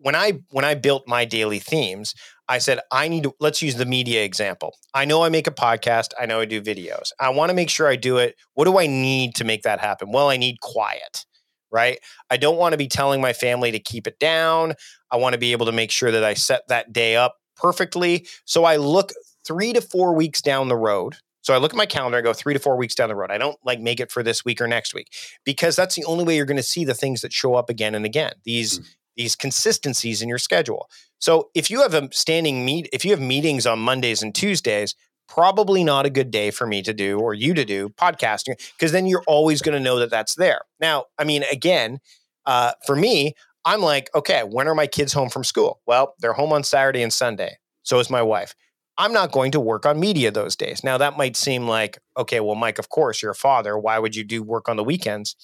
when 0.00 0.14
I 0.14 0.40
when 0.50 0.64
I 0.64 0.74
built 0.74 1.06
my 1.06 1.24
daily 1.24 1.58
themes, 1.58 2.14
I 2.48 2.58
said 2.58 2.80
I 2.90 3.08
need 3.08 3.24
to 3.24 3.34
let's 3.38 3.62
use 3.62 3.76
the 3.76 3.86
media 3.86 4.24
example. 4.24 4.74
I 4.94 5.04
know 5.04 5.22
I 5.22 5.28
make 5.28 5.46
a 5.46 5.52
podcast, 5.52 6.08
I 6.18 6.26
know 6.26 6.40
I 6.40 6.46
do 6.46 6.60
videos. 6.62 7.12
I 7.20 7.28
want 7.30 7.50
to 7.50 7.54
make 7.54 7.70
sure 7.70 7.86
I 7.86 7.96
do 7.96 8.16
it. 8.16 8.36
What 8.54 8.64
do 8.64 8.78
I 8.78 8.86
need 8.86 9.34
to 9.36 9.44
make 9.44 9.62
that 9.62 9.80
happen? 9.80 10.10
Well, 10.10 10.30
I 10.30 10.36
need 10.36 10.60
quiet, 10.60 11.26
right? 11.70 11.98
I 12.30 12.38
don't 12.38 12.56
want 12.56 12.72
to 12.72 12.78
be 12.78 12.88
telling 12.88 13.20
my 13.20 13.32
family 13.32 13.70
to 13.72 13.78
keep 13.78 14.06
it 14.06 14.18
down. 14.18 14.74
I 15.10 15.16
want 15.16 15.34
to 15.34 15.38
be 15.38 15.52
able 15.52 15.66
to 15.66 15.72
make 15.72 15.90
sure 15.90 16.10
that 16.10 16.24
I 16.24 16.34
set 16.34 16.62
that 16.68 16.92
day 16.92 17.16
up 17.16 17.36
perfectly. 17.56 18.26
So 18.46 18.64
I 18.64 18.76
look 18.76 19.12
3 19.46 19.72
to 19.74 19.80
4 19.80 20.14
weeks 20.14 20.42
down 20.42 20.68
the 20.68 20.76
road 20.76 21.16
so 21.42 21.54
I 21.54 21.58
look 21.58 21.72
at 21.72 21.76
my 21.76 21.86
calendar 21.86 22.18
and 22.18 22.24
go 22.24 22.32
three 22.32 22.54
to 22.54 22.60
four 22.60 22.76
weeks 22.76 22.94
down 22.94 23.08
the 23.08 23.16
road. 23.16 23.30
I 23.30 23.38
don't 23.38 23.56
like 23.64 23.80
make 23.80 24.00
it 24.00 24.12
for 24.12 24.22
this 24.22 24.44
week 24.44 24.60
or 24.60 24.66
next 24.66 24.94
week 24.94 25.08
because 25.44 25.74
that's 25.74 25.94
the 25.94 26.04
only 26.04 26.24
way 26.24 26.36
you're 26.36 26.44
going 26.44 26.56
to 26.58 26.62
see 26.62 26.84
the 26.84 26.94
things 26.94 27.22
that 27.22 27.32
show 27.32 27.54
up 27.54 27.70
again 27.70 27.94
and 27.94 28.04
again. 28.04 28.32
These 28.44 28.80
mm 28.80 28.84
these 29.16 29.36
consistencies 29.36 30.22
in 30.22 30.28
your 30.28 30.38
schedule. 30.38 30.88
So 31.18 31.50
if 31.54 31.68
you 31.68 31.82
have 31.82 31.92
a 31.92 32.08
standing 32.10 32.64
meet, 32.64 32.88
if 32.90 33.04
you 33.04 33.10
have 33.10 33.20
meetings 33.20 33.66
on 33.66 33.78
Mondays 33.78 34.22
and 34.22 34.34
Tuesdays, 34.34 34.94
probably 35.28 35.84
not 35.84 36.06
a 36.06 36.10
good 36.10 36.30
day 36.30 36.50
for 36.50 36.66
me 36.66 36.80
to 36.82 36.94
do 36.94 37.18
or 37.18 37.34
you 37.34 37.52
to 37.52 37.64
do 37.64 37.90
podcasting 37.90 38.54
because 38.78 38.92
then 38.92 39.06
you're 39.06 39.24
always 39.26 39.60
going 39.60 39.76
to 39.76 39.80
know 39.80 39.98
that 39.98 40.10
that's 40.10 40.36
there. 40.36 40.60
Now, 40.80 41.04
I 41.18 41.24
mean, 41.24 41.44
again, 41.52 41.98
uh, 42.46 42.72
for 42.86 42.96
me, 42.96 43.34
I'm 43.66 43.82
like, 43.82 44.08
okay, 44.14 44.42
when 44.42 44.66
are 44.66 44.74
my 44.74 44.86
kids 44.86 45.12
home 45.12 45.28
from 45.28 45.44
school? 45.44 45.80
Well, 45.86 46.14
they're 46.20 46.32
home 46.32 46.52
on 46.52 46.62
Saturday 46.62 47.02
and 47.02 47.12
Sunday. 47.12 47.58
So 47.82 47.98
is 47.98 48.08
my 48.08 48.22
wife. 48.22 48.54
I'm 49.00 49.12
not 49.12 49.32
going 49.32 49.50
to 49.52 49.60
work 49.60 49.86
on 49.86 49.98
media 49.98 50.30
those 50.30 50.54
days. 50.54 50.84
Now, 50.84 50.98
that 50.98 51.16
might 51.16 51.36
seem 51.36 51.66
like, 51.66 51.98
okay, 52.16 52.38
well, 52.40 52.54
Mike, 52.54 52.78
of 52.78 52.90
course, 52.90 53.22
you're 53.22 53.32
a 53.32 53.34
father. 53.34 53.78
Why 53.78 53.98
would 53.98 54.14
you 54.14 54.24
do 54.24 54.42
work 54.42 54.68
on 54.68 54.76
the 54.76 54.84
weekends? 54.84 55.34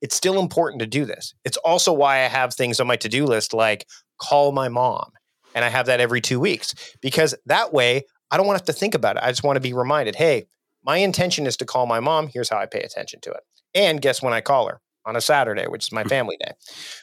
it's 0.00 0.14
still 0.14 0.40
important 0.40 0.80
to 0.80 0.86
do 0.86 1.04
this. 1.04 1.34
It's 1.44 1.56
also 1.58 1.92
why 1.92 2.16
I 2.16 2.28
have 2.28 2.54
things 2.54 2.80
on 2.80 2.86
my 2.86 2.96
to 2.96 3.08
do 3.08 3.26
list 3.26 3.52
like 3.52 3.86
call 4.18 4.52
my 4.52 4.68
mom. 4.68 5.12
And 5.54 5.64
I 5.64 5.68
have 5.68 5.86
that 5.86 6.00
every 6.00 6.20
two 6.20 6.40
weeks 6.40 6.74
because 7.00 7.34
that 7.46 7.72
way 7.72 8.04
I 8.30 8.36
don't 8.36 8.46
want 8.46 8.58
to 8.58 8.62
have 8.62 8.74
to 8.74 8.78
think 8.78 8.94
about 8.94 9.16
it. 9.16 9.22
I 9.22 9.30
just 9.30 9.42
want 9.42 9.56
to 9.56 9.60
be 9.60 9.72
reminded 9.72 10.16
hey, 10.16 10.46
my 10.84 10.98
intention 10.98 11.46
is 11.46 11.56
to 11.58 11.66
call 11.66 11.86
my 11.86 12.00
mom. 12.00 12.28
Here's 12.28 12.48
how 12.48 12.58
I 12.58 12.66
pay 12.66 12.80
attention 12.80 13.20
to 13.22 13.30
it. 13.30 13.40
And 13.74 14.00
guess 14.00 14.22
when 14.22 14.32
I 14.32 14.40
call 14.40 14.68
her? 14.68 14.80
On 15.06 15.16
a 15.16 15.20
Saturday, 15.20 15.66
which 15.66 15.86
is 15.86 15.92
my 15.92 16.02
hmm. 16.02 16.08
family 16.08 16.36
day. 16.44 16.52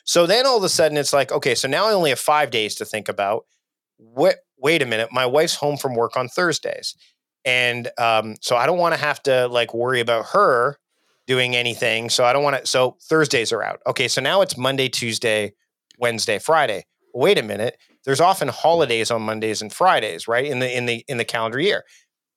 So 0.06 0.28
then 0.28 0.46
all 0.46 0.58
of 0.58 0.64
a 0.64 0.70
sudden 0.70 0.98
it's 0.98 1.14
like, 1.14 1.32
okay, 1.32 1.56
so 1.56 1.68
now 1.68 1.88
I 1.88 1.94
only 1.94 2.12
have 2.12 2.20
five 2.20 2.52
days 2.52 2.76
to 2.76 2.86
think 2.86 3.10
about. 3.10 3.46
What, 3.98 4.38
wait 4.58 4.82
a 4.82 4.86
minute, 4.86 5.10
my 5.12 5.26
wife's 5.26 5.56
home 5.56 5.78
from 5.78 5.96
work 5.96 6.16
on 6.16 6.28
Thursdays. 6.28 6.96
And 7.46 7.90
um, 7.98 8.36
so 8.42 8.56
I 8.56 8.66
don't 8.66 8.78
want 8.78 8.94
to 8.94 9.00
have 9.00 9.24
to 9.24 9.48
like 9.48 9.74
worry 9.74 10.00
about 10.00 10.28
her 10.28 10.78
doing 11.28 11.56
anything. 11.56 12.10
So 12.10 12.26
I 12.26 12.34
don't 12.34 12.44
want 12.44 12.58
to. 12.58 12.68
So 12.68 12.98
Thursdays 13.04 13.52
are 13.52 13.64
out. 13.64 13.80
Okay. 13.88 14.08
So 14.08 14.22
now 14.22 14.42
it's 14.42 14.58
Monday, 14.58 14.90
Tuesday, 14.90 15.54
Wednesday, 15.98 16.40
Friday. 16.40 16.86
Wait 17.14 17.38
a 17.38 17.44
minute. 17.44 17.78
There's 18.06 18.22
often 18.22 18.48
holidays 18.48 19.12
on 19.12 19.22
Mondays 19.22 19.62
and 19.62 19.72
Fridays, 19.72 20.28
right? 20.28 20.46
In 20.46 20.60
the 20.60 20.76
in 20.76 20.86
the 20.86 21.04
in 21.08 21.18
the 21.18 21.26
calendar 21.26 21.60
year. 21.60 21.84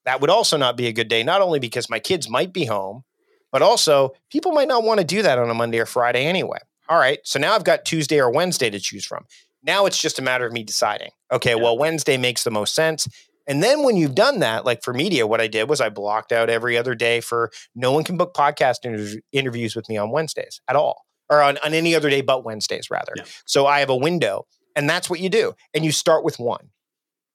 That 0.05 0.19
would 0.21 0.29
also 0.29 0.57
not 0.57 0.77
be 0.77 0.87
a 0.87 0.93
good 0.93 1.07
day, 1.07 1.23
not 1.23 1.41
only 1.41 1.59
because 1.59 1.89
my 1.89 1.99
kids 1.99 2.29
might 2.29 2.51
be 2.51 2.65
home, 2.65 3.03
but 3.51 3.61
also 3.61 4.11
people 4.31 4.51
might 4.51 4.67
not 4.67 4.83
want 4.83 4.99
to 4.99 5.05
do 5.05 5.21
that 5.21 5.37
on 5.37 5.49
a 5.49 5.53
Monday 5.53 5.79
or 5.79 5.85
Friday 5.85 6.25
anyway. 6.25 6.57
All 6.89 6.97
right. 6.97 7.19
So 7.23 7.39
now 7.39 7.53
I've 7.53 7.63
got 7.63 7.85
Tuesday 7.85 8.19
or 8.19 8.31
Wednesday 8.31 8.69
to 8.69 8.79
choose 8.79 9.05
from. 9.05 9.25
Now 9.63 9.85
it's 9.85 10.01
just 10.01 10.19
a 10.19 10.21
matter 10.21 10.45
of 10.45 10.53
me 10.53 10.63
deciding. 10.63 11.11
Okay, 11.31 11.55
yeah. 11.55 11.61
well, 11.61 11.77
Wednesday 11.77 12.17
makes 12.17 12.43
the 12.43 12.51
most 12.51 12.73
sense. 12.73 13.07
And 13.47 13.61
then 13.61 13.83
when 13.83 13.97
you've 13.97 14.15
done 14.15 14.39
that, 14.39 14.65
like 14.65 14.83
for 14.83 14.93
media, 14.93 15.27
what 15.27 15.41
I 15.41 15.47
did 15.47 15.67
was 15.69 15.81
I 15.81 15.89
blocked 15.89 16.31
out 16.31 16.49
every 16.49 16.77
other 16.77 16.95
day 16.95 17.21
for 17.21 17.51
no 17.75 17.91
one 17.91 18.03
can 18.03 18.17
book 18.17 18.33
podcast 18.33 18.77
inter- 18.83 19.19
interviews 19.31 19.75
with 19.75 19.89
me 19.89 19.97
on 19.97 20.11
Wednesdays 20.11 20.61
at 20.67 20.75
all, 20.75 21.05
or 21.29 21.41
on, 21.41 21.57
on 21.63 21.73
any 21.73 21.95
other 21.95 22.09
day 22.09 22.21
but 22.21 22.43
Wednesdays, 22.43 22.89
rather. 22.89 23.13
Yeah. 23.15 23.23
So 23.45 23.65
I 23.65 23.79
have 23.79 23.89
a 23.89 23.95
window, 23.95 24.45
and 24.75 24.89
that's 24.89 25.09
what 25.09 25.19
you 25.19 25.29
do. 25.29 25.53
And 25.73 25.83
you 25.83 25.91
start 25.91 26.23
with 26.23 26.39
one, 26.39 26.69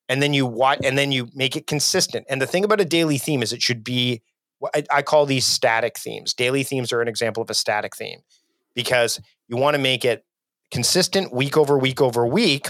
and 0.09 0.23
then 0.23 0.33
you 0.33 0.47
watch, 0.47 0.79
and 0.85 0.97
then 0.97 1.13
you 1.13 1.29
make 1.35 1.57
it 1.57 1.67
consistent. 1.67 2.27
And 2.31 2.41
the 2.41 2.47
thing 2.47 2.65
about 2.65 2.81
a 2.81 2.85
daily 2.85 3.19
theme 3.19 3.43
is 3.43 3.53
it 3.53 3.63
should 3.63 3.85
be. 3.85 4.23
I, 4.75 4.85
I 4.91 5.03
call 5.03 5.27
these 5.27 5.47
static 5.47 5.99
themes. 5.99 6.33
Daily 6.33 6.63
themes 6.63 6.91
are 6.91 7.03
an 7.03 7.09
example 7.09 7.43
of 7.43 7.51
a 7.51 7.55
static 7.55 7.95
theme 7.95 8.21
because 8.75 9.21
you 9.49 9.57
want 9.59 9.75
to 9.75 9.79
make 9.79 10.03
it 10.03 10.25
consistent 10.77 11.33
week 11.33 11.57
over 11.57 11.79
week 11.79 12.03
over 12.03 12.27
week 12.27 12.69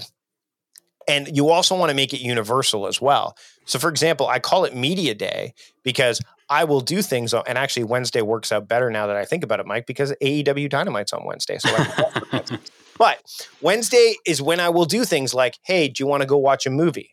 and 1.08 1.36
you 1.36 1.48
also 1.48 1.76
want 1.76 1.90
to 1.90 1.96
make 1.96 2.14
it 2.14 2.20
universal 2.20 2.86
as 2.86 3.00
well. 3.00 3.36
So, 3.64 3.80
for 3.80 3.88
example, 3.88 4.28
I 4.28 4.38
call 4.38 4.64
it 4.64 4.76
Media 4.76 5.12
Day 5.12 5.54
because 5.82 6.20
I 6.48 6.62
will 6.62 6.80
do 6.80 7.02
things, 7.02 7.34
on, 7.34 7.42
and 7.48 7.58
actually 7.58 7.82
Wednesday 7.82 8.22
works 8.22 8.52
out 8.52 8.68
better 8.68 8.90
now 8.90 9.08
that 9.08 9.16
I 9.16 9.24
think 9.24 9.42
about 9.42 9.58
it, 9.58 9.66
Mike, 9.66 9.86
because 9.86 10.14
AEW 10.22 10.70
Dynamite's 10.70 11.12
on 11.12 11.24
Wednesday. 11.24 11.58
So, 11.58 11.68
but 12.98 13.20
Wednesday 13.60 14.14
is 14.24 14.40
when 14.40 14.60
I 14.60 14.68
will 14.68 14.84
do 14.84 15.04
things 15.04 15.34
like, 15.34 15.58
hey, 15.64 15.88
do 15.88 16.00
you 16.04 16.06
want 16.06 16.20
to 16.20 16.28
go 16.28 16.36
watch 16.36 16.64
a 16.64 16.70
movie? 16.70 17.10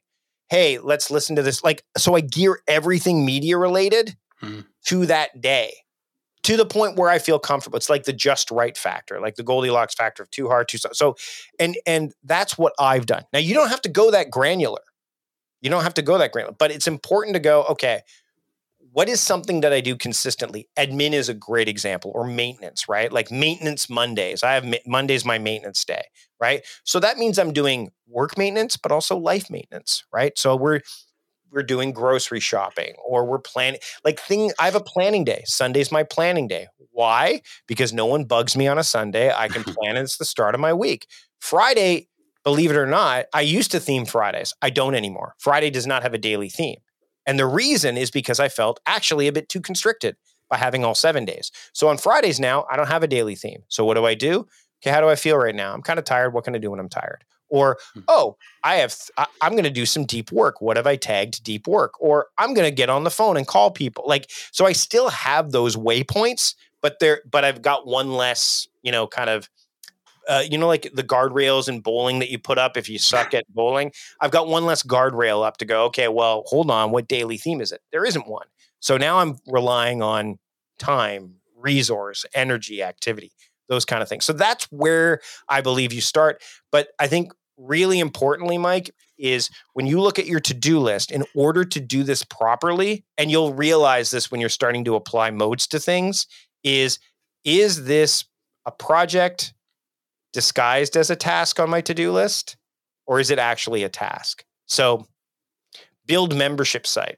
Hey, 0.52 0.78
let's 0.78 1.10
listen 1.10 1.36
to 1.38 1.42
this. 1.42 1.64
Like, 1.64 1.84
so 1.98 2.16
I 2.16 2.22
gear 2.22 2.60
everything 2.68 3.26
media 3.26 3.58
related 3.58 4.16
hmm. 4.40 4.60
to 4.86 5.08
that 5.08 5.42
day 5.42 5.74
to 6.44 6.58
the 6.58 6.66
point 6.66 6.98
where 6.98 7.10
I 7.10 7.20
feel 7.20 7.40
comfortable. 7.40 7.78
It's 7.78 7.90
like 7.90 8.04
the 8.04 8.14
just 8.14 8.52
right 8.52 8.78
factor, 8.78 9.20
like 9.20 9.36
the 9.36 9.44
Goldilocks 9.44 9.96
factor 9.96 10.24
of 10.24 10.30
too 10.30 10.48
hard, 10.48 10.68
too 10.68 10.78
soft. 10.78 10.96
So, 10.96 11.16
and 11.60 11.78
and 11.86 12.14
that's 12.24 12.58
what 12.58 12.74
I've 12.80 13.06
done. 13.06 13.24
Now 13.34 13.40
you 13.40 13.54
don't 13.54 13.70
have 13.70 13.82
to 13.82 13.90
go 13.90 14.12
that 14.12 14.30
granular. 14.30 14.82
You 15.62 15.70
don't 15.70 15.84
have 15.84 15.94
to 15.96 16.02
go 16.02 16.18
that 16.18 16.32
granular, 16.32 16.56
but 16.58 16.72
it's 16.72 16.88
important 16.88 17.36
to 17.36 17.40
go. 17.40 17.64
Okay, 17.70 18.02
what 18.92 19.10
is 19.10 19.22
something 19.22 19.62
that 19.62 19.74
I 19.74 19.82
do 19.82 19.96
consistently? 19.96 20.68
Admin 20.78 21.14
is 21.14 21.30
a 21.30 21.34
great 21.34 21.70
example, 21.70 22.12
or 22.14 22.26
maintenance, 22.28 22.88
right? 22.90 23.12
Like 23.12 23.32
maintenance 23.32 23.90
Mondays. 23.90 24.44
I 24.44 24.54
have 24.54 24.66
ma- 24.66 24.78
Mondays 24.86 25.26
my 25.26 25.40
maintenance 25.40 25.84
day, 25.86 26.04
right? 26.40 26.62
So 26.84 27.00
that 27.00 27.18
means 27.18 27.40
I'm 27.40 27.54
doing 27.54 27.92
work 28.08 28.38
maintenance, 28.38 28.78
but 28.78 28.92
also 28.92 29.18
life 29.18 29.50
maintenance, 29.50 30.04
right? 30.14 30.38
So 30.38 30.56
we're 30.56 30.82
we're 31.54 31.64
doing 31.64 31.92
grocery 31.92 32.40
shopping 32.40 32.94
or 33.06 33.26
we're 33.26 33.40
planning 33.40 33.80
like 34.04 34.20
thing 34.20 34.52
I 34.60 34.66
have 34.66 34.76
a 34.76 34.82
planning 34.82 35.24
day. 35.24 35.44
Sunday's 35.46 35.92
my 35.92 36.04
planning 36.04 36.48
day. 36.48 36.68
Why? 36.92 37.42
Because 37.68 37.94
no 37.94 38.06
one 38.06 38.26
bugs 38.26 38.58
me 38.58 38.68
on 38.68 38.78
a 38.78 38.84
Sunday. 38.84 39.32
I 39.32 39.48
can 39.48 39.64
plan 39.64 39.96
and 39.96 40.04
it's 40.04 40.18
the 40.18 40.26
start 40.26 40.56
of 40.56 40.62
my 40.62 40.74
week. 40.74 41.08
Friday, 41.40 42.08
believe 42.44 42.72
it 42.72 42.78
or 42.78 42.88
not, 42.88 43.26
I 43.34 43.42
used 43.42 43.72
to 43.72 43.80
theme 43.80 44.06
Fridays. 44.06 44.54
I 44.62 44.70
don't 44.70 44.96
anymore. 44.96 45.36
Friday 45.40 45.70
does 45.70 45.88
not 45.88 46.04
have 46.04 46.14
a 46.14 46.18
daily 46.18 46.50
theme. 46.50 46.80
And 47.26 47.40
the 47.40 47.46
reason 47.46 47.98
is 47.98 48.12
because 48.12 48.40
I 48.40 48.50
felt 48.50 48.80
actually 48.86 49.28
a 49.28 49.32
bit 49.32 49.48
too 49.48 49.62
constricted 49.62 50.18
by 50.50 50.58
having 50.58 50.84
all 50.84 50.96
7 50.96 51.24
days. 51.24 51.52
So 51.74 51.88
on 51.88 51.98
Fridays 51.98 52.40
now, 52.40 52.66
I 52.70 52.76
don't 52.76 52.90
have 52.90 53.04
a 53.04 53.08
daily 53.08 53.36
theme. 53.36 53.64
So 53.70 53.86
what 53.86 53.96
do 53.96 54.06
I 54.06 54.14
do? 54.14 54.46
Okay, 54.84 54.92
how 54.92 55.00
do 55.00 55.08
I 55.08 55.16
feel 55.16 55.38
right 55.38 55.56
now? 55.56 55.74
I'm 55.74 55.82
kind 55.82 56.00
of 56.00 56.06
tired. 56.06 56.34
What 56.34 56.44
can 56.44 56.56
I 56.56 56.58
do 56.58 56.72
when 56.72 56.80
I'm 56.80 56.90
tired? 56.90 57.24
Or, 57.54 57.78
hmm. 57.94 58.00
oh, 58.08 58.36
I 58.64 58.78
have, 58.78 58.98
I, 59.16 59.28
I'm 59.40 59.52
going 59.52 59.64
to 59.64 59.70
do 59.70 59.86
some 59.86 60.06
deep 60.06 60.32
work. 60.32 60.60
What 60.60 60.76
have 60.76 60.88
I 60.88 60.96
tagged 60.96 61.44
deep 61.44 61.68
work? 61.68 61.94
Or 62.02 62.28
I'm 62.40 62.56
going 62.56 62.68
to 62.68 62.76
get 62.76 62.90
on 62.90 63.04
the 63.04 63.12
phone 63.12 63.38
and 63.38 63.46
call 63.46 63.70
people. 63.70 64.06
Like, 64.08 64.32
so 64.52 64.66
I 64.66 64.72
still 64.72 65.10
have 65.10 65.52
those 65.52 65.76
waypoints, 65.76 66.56
but 66.82 66.98
there, 67.00 67.22
but 67.30 67.46
I've 67.46 67.62
got 67.62 67.86
one 67.86 68.14
less, 68.14 68.68
you 68.82 68.92
know, 68.92 69.06
kind 69.06 69.30
of 69.30 69.50
uh, 70.28 70.42
you 70.50 70.58
know, 70.58 70.68
like 70.68 70.90
the 70.94 71.04
guardrails 71.04 71.68
in 71.68 71.82
bowling 71.82 72.20
that 72.20 72.30
you 72.30 72.40
put 72.40 72.58
up 72.58 72.78
if 72.78 72.88
you 72.88 72.98
suck 72.98 73.34
at 73.34 73.44
bowling. 73.50 73.92
I've 74.22 74.32
got 74.32 74.48
one 74.48 74.66
less 74.66 74.82
guardrail 74.82 75.46
up 75.46 75.58
to 75.58 75.66
go. 75.66 75.84
Okay, 75.86 76.08
well, 76.08 76.44
hold 76.48 76.72
on. 76.72 76.92
What 76.92 77.10
daily 77.10 77.38
theme 77.38 77.60
is 77.60 77.74
it? 77.74 77.82
There 77.92 78.06
isn't 78.06 78.26
one. 78.26 78.48
So 78.80 78.96
now 78.96 79.20
I'm 79.20 79.36
relying 79.48 80.02
on 80.02 80.40
time, 80.80 81.36
resource, 81.58 82.26
energy, 82.34 82.82
activity, 82.82 83.34
those 83.68 83.84
kind 83.86 84.02
of 84.02 84.08
things. 84.08 84.24
So 84.24 84.32
that's 84.34 84.66
where 84.72 85.20
I 85.50 85.60
believe 85.60 85.92
you 85.92 86.02
start. 86.02 86.42
But 86.72 86.90
I 87.00 87.08
think 87.08 87.34
really 87.58 88.00
importantly, 88.00 88.58
Mike, 88.58 88.92
is 89.18 89.50
when 89.74 89.86
you 89.86 90.00
look 90.00 90.20
at 90.20 90.28
your 90.28 90.40
to 90.42 90.54
do 90.54 90.80
list, 90.80 91.12
in 91.12 91.24
order 91.36 91.64
to 91.64 91.80
do 91.80 92.04
this 92.04 92.24
properly, 92.24 93.06
and 93.18 93.30
you'll 93.30 93.54
realize 93.54 94.12
this 94.12 94.32
when 94.32 94.40
you're 94.40 94.50
starting 94.50 94.84
to 94.86 94.96
apply 94.96 95.32
modes 95.32 95.68
to 95.68 95.80
things, 95.80 96.28
is 96.64 97.00
is 97.44 97.86
this 97.86 98.26
a 98.66 98.72
project 98.72 99.54
disguised 100.32 100.96
as 100.98 101.10
a 101.10 101.16
task 101.16 101.60
on 101.60 101.70
my 101.70 101.82
to 101.82 101.94
do 101.94 102.12
list, 102.12 102.58
or 103.06 103.20
is 103.20 103.30
it 103.30 103.40
actually 103.40 103.84
a 103.84 103.90
task? 103.90 104.46
So, 104.66 105.06
build 106.06 106.36
membership 106.36 106.88
site. 106.88 107.18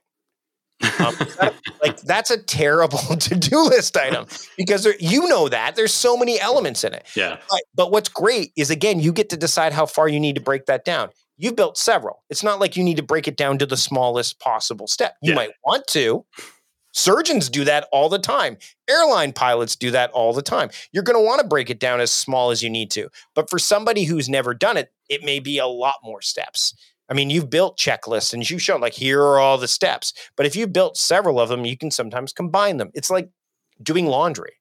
Um, 1.00 1.16
like 1.82 1.98
that's 2.02 2.32
a 2.32 2.38
terrible 2.38 2.98
to-do 3.20 3.64
list 3.64 3.96
item 3.98 4.26
because 4.58 4.84
there, 4.84 4.96
you 5.00 5.28
know 5.28 5.48
that 5.50 5.76
there's 5.76 5.94
so 5.94 6.18
many 6.18 6.40
elements 6.40 6.84
in 6.84 6.94
it. 6.94 7.06
Yeah. 7.16 7.38
But, 7.50 7.62
but 7.76 7.92
what's 7.92 8.10
great 8.10 8.52
is 8.56 8.70
again, 8.70 9.00
you 9.00 9.12
get 9.14 9.30
to 9.30 9.38
decide 9.38 9.74
how 9.74 9.86
far 9.86 10.08
you 10.08 10.20
need 10.20 10.36
to 10.36 10.42
break 10.42 10.66
that 10.66 10.86
down. 10.86 11.10
You've 11.38 11.56
built 11.56 11.78
several. 11.78 12.24
It's 12.30 12.44
not 12.44 12.60
like 12.60 12.78
you 12.78 12.84
need 12.84 12.98
to 12.98 13.04
break 13.04 13.28
it 13.28 13.36
down 13.38 13.58
to 13.60 13.66
the 13.66 13.78
smallest 13.78 14.40
possible 14.40 14.88
step. 14.88 15.16
You 15.22 15.32
Yeah. 15.32 15.36
might 15.36 15.52
want 15.66 15.88
to. 15.88 16.26
Surgeons 16.94 17.50
do 17.50 17.66
that 17.66 17.90
all 17.92 18.08
the 18.08 18.20
time. 18.20 18.58
Airline 18.90 19.34
pilots 19.34 19.76
do 19.76 19.92
that 19.92 20.12
all 20.12 20.32
the 20.32 20.42
time. 20.42 20.70
You're 20.94 21.04
going 21.04 21.18
to 21.22 21.26
want 21.26 21.42
to 21.42 21.48
break 21.48 21.70
it 21.70 21.78
down 21.78 22.00
as 22.00 22.10
small 22.10 22.52
as 22.52 22.64
you 22.64 22.70
need 22.70 22.90
to. 22.92 23.10
But 23.34 23.50
for 23.50 23.60
somebody 23.60 24.06
who's 24.06 24.30
never 24.30 24.54
done 24.54 24.78
it, 24.78 24.94
it 25.10 25.22
may 25.22 25.40
be 25.40 25.58
a 25.58 25.68
lot 25.68 25.96
more 26.04 26.22
steps. 26.22 26.74
I 27.10 27.13
mean, 27.13 27.30
you've 27.30 27.50
built 27.50 27.78
checklists 27.78 28.34
and 28.34 28.48
you've 28.50 28.62
shown 28.62 28.82
like 28.82 28.94
here 28.94 29.22
are 29.22 29.39
all 29.39 29.58
the 29.58 29.68
steps. 29.68 30.13
But 30.36 30.46
if 30.46 30.56
you 30.56 30.68
built 30.68 30.98
several 30.98 31.39
of 31.39 31.50
them, 31.50 31.65
you 31.65 31.78
can 31.78 31.91
sometimes 31.91 32.34
combine 32.34 32.78
them. 32.78 32.91
It's 32.94 33.10
like 33.10 33.30
doing 33.82 34.08
laundry. 34.08 34.54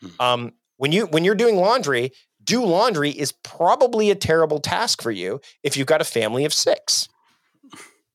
Hmm. 0.00 0.08
Um, 0.20 0.52
when 0.76 0.92
you 0.92 1.06
when 1.06 1.24
you're 1.24 1.34
doing 1.34 1.56
laundry, 1.56 2.12
do 2.42 2.64
laundry 2.64 3.10
is 3.10 3.32
probably 3.44 4.10
a 4.10 4.14
terrible 4.14 4.60
task 4.60 5.02
for 5.02 5.10
you 5.10 5.40
if 5.62 5.76
you've 5.76 5.86
got 5.86 6.00
a 6.00 6.04
family 6.04 6.44
of 6.44 6.54
six. 6.54 7.08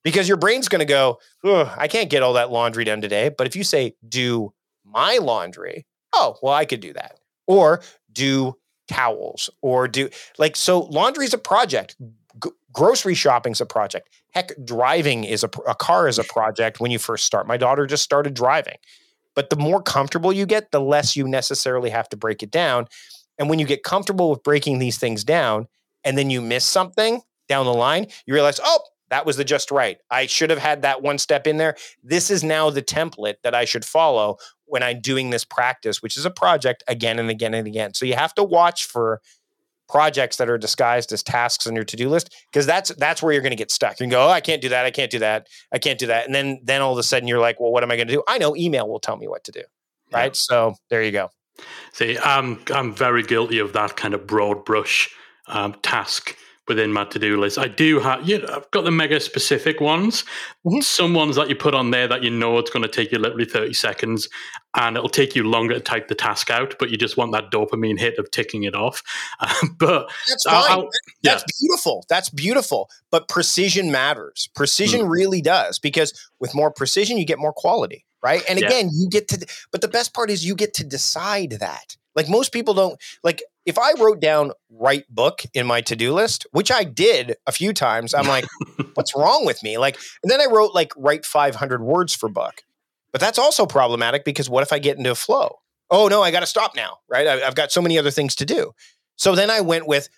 Because 0.02 0.28
your 0.28 0.36
brain's 0.36 0.68
going 0.68 0.80
to 0.80 0.84
go, 0.84 1.18
"Ugh, 1.44 1.68
I 1.76 1.88
can't 1.88 2.10
get 2.10 2.22
all 2.22 2.34
that 2.34 2.50
laundry 2.50 2.84
done 2.84 3.00
today. 3.00 3.28
But 3.28 3.46
if 3.46 3.56
you 3.56 3.64
say, 3.64 3.94
do 4.08 4.52
my 4.84 5.18
laundry, 5.18 5.84
oh, 6.12 6.36
well, 6.42 6.54
I 6.54 6.64
could 6.64 6.80
do 6.80 6.92
that. 6.94 7.18
Or 7.46 7.82
do 8.12 8.56
towels 8.88 9.50
or 9.62 9.88
do 9.88 10.08
like, 10.38 10.56
so 10.56 10.80
laundry 10.80 11.24
is 11.24 11.34
a 11.34 11.38
project. 11.38 11.96
Grocery 12.76 13.14
shopping's 13.14 13.62
a 13.62 13.66
project. 13.66 14.10
Heck, 14.34 14.52
driving 14.62 15.24
is 15.24 15.42
a, 15.42 15.50
a 15.66 15.74
car 15.74 16.08
is 16.08 16.18
a 16.18 16.24
project 16.28 16.78
when 16.78 16.90
you 16.90 16.98
first 16.98 17.24
start. 17.24 17.46
My 17.46 17.56
daughter 17.56 17.86
just 17.86 18.02
started 18.02 18.34
driving. 18.34 18.76
But 19.34 19.48
the 19.48 19.56
more 19.56 19.82
comfortable 19.82 20.32
you 20.32 20.44
get, 20.44 20.70
the 20.72 20.80
less 20.80 21.16
you 21.16 21.26
necessarily 21.26 21.88
have 21.90 22.08
to 22.10 22.16
break 22.16 22.42
it 22.42 22.50
down. 22.50 22.86
And 23.38 23.48
when 23.48 23.58
you 23.58 23.66
get 23.66 23.82
comfortable 23.82 24.30
with 24.30 24.42
breaking 24.42 24.78
these 24.78 24.98
things 24.98 25.24
down 25.24 25.68
and 26.04 26.18
then 26.18 26.28
you 26.28 26.42
miss 26.42 26.64
something 26.66 27.22
down 27.48 27.64
the 27.64 27.72
line, 27.72 28.08
you 28.26 28.34
realize, 28.34 28.60
oh, 28.62 28.80
that 29.08 29.24
was 29.24 29.38
the 29.38 29.44
just 29.44 29.70
right. 29.70 29.98
I 30.10 30.26
should 30.26 30.50
have 30.50 30.58
had 30.58 30.82
that 30.82 31.00
one 31.00 31.16
step 31.16 31.46
in 31.46 31.56
there. 31.56 31.76
This 32.02 32.30
is 32.30 32.44
now 32.44 32.68
the 32.68 32.82
template 32.82 33.36
that 33.42 33.54
I 33.54 33.64
should 33.64 33.84
follow 33.84 34.36
when 34.66 34.82
I'm 34.82 35.00
doing 35.00 35.30
this 35.30 35.44
practice, 35.44 36.02
which 36.02 36.16
is 36.16 36.26
a 36.26 36.30
project 36.30 36.82
again 36.88 37.18
and 37.18 37.30
again 37.30 37.54
and 37.54 37.66
again. 37.66 37.94
So 37.94 38.04
you 38.04 38.16
have 38.16 38.34
to 38.34 38.44
watch 38.44 38.84
for 38.84 39.22
projects 39.88 40.36
that 40.36 40.48
are 40.48 40.58
disguised 40.58 41.12
as 41.12 41.22
tasks 41.22 41.66
on 41.66 41.74
your 41.74 41.84
to-do 41.84 42.08
list 42.08 42.34
because 42.52 42.66
that's 42.66 42.90
that's 42.96 43.22
where 43.22 43.32
you're 43.32 43.42
going 43.42 43.50
to 43.50 43.56
get 43.56 43.70
stuck. 43.70 43.92
You 44.00 44.04
can 44.04 44.10
go, 44.10 44.26
oh, 44.26 44.30
I 44.30 44.40
can't 44.40 44.60
do 44.62 44.68
that, 44.70 44.84
I 44.86 44.90
can't 44.90 45.10
do 45.10 45.18
that, 45.20 45.46
I 45.72 45.78
can't 45.78 45.98
do 45.98 46.06
that, 46.08 46.26
and 46.26 46.34
then 46.34 46.60
then 46.64 46.82
all 46.82 46.92
of 46.92 46.98
a 46.98 47.02
sudden 47.02 47.28
you're 47.28 47.38
like, 47.40 47.60
well, 47.60 47.70
what 47.70 47.82
am 47.82 47.90
I 47.90 47.96
going 47.96 48.08
to 48.08 48.14
do? 48.14 48.22
I 48.26 48.38
know 48.38 48.56
email 48.56 48.88
will 48.88 49.00
tell 49.00 49.16
me 49.16 49.28
what 49.28 49.44
to 49.44 49.52
do, 49.52 49.62
Yeah. 50.10 50.18
right? 50.18 50.36
So 50.36 50.74
there 50.90 51.02
you 51.02 51.12
go. 51.12 51.30
See, 51.92 52.18
I'm 52.18 52.60
I'm 52.74 52.94
very 52.94 53.22
guilty 53.22 53.58
of 53.58 53.72
that 53.72 53.96
kind 53.96 54.14
of 54.14 54.26
broad 54.26 54.64
brush 54.64 55.08
um, 55.48 55.74
task 55.82 56.36
within 56.68 56.92
my 56.92 57.04
to 57.04 57.18
do 57.18 57.38
list. 57.40 57.58
I 57.58 57.68
do 57.68 58.00
have, 58.00 58.28
you 58.28 58.38
know, 58.40 58.48
I've 58.52 58.70
got 58.72 58.82
the 58.84 58.90
mega 58.90 59.20
specific 59.20 59.80
ones. 59.80 60.24
Mhm. 60.66 60.82
Some 60.82 61.14
ones 61.14 61.36
that 61.36 61.48
you 61.48 61.54
put 61.54 61.74
on 61.74 61.90
there 61.92 62.08
that 62.08 62.22
you 62.24 62.30
know 62.30 62.58
it's 62.58 62.70
going 62.70 62.82
to 62.82 62.88
take 62.88 63.12
you 63.12 63.18
literally 63.18 63.44
30 63.44 63.72
seconds 63.72 64.28
and 64.74 64.96
it'll 64.96 65.08
take 65.08 65.36
you 65.36 65.44
longer 65.44 65.74
to 65.74 65.80
type 65.80 66.08
the 66.08 66.14
task 66.14 66.50
out, 66.50 66.74
but 66.78 66.90
you 66.90 66.96
just 66.96 67.16
want 67.16 67.32
that 67.32 67.50
dopamine 67.52 67.98
hit 67.98 68.18
of 68.18 68.30
ticking 68.30 68.64
it 68.64 68.74
off. 68.74 69.02
but 69.78 70.10
That's 70.28 70.46
I'll- 70.46 70.62
fine. 70.62 70.70
I'll- 70.72 70.90
yeah. 71.22 71.32
That's 71.34 71.44
beautiful. 71.60 72.04
That's 72.08 72.30
beautiful. 72.30 72.90
But 73.10 73.28
precision 73.28 73.90
matters. 73.92 74.48
Precision 74.54 75.02
Mm. 75.02 75.10
really 75.10 75.40
does 75.40 75.78
because 75.78 76.12
with 76.40 76.54
more 76.54 76.70
precision, 76.70 77.16
you 77.16 77.24
get 77.24 77.38
more 77.38 77.52
quality, 77.52 78.04
right? 78.22 78.42
And 78.48 78.58
Yeah. 78.58 78.66
again, 78.66 78.90
you 78.92 79.08
get 79.08 79.28
to, 79.28 79.46
but 79.70 79.80
the 79.82 79.88
best 79.88 80.14
part 80.14 80.30
is 80.30 80.44
you 80.44 80.54
get 80.54 80.74
to 80.74 80.84
decide 80.84 81.50
that. 81.60 81.96
Like 82.16 82.28
most 82.28 82.50
people 82.52 82.74
don't, 82.74 82.98
like 83.22 83.42
if 83.66 83.78
I 83.78 83.92
wrote 83.98 84.20
down 84.20 84.52
write 84.70 85.04
book 85.08 85.42
in 85.52 85.66
my 85.66 85.80
to 85.82 85.96
do 85.96 86.14
list, 86.14 86.46
which 86.52 86.70
I 86.70 86.84
did 86.84 87.36
a 87.46 87.52
few 87.52 87.72
times, 87.72 88.14
I'm 88.14 88.28
like, 88.28 88.46
what's 88.94 89.14
wrong 89.14 89.44
with 89.44 89.62
me? 89.62 89.76
Like, 89.76 89.98
and 90.22 90.30
then 90.30 90.40
I 90.40 90.46
wrote 90.46 90.74
like 90.74 90.92
write 90.96 91.26
500 91.26 91.82
words 91.82 92.14
for 92.14 92.28
book. 92.28 92.62
But 93.12 93.20
that's 93.20 93.38
also 93.38 93.66
problematic 93.66 94.24
because 94.24 94.48
what 94.48 94.62
if 94.62 94.72
I 94.72 94.78
get 94.78 94.96
into 94.96 95.10
a 95.10 95.16
flow? 95.16 95.56
Oh 95.90 96.08
no, 96.08 96.22
I 96.22 96.30
got 96.30 96.40
to 96.40 96.46
stop 96.46 96.76
now, 96.76 96.98
right? 97.10 97.26
I, 97.26 97.46
I've 97.46 97.54
got 97.54 97.72
so 97.72 97.82
many 97.82 97.98
other 97.98 98.10
things 98.10 98.34
to 98.36 98.46
do. 98.46 98.72
So 99.16 99.34
then 99.34 99.50
I 99.50 99.60
went 99.60 99.86
with 99.86 100.08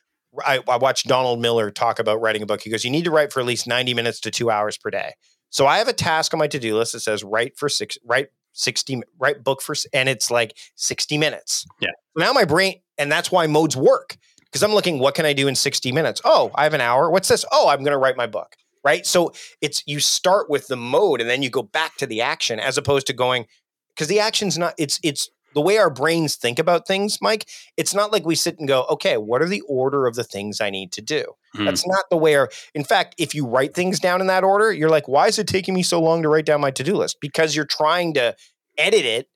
I, 0.44 0.60
I 0.68 0.76
watched 0.76 1.06
Donald 1.06 1.40
Miller 1.40 1.70
talk 1.70 1.98
about 1.98 2.20
writing 2.20 2.42
a 2.42 2.46
book. 2.46 2.60
He 2.60 2.70
goes, 2.70 2.84
You 2.84 2.90
need 2.90 3.04
to 3.04 3.10
write 3.10 3.32
for 3.32 3.40
at 3.40 3.46
least 3.46 3.66
90 3.66 3.94
minutes 3.94 4.20
to 4.20 4.30
two 4.30 4.50
hours 4.50 4.76
per 4.76 4.90
day. 4.90 5.12
So 5.50 5.66
I 5.66 5.78
have 5.78 5.88
a 5.88 5.94
task 5.94 6.34
on 6.34 6.38
my 6.38 6.46
to 6.48 6.58
do 6.58 6.76
list 6.76 6.92
that 6.92 7.00
says 7.00 7.24
write 7.24 7.56
for 7.56 7.68
six, 7.68 7.96
write 8.04 8.28
60, 8.58 9.02
write 9.18 9.42
book 9.44 9.62
for, 9.62 9.74
and 9.92 10.08
it's 10.08 10.30
like 10.30 10.56
60 10.76 11.18
minutes. 11.18 11.66
Yeah. 11.80 11.90
Now 12.16 12.32
my 12.32 12.44
brain, 12.44 12.80
and 12.98 13.10
that's 13.10 13.30
why 13.30 13.46
modes 13.46 13.76
work 13.76 14.16
because 14.50 14.62
I'm 14.62 14.72
looking, 14.72 14.98
what 14.98 15.14
can 15.14 15.26
I 15.26 15.32
do 15.32 15.46
in 15.48 15.54
60 15.54 15.92
minutes? 15.92 16.20
Oh, 16.24 16.50
I 16.54 16.64
have 16.64 16.74
an 16.74 16.80
hour. 16.80 17.10
What's 17.10 17.28
this? 17.28 17.44
Oh, 17.52 17.68
I'm 17.68 17.80
going 17.80 17.92
to 17.92 17.98
write 17.98 18.16
my 18.16 18.26
book. 18.26 18.56
Right. 18.84 19.04
So 19.04 19.32
it's, 19.60 19.82
you 19.86 20.00
start 20.00 20.48
with 20.48 20.68
the 20.68 20.76
mode 20.76 21.20
and 21.20 21.28
then 21.28 21.42
you 21.42 21.50
go 21.50 21.62
back 21.62 21.96
to 21.96 22.06
the 22.06 22.22
action 22.22 22.58
as 22.58 22.78
opposed 22.78 23.06
to 23.08 23.12
going, 23.12 23.46
because 23.90 24.08
the 24.08 24.20
action's 24.20 24.56
not, 24.56 24.74
it's, 24.78 24.98
it's, 25.02 25.28
the 25.54 25.60
way 25.60 25.78
our 25.78 25.90
brains 25.90 26.36
think 26.36 26.58
about 26.58 26.86
things, 26.86 27.18
Mike, 27.20 27.48
it's 27.76 27.94
not 27.94 28.12
like 28.12 28.26
we 28.26 28.34
sit 28.34 28.58
and 28.58 28.68
go, 28.68 28.84
okay, 28.90 29.16
what 29.16 29.42
are 29.42 29.48
the 29.48 29.62
order 29.62 30.06
of 30.06 30.14
the 30.14 30.24
things 30.24 30.60
I 30.60 30.70
need 30.70 30.92
to 30.92 31.02
do? 31.02 31.24
Hmm. 31.54 31.64
That's 31.64 31.86
not 31.86 32.04
the 32.10 32.16
way 32.16 32.34
our, 32.36 32.50
in 32.74 32.84
fact, 32.84 33.14
if 33.18 33.34
you 33.34 33.46
write 33.46 33.74
things 33.74 33.98
down 33.98 34.20
in 34.20 34.26
that 34.26 34.44
order, 34.44 34.72
you're 34.72 34.90
like, 34.90 35.08
why 35.08 35.26
is 35.26 35.38
it 35.38 35.46
taking 35.46 35.74
me 35.74 35.82
so 35.82 36.00
long 36.00 36.22
to 36.22 36.28
write 36.28 36.46
down 36.46 36.60
my 36.60 36.70
to 36.72 36.84
do 36.84 36.96
list? 36.96 37.18
Because 37.20 37.56
you're 37.56 37.64
trying 37.64 38.14
to 38.14 38.36
edit 38.76 39.04
it 39.04 39.28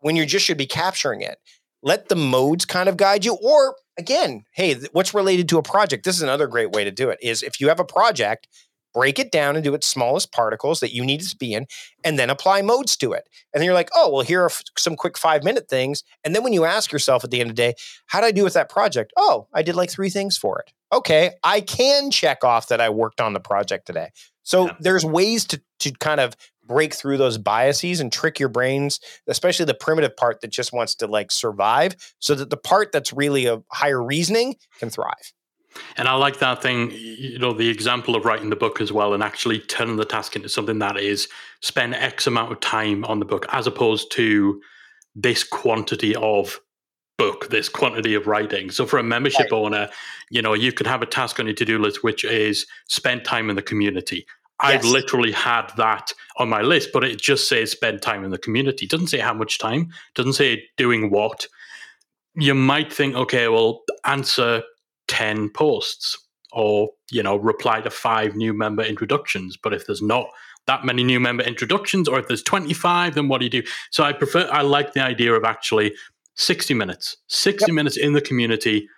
when 0.00 0.16
you 0.16 0.24
just 0.26 0.44
should 0.44 0.58
be 0.58 0.66
capturing 0.66 1.22
it. 1.22 1.38
Let 1.82 2.08
the 2.08 2.16
modes 2.16 2.64
kind 2.64 2.88
of 2.88 2.96
guide 2.96 3.24
you. 3.24 3.34
Or 3.34 3.76
again, 3.98 4.44
hey, 4.52 4.76
what's 4.92 5.14
related 5.14 5.48
to 5.50 5.58
a 5.58 5.62
project? 5.62 6.04
This 6.04 6.16
is 6.16 6.22
another 6.22 6.46
great 6.46 6.70
way 6.72 6.84
to 6.84 6.90
do 6.90 7.10
it 7.10 7.18
is 7.22 7.42
if 7.42 7.60
you 7.60 7.68
have 7.68 7.80
a 7.80 7.84
project, 7.84 8.48
break 8.94 9.18
it 9.18 9.30
down 9.30 9.56
into 9.56 9.74
its 9.74 9.86
smallest 9.86 10.32
particles 10.32 10.80
that 10.80 10.92
you 10.94 11.04
need 11.04 11.22
it 11.22 11.28
to 11.28 11.36
be 11.36 11.54
in, 11.54 11.66
and 12.04 12.18
then 12.18 12.30
apply 12.30 12.62
modes 12.62 12.96
to 12.98 13.12
it. 13.12 13.28
And 13.52 13.60
then 13.60 13.66
you're 13.66 13.74
like, 13.74 13.90
oh, 13.94 14.10
well, 14.10 14.24
here 14.24 14.42
are 14.42 14.46
f- 14.50 14.62
some 14.76 14.96
quick 14.96 15.16
five 15.18 15.44
minute 15.44 15.68
things. 15.68 16.02
And 16.24 16.34
then 16.34 16.42
when 16.42 16.52
you 16.52 16.64
ask 16.64 16.90
yourself 16.92 17.24
at 17.24 17.30
the 17.30 17.40
end 17.40 17.50
of 17.50 17.56
the 17.56 17.62
day, 17.62 17.74
how 18.06 18.20
did 18.20 18.26
I 18.28 18.32
do 18.32 18.44
with 18.44 18.54
that 18.54 18.68
project? 18.68 19.12
Oh, 19.16 19.46
I 19.52 19.62
did 19.62 19.76
like 19.76 19.90
three 19.90 20.10
things 20.10 20.36
for 20.36 20.58
it. 20.60 20.72
Okay, 20.92 21.32
I 21.44 21.60
can 21.60 22.10
check 22.10 22.44
off 22.44 22.68
that 22.68 22.80
I 22.80 22.88
worked 22.88 23.20
on 23.20 23.34
the 23.34 23.40
project 23.40 23.86
today. 23.86 24.08
So 24.42 24.66
Yeah. 24.66 24.76
there's 24.80 25.04
ways 25.04 25.44
to 25.46 25.60
to 25.80 25.92
kind 25.92 26.18
of 26.20 26.34
break 26.64 26.92
through 26.94 27.16
those 27.16 27.38
biases 27.38 28.00
and 28.00 28.12
trick 28.12 28.38
your 28.40 28.48
brains, 28.48 29.00
especially 29.26 29.64
the 29.64 29.74
primitive 29.74 30.14
part 30.16 30.40
that 30.40 30.48
just 30.48 30.72
wants 30.72 30.94
to 30.96 31.06
like 31.06 31.30
survive, 31.30 31.94
so 32.18 32.34
that 32.34 32.50
the 32.50 32.56
part 32.56 32.90
that's 32.92 33.12
really 33.12 33.46
a 33.46 33.62
higher 33.70 34.02
reasoning 34.02 34.56
can 34.78 34.90
thrive. 34.90 35.32
And 35.96 36.08
I 36.08 36.14
like 36.14 36.38
that 36.38 36.62
thing, 36.62 36.90
you 36.92 37.38
know, 37.38 37.52
the 37.52 37.68
example 37.68 38.16
of 38.16 38.24
writing 38.24 38.50
the 38.50 38.56
book 38.56 38.80
as 38.80 38.92
well 38.92 39.14
and 39.14 39.22
actually 39.22 39.60
turning 39.60 39.96
the 39.96 40.04
task 40.04 40.36
into 40.36 40.48
something 40.48 40.78
that 40.78 40.96
is 40.96 41.28
spend 41.60 41.94
X 41.94 42.26
amount 42.26 42.52
of 42.52 42.60
time 42.60 43.04
on 43.04 43.18
the 43.18 43.24
book 43.24 43.46
as 43.50 43.66
opposed 43.66 44.12
to 44.12 44.60
this 45.14 45.44
quantity 45.44 46.14
of 46.16 46.60
book, 47.16 47.50
this 47.50 47.68
quantity 47.68 48.14
of 48.14 48.26
writing. 48.26 48.70
So 48.70 48.86
for 48.86 48.98
a 48.98 49.02
membership 49.02 49.52
owner, 49.52 49.88
you 50.30 50.40
know, 50.40 50.54
you 50.54 50.72
could 50.72 50.86
have 50.86 51.02
a 51.02 51.06
task 51.06 51.40
on 51.40 51.46
your 51.46 51.54
to-do 51.54 51.78
list 51.78 52.04
which 52.04 52.24
is 52.24 52.66
spend 52.86 53.24
time 53.24 53.50
in 53.50 53.56
the 53.56 53.62
community. 53.62 54.26
I've 54.60 54.84
literally 54.84 55.32
had 55.32 55.70
that 55.76 56.12
on 56.36 56.48
my 56.48 56.62
list, 56.62 56.90
but 56.92 57.04
it 57.04 57.20
just 57.20 57.48
says 57.48 57.70
spend 57.70 58.02
time 58.02 58.24
in 58.24 58.30
the 58.30 58.38
community. 58.38 58.86
It 58.86 58.90
doesn't 58.90 59.06
say 59.08 59.18
how 59.18 59.34
much 59.34 59.58
time, 59.58 59.90
doesn't 60.14 60.32
say 60.32 60.64
doing 60.76 61.10
what. 61.10 61.46
You 62.34 62.54
might 62.54 62.92
think, 62.92 63.14
okay, 63.14 63.48
well, 63.48 63.82
answer 64.04 64.62
10 65.08 65.50
posts 65.50 66.16
or, 66.52 66.90
you 67.10 67.22
know, 67.22 67.36
reply 67.36 67.80
to 67.80 67.90
five 67.90 68.36
new 68.36 68.54
member 68.54 68.82
introductions. 68.82 69.56
But 69.56 69.74
if 69.74 69.86
there's 69.86 70.02
not 70.02 70.28
that 70.66 70.84
many 70.84 71.04
new 71.04 71.20
member 71.20 71.42
introductions 71.42 72.08
or 72.08 72.18
if 72.18 72.28
there's 72.28 72.42
25, 72.42 73.14
then 73.14 73.28
what 73.28 73.38
do 73.38 73.44
you 73.44 73.50
do? 73.50 73.62
So 73.90 74.04
I 74.04 74.12
prefer, 74.12 74.48
I 74.50 74.62
like 74.62 74.92
the 74.92 75.02
idea 75.02 75.34
of 75.34 75.44
actually 75.44 75.94
60 76.36 76.74
minutes, 76.74 77.16
60 77.28 77.72
minutes 77.72 77.96
in 77.96 78.12
the 78.12 78.20
community. 78.20 78.88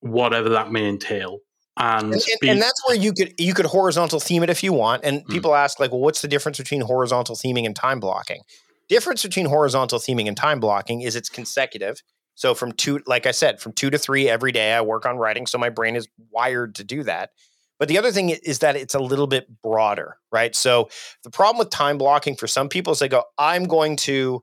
whatever 0.00 0.48
that 0.48 0.72
may 0.72 0.88
entail. 0.88 1.38
And, 1.76 2.12
and, 2.12 2.22
and, 2.42 2.50
and, 2.50 2.62
that's 2.62 2.82
where 2.86 2.96
you 2.96 3.12
could 3.12 3.32
you 3.38 3.54
could 3.54 3.64
horizontal 3.64 4.20
theme 4.20 4.42
it 4.42 4.50
if 4.50 4.62
you 4.62 4.74
want. 4.74 5.04
And 5.04 5.24
mm. 5.24 5.28
people 5.28 5.54
ask 5.54 5.80
like, 5.80 5.90
well, 5.90 6.00
what's 6.00 6.20
the 6.20 6.28
difference 6.28 6.58
between 6.58 6.82
horizontal 6.82 7.34
theming 7.34 7.64
and 7.64 7.74
time 7.74 7.98
blocking? 7.98 8.42
Difference 8.88 9.22
between 9.22 9.46
horizontal 9.46 9.98
theming 9.98 10.28
and 10.28 10.36
time 10.36 10.60
blocking 10.60 11.00
is 11.00 11.16
it's 11.16 11.30
consecutive. 11.30 12.02
So 12.34 12.54
from 12.54 12.72
two, 12.72 13.00
like 13.06 13.26
I 13.26 13.30
said, 13.30 13.60
from 13.60 13.72
two 13.72 13.90
to 13.90 13.98
three 13.98 14.28
every 14.28 14.52
day, 14.52 14.72
I 14.72 14.80
work 14.80 15.06
on 15.06 15.16
writing. 15.16 15.46
So 15.46 15.58
my 15.58 15.68
brain 15.68 15.96
is 15.96 16.08
wired 16.30 16.74
to 16.76 16.84
do 16.84 17.02
that. 17.04 17.30
But 17.78 17.88
the 17.88 17.98
other 17.98 18.12
thing 18.12 18.30
is 18.30 18.60
that 18.60 18.76
it's 18.76 18.94
a 18.94 19.00
little 19.00 19.26
bit 19.26 19.48
broader, 19.60 20.16
right? 20.30 20.54
So 20.54 20.88
the 21.24 21.30
problem 21.30 21.58
with 21.58 21.70
time 21.70 21.98
blocking 21.98 22.36
for 22.36 22.46
some 22.46 22.68
people 22.68 22.92
is 22.92 23.00
they 23.00 23.08
go, 23.08 23.24
I'm 23.38 23.64
going 23.64 23.96
to 23.96 24.42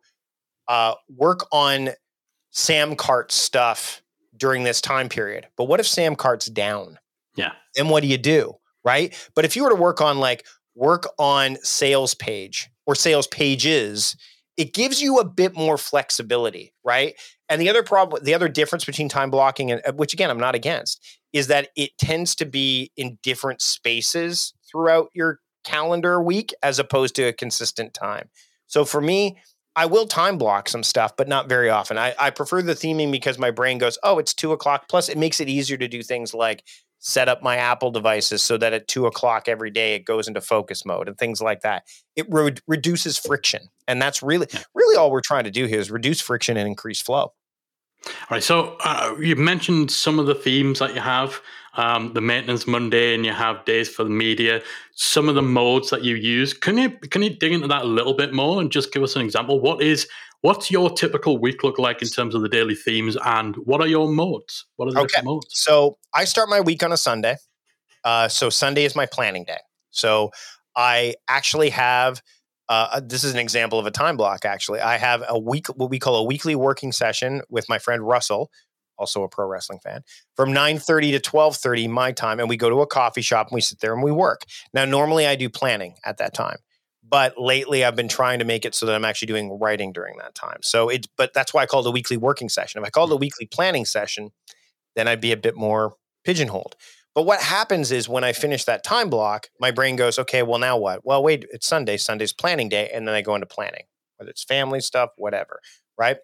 uh, 0.68 0.96
work 1.08 1.48
on 1.52 1.92
SamCart 2.54 3.32
stuff 3.32 4.02
during 4.36 4.64
this 4.64 4.82
time 4.82 5.10
period. 5.10 5.48
But 5.58 5.66
what 5.66 5.80
if 5.80 5.86
SamCart's 5.86 6.48
down? 6.48 7.00
Yeah. 7.36 7.54
Then 7.76 7.90
what 7.90 8.02
do 8.02 8.10
you 8.10 8.18
do? 8.18 8.56
Right. 8.84 9.16
But 9.36 9.46
if 9.46 9.56
you 9.56 9.64
were 9.64 9.70
to 9.70 9.76
work 9.76 10.02
on 10.02 10.20
like 10.20 10.46
work 10.76 11.08
on 11.18 11.58
sales 11.62 12.16
page 12.16 12.70
or 12.86 12.96
sales 12.96 13.28
pages, 13.28 14.16
it 14.58 14.74
gives 14.74 15.02
you 15.02 15.20
a 15.20 15.26
bit 15.26 15.56
more 15.56 15.78
flexibility, 15.78 16.74
right? 16.84 17.16
And 17.50 17.60
the 17.60 17.70
other 17.70 17.84
problem, 17.84 18.24
the 18.24 18.34
other 18.34 18.48
difference 18.48 18.86
between 18.86 19.10
time 19.10 19.32
blocking 19.32 19.72
and 19.72 19.82
uh, 19.86 19.94
which 19.94 20.14
again 20.14 20.30
I'm 20.30 20.40
not 20.40 20.56
against, 20.56 21.04
is 21.34 21.48
that 21.48 21.70
it 21.76 21.98
tends 21.98 22.36
to 22.36 22.46
be 22.46 22.92
in 22.96 23.18
different 23.24 23.62
spaces 23.62 24.54
throughout 24.70 25.10
your 25.14 25.40
calendar 25.64 26.22
week 26.22 26.54
as 26.64 26.80
opposed 26.80 27.16
to 27.16 27.24
a 27.24 27.34
consistent 27.34 27.94
time. 27.94 28.30
So 28.68 28.86
for 28.86 29.02
me, 29.02 29.38
I 29.76 29.86
will 29.86 30.08
time 30.08 30.38
block 30.38 30.68
some 30.70 30.84
stuff, 30.84 31.16
but 31.16 31.28
not 31.28 31.48
very 31.48 31.70
often. 31.70 31.98
I, 31.98 32.14
I 32.20 32.30
prefer 32.32 32.62
the 32.62 32.74
theming 32.74 33.12
because 33.12 33.38
my 33.38 33.52
brain 33.52 33.78
goes, 33.78 33.98
oh, 34.04 34.20
it's 34.20 34.34
two 34.34 34.52
o'clock. 34.52 34.90
Plus, 34.90 35.10
it 35.10 35.18
makes 35.18 35.40
it 35.40 35.48
easier 35.48 35.78
to 35.78 35.88
do 35.88 36.04
things 36.04 36.34
like 36.34 36.64
set 37.00 37.30
up 37.30 37.42
my 37.42 37.56
Apple 37.56 37.92
devices 37.92 38.42
so 38.42 38.58
that 38.58 38.74
at 38.74 38.88
two 38.88 39.06
o'clock 39.06 39.48
every 39.48 39.72
day 39.72 39.96
it 39.96 40.06
goes 40.06 40.28
into 40.28 40.42
focus 40.42 40.86
mode 40.86 41.08
and 41.08 41.18
things 41.18 41.42
like 41.42 41.62
that. 41.62 41.84
It 42.16 42.26
re- 42.30 42.56
reduces 42.68 43.18
friction, 43.18 43.70
and 43.88 44.02
that's 44.02 44.22
really, 44.22 44.48
really 44.76 44.98
all 44.98 45.12
we're 45.12 45.22
trying 45.22 45.46
to 45.46 45.52
do 45.52 45.66
here 45.66 45.80
is 45.80 45.90
reduce 45.90 46.20
friction 46.20 46.58
and 46.58 46.68
increase 46.68 47.02
flow. 47.02 47.32
All 48.06 48.14
right. 48.32 48.44
So 48.44 48.78
uh, 48.84 49.16
you 49.20 49.36
mentioned 49.36 49.92
some 49.92 50.20
of 50.20 50.26
the 50.26 50.36
themes 50.36 50.80
that 50.80 50.96
you 50.96 51.02
have 51.02 51.42
um, 51.76 52.14
the 52.14 52.22
maintenance 52.22 52.68
Monday, 52.68 53.14
and 53.14 53.26
you 53.26 53.32
have 53.32 53.64
days 53.66 53.90
for 53.90 54.04
the 54.04 54.10
media. 54.10 54.62
Some 54.96 55.30
of 55.30 55.36
the 55.36 55.42
modes 55.42 55.90
that 55.92 56.04
you 56.04 56.16
use. 56.16 56.54
Can 56.54 56.78
you 56.78 56.90
can 56.90 57.22
you 57.22 57.30
dig 57.30 57.52
into 57.52 57.68
that 57.68 57.84
a 57.84 57.88
little 57.88 58.14
bit 58.14 58.34
more 58.34 58.60
and 58.60 58.72
just 58.72 58.92
give 58.92 59.04
us 59.04 59.16
an 59.16 59.22
example? 59.22 59.60
What 59.60 59.82
is 59.82 60.08
what's 60.42 60.72
your 60.72 60.90
typical 60.90 61.38
week 61.38 61.64
look 61.64 61.78
like 61.78 62.02
in 62.02 62.08
terms 62.08 62.36
of 62.36 62.42
the 62.42 62.50
daily 62.50 62.76
themes, 62.76 63.18
and 63.24 63.56
what 63.58 63.82
are 63.82 63.88
your 63.88 64.10
modes? 64.10 64.66
What 64.78 64.90
are 64.90 64.94
the 64.94 65.02
okay. 65.02 65.22
modes? 65.24 65.48
So 65.52 65.98
I 66.14 66.26
start 66.26 66.50
my 66.50 66.62
week 66.62 66.84
on 66.84 66.92
a 66.92 66.98
Sunday. 66.98 67.38
Uh, 68.04 68.28
so 68.28 68.50
Sunday 68.50 68.86
is 68.86 68.96
my 68.96 69.06
planning 69.06 69.44
day. 69.44 69.60
So 69.92 70.32
I 70.76 71.16
actually 71.28 71.70
have. 71.70 72.22
Uh, 72.70 72.88
uh, 72.94 73.02
this 73.04 73.24
is 73.24 73.34
an 73.34 73.40
example 73.40 73.80
of 73.80 73.86
a 73.88 73.92
time 73.92 74.16
block. 74.16 74.46
Actually, 74.46 74.80
I 74.80 74.98
have 74.98 75.24
a 75.28 75.38
week, 75.38 75.68
what 75.70 75.90
we 75.90 75.98
call 76.00 76.16
a 76.18 76.24
weekly 76.24 76.56
working 76.56 76.92
session 76.92 77.42
with 77.50 77.68
my 77.68 77.80
friend 77.80 78.08
Russell, 78.08 78.52
also 78.98 79.24
a 79.24 79.30
pro 79.30 79.48
wrestling 79.48 79.80
fan, 79.80 80.04
from 80.36 80.54
9:30 80.54 81.12
to 81.12 81.20
12:30 81.20 81.90
my 81.90 82.12
time 82.12 82.40
and 82.40 82.48
we 82.48 82.58
go 82.58 82.70
to 82.70 82.82
a 82.82 82.88
coffee 82.88 83.22
shop 83.22 83.48
and 83.48 83.56
we 83.56 83.62
sit 83.62 83.80
there 83.80 83.94
and 83.94 84.04
we 84.04 84.12
work. 84.12 84.44
Now 84.74 84.86
normally 84.86 85.26
I 85.26 85.36
do 85.36 85.50
planning 85.50 85.96
at 86.06 86.18
that 86.18 86.34
time. 86.34 86.58
But 87.04 87.42
lately 87.42 87.84
I've 87.84 87.96
been 87.96 88.08
trying 88.08 88.38
to 88.38 88.46
make 88.46 88.66
it 88.66 88.76
so 88.76 88.86
that 88.86 88.94
I'm 88.94 89.06
actually 89.06 89.28
doing 89.28 89.58
writing 89.60 89.92
during 89.92 90.18
that 90.18 90.36
time. 90.36 90.60
So 90.62 90.90
it's 90.90 91.08
but 91.18 91.34
that's 91.34 91.54
why 91.54 91.64
I 91.64 91.66
call 91.66 91.84
it 91.84 91.90
a 91.90 91.92
weekly 91.92 92.18
working 92.18 92.50
session. 92.50 92.80
If 92.82 92.86
I 92.88 92.92
called 92.92 93.10
it 93.10 93.16
a 93.16 93.18
weekly 93.18 93.48
planning 93.48 93.86
session, 93.86 94.30
then 94.96 95.08
I'd 95.08 95.22
be 95.22 95.32
a 95.32 95.38
bit 95.38 95.56
more 95.56 95.96
pigeonholed. 96.24 96.76
But 97.20 97.26
what 97.26 97.42
happens 97.42 97.92
is 97.92 98.08
when 98.08 98.24
I 98.24 98.32
finish 98.32 98.64
that 98.64 98.82
time 98.82 99.10
block, 99.10 99.48
my 99.60 99.72
brain 99.72 99.98
goes, 99.98 100.18
okay, 100.18 100.42
well, 100.42 100.58
now 100.58 100.78
what? 100.78 101.06
Well, 101.06 101.22
wait, 101.22 101.44
it's 101.52 101.68
Sunday. 101.68 101.98
Sunday's 101.98 102.32
planning 102.32 102.70
day. 102.70 102.90
And 102.94 103.06
then 103.06 103.14
I 103.14 103.22
go 103.22 103.36
into 103.36 103.46
planning, 103.46 103.88
whether 104.16 104.30
it's 104.32 104.46
family 104.46 104.80
stuff, 104.80 105.10
whatever. 105.18 105.60
Right. 105.98 106.16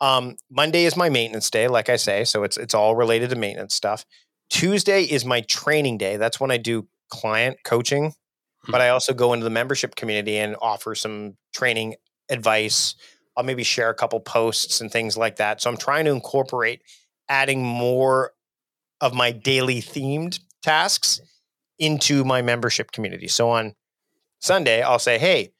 Um, 0.00 0.34
Monday 0.50 0.84
is 0.84 0.96
my 0.96 1.10
maintenance 1.10 1.48
day, 1.48 1.68
like 1.68 1.88
I 1.88 1.94
say, 1.94 2.24
so 2.24 2.42
it's 2.42 2.56
it's 2.56 2.74
all 2.74 2.96
related 2.96 3.30
to 3.30 3.36
maintenance 3.36 3.76
stuff. 3.76 4.04
Tuesday 4.50 5.04
is 5.04 5.24
my 5.24 5.42
training 5.42 5.98
day. 5.98 6.16
That's 6.16 6.40
when 6.40 6.50
I 6.50 6.56
do 6.56 6.88
client 7.08 7.58
coaching, 7.62 8.08
mm-hmm. 8.08 8.72
but 8.72 8.80
I 8.80 8.88
also 8.88 9.14
go 9.14 9.34
into 9.34 9.44
the 9.44 9.50
membership 9.50 9.94
community 9.94 10.38
and 10.38 10.56
offer 10.60 10.96
some 10.96 11.36
training 11.54 11.94
advice. 12.28 12.96
I'll 13.36 13.44
maybe 13.44 13.62
share 13.62 13.90
a 13.90 13.94
couple 13.94 14.18
posts 14.18 14.80
and 14.80 14.90
things 14.90 15.16
like 15.16 15.36
that. 15.36 15.62
So 15.62 15.70
I'm 15.70 15.76
trying 15.76 16.06
to 16.06 16.10
incorporate 16.10 16.82
adding 17.28 17.62
more 17.62 18.32
of 19.02 19.12
my 19.12 19.32
daily 19.32 19.82
themed 19.82 20.40
tasks 20.62 21.20
into 21.78 22.24
my 22.24 22.40
membership 22.40 22.92
community. 22.92 23.28
So 23.28 23.50
on 23.50 23.74
Sunday, 24.38 24.80
I'll 24.80 24.98
say, 24.98 25.18
"Hey, 25.18 25.52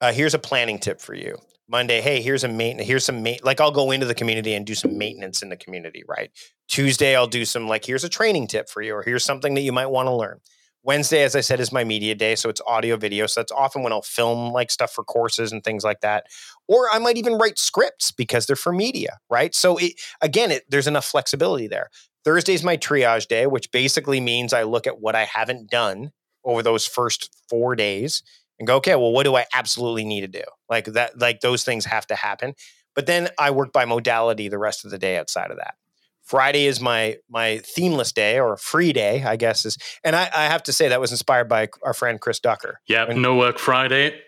uh, 0.00 0.12
here's 0.12 0.34
a 0.34 0.38
planning 0.38 0.78
tip 0.78 1.00
for 1.00 1.14
you." 1.14 1.38
Monday, 1.68 2.00
hey, 2.00 2.20
here's 2.20 2.44
a 2.44 2.48
maintenance, 2.48 2.86
here's 2.86 3.04
some 3.04 3.22
ma- 3.22 3.42
like 3.42 3.60
I'll 3.60 3.72
go 3.72 3.90
into 3.90 4.06
the 4.06 4.14
community 4.14 4.54
and 4.54 4.64
do 4.66 4.74
some 4.74 4.96
maintenance 4.98 5.42
in 5.42 5.48
the 5.48 5.56
community, 5.56 6.04
right? 6.06 6.30
Tuesday, 6.68 7.16
I'll 7.16 7.26
do 7.26 7.44
some 7.44 7.66
like 7.68 7.84
here's 7.84 8.04
a 8.04 8.08
training 8.08 8.48
tip 8.48 8.68
for 8.68 8.82
you, 8.82 8.94
or 8.94 9.02
here's 9.02 9.24
something 9.24 9.54
that 9.54 9.62
you 9.62 9.72
might 9.72 9.86
want 9.86 10.06
to 10.08 10.14
learn. 10.14 10.40
Wednesday, 10.86 11.24
as 11.24 11.34
I 11.34 11.40
said, 11.40 11.58
is 11.58 11.72
my 11.72 11.82
media 11.82 12.14
day, 12.14 12.36
so 12.36 12.48
it's 12.48 12.60
audio 12.64 12.96
video. 12.96 13.26
So 13.26 13.40
that's 13.40 13.50
often 13.50 13.82
when 13.82 13.92
I'll 13.92 14.02
film 14.02 14.52
like 14.52 14.70
stuff 14.70 14.92
for 14.92 15.02
courses 15.02 15.50
and 15.50 15.64
things 15.64 15.82
like 15.82 16.00
that, 16.02 16.26
or 16.68 16.88
I 16.92 17.00
might 17.00 17.16
even 17.16 17.34
write 17.34 17.58
scripts 17.58 18.12
because 18.12 18.46
they're 18.46 18.54
for 18.54 18.72
media, 18.72 19.18
right? 19.28 19.52
So 19.52 19.76
it, 19.78 19.94
again, 20.20 20.52
it, 20.52 20.64
there's 20.68 20.86
enough 20.86 21.04
flexibility 21.04 21.66
there. 21.66 21.90
Thursday's 22.26 22.64
my 22.64 22.76
triage 22.76 23.28
day, 23.28 23.46
which 23.46 23.70
basically 23.70 24.18
means 24.18 24.52
I 24.52 24.64
look 24.64 24.88
at 24.88 25.00
what 25.00 25.14
I 25.14 25.26
haven't 25.26 25.70
done 25.70 26.10
over 26.44 26.60
those 26.60 26.84
first 26.84 27.32
four 27.48 27.76
days 27.76 28.24
and 28.58 28.66
go, 28.66 28.76
okay, 28.78 28.96
well, 28.96 29.12
what 29.12 29.22
do 29.22 29.36
I 29.36 29.46
absolutely 29.54 30.04
need 30.04 30.22
to 30.22 30.26
do? 30.26 30.42
Like 30.68 30.86
that, 30.86 31.16
like 31.20 31.38
those 31.38 31.62
things 31.62 31.84
have 31.84 32.04
to 32.08 32.16
happen. 32.16 32.54
But 32.96 33.06
then 33.06 33.28
I 33.38 33.52
work 33.52 33.72
by 33.72 33.84
modality 33.84 34.48
the 34.48 34.58
rest 34.58 34.84
of 34.84 34.90
the 34.90 34.98
day 34.98 35.16
outside 35.16 35.52
of 35.52 35.58
that. 35.58 35.76
Friday 36.24 36.66
is 36.66 36.80
my 36.80 37.18
my 37.30 37.58
themeless 37.58 38.10
day 38.10 38.40
or 38.40 38.56
free 38.56 38.92
day, 38.92 39.22
I 39.22 39.36
guess 39.36 39.64
is. 39.64 39.78
And 40.02 40.16
I, 40.16 40.28
I 40.34 40.46
have 40.46 40.64
to 40.64 40.72
say 40.72 40.88
that 40.88 41.00
was 41.00 41.12
inspired 41.12 41.48
by 41.48 41.68
our 41.84 41.94
friend 41.94 42.20
Chris 42.20 42.40
Ducker. 42.40 42.80
Yeah, 42.88 43.04
no 43.04 43.36
work 43.36 43.60
Friday. 43.60 44.20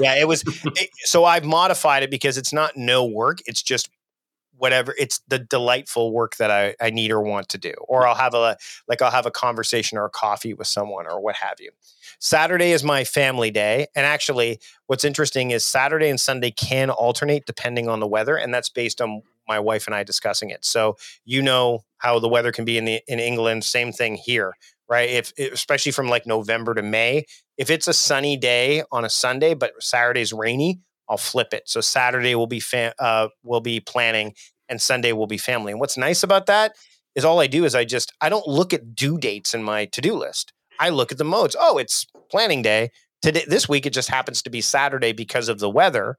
yeah, 0.00 0.16
it 0.16 0.26
was. 0.26 0.42
It, 0.76 0.90
so 1.04 1.24
I've 1.24 1.44
modified 1.44 2.02
it 2.02 2.10
because 2.10 2.36
it's 2.36 2.52
not 2.52 2.76
no 2.76 3.04
work. 3.04 3.38
It's 3.46 3.62
just 3.62 3.88
whatever 4.58 4.94
it's 4.98 5.20
the 5.28 5.38
delightful 5.38 6.12
work 6.12 6.36
that 6.36 6.50
I, 6.50 6.74
I 6.80 6.90
need 6.90 7.10
or 7.10 7.20
want 7.20 7.48
to 7.50 7.58
do 7.58 7.72
or 7.86 8.02
mm. 8.02 8.08
i'll 8.08 8.14
have 8.14 8.34
a 8.34 8.56
like 8.88 9.00
i'll 9.00 9.10
have 9.10 9.26
a 9.26 9.30
conversation 9.30 9.96
or 9.96 10.04
a 10.04 10.10
coffee 10.10 10.54
with 10.54 10.66
someone 10.66 11.06
or 11.06 11.20
what 11.20 11.36
have 11.36 11.60
you. 11.60 11.70
Saturday 12.18 12.72
is 12.72 12.82
my 12.82 13.04
family 13.04 13.50
day 13.50 13.86
and 13.94 14.04
actually 14.04 14.60
what's 14.86 15.04
interesting 15.04 15.50
is 15.50 15.66
saturday 15.66 16.08
and 16.08 16.20
sunday 16.20 16.50
can 16.50 16.90
alternate 16.90 17.46
depending 17.46 17.88
on 17.88 18.00
the 18.00 18.06
weather 18.06 18.36
and 18.36 18.52
that's 18.52 18.68
based 18.68 19.00
on 19.00 19.22
my 19.46 19.58
wife 19.58 19.86
and 19.86 19.94
i 19.94 20.02
discussing 20.02 20.50
it. 20.50 20.64
So 20.64 20.96
you 21.24 21.40
know 21.40 21.84
how 21.98 22.18
the 22.18 22.28
weather 22.28 22.52
can 22.52 22.64
be 22.64 22.76
in 22.76 22.84
the 22.84 23.00
in 23.06 23.18
england 23.18 23.64
same 23.64 23.92
thing 23.92 24.16
here 24.16 24.54
right? 24.90 25.10
If 25.10 25.34
especially 25.38 25.92
from 25.92 26.08
like 26.08 26.26
november 26.26 26.74
to 26.74 26.82
may 26.82 27.24
if 27.56 27.70
it's 27.70 27.88
a 27.88 27.92
sunny 27.92 28.36
day 28.36 28.82
on 28.90 29.04
a 29.04 29.10
sunday 29.10 29.54
but 29.54 29.72
saturday's 29.82 30.32
rainy 30.32 30.80
I'll 31.08 31.16
flip 31.16 31.52
it. 31.52 31.62
So 31.66 31.80
Saturday 31.80 32.34
will 32.34 32.46
be 32.46 32.60
fa- 32.60 32.94
uh, 32.98 33.28
will 33.42 33.60
be 33.60 33.80
planning, 33.80 34.34
and 34.68 34.80
Sunday 34.80 35.12
will 35.12 35.26
be 35.26 35.38
family. 35.38 35.72
And 35.72 35.80
what's 35.80 35.96
nice 35.96 36.22
about 36.22 36.46
that 36.46 36.74
is 37.14 37.24
all 37.24 37.40
I 37.40 37.46
do 37.46 37.64
is 37.64 37.74
I 37.74 37.84
just 37.84 38.12
I 38.20 38.28
don't 38.28 38.46
look 38.46 38.72
at 38.72 38.94
due 38.94 39.18
dates 39.18 39.54
in 39.54 39.62
my 39.62 39.86
to 39.86 40.00
do 40.00 40.14
list. 40.14 40.52
I 40.78 40.90
look 40.90 41.10
at 41.10 41.18
the 41.18 41.24
modes. 41.24 41.56
Oh, 41.58 41.78
it's 41.78 42.06
planning 42.30 42.62
day 42.62 42.90
today. 43.22 43.44
This 43.46 43.68
week 43.68 43.86
it 43.86 43.92
just 43.92 44.08
happens 44.08 44.42
to 44.42 44.50
be 44.50 44.60
Saturday 44.60 45.12
because 45.12 45.48
of 45.48 45.58
the 45.58 45.70
weather, 45.70 46.18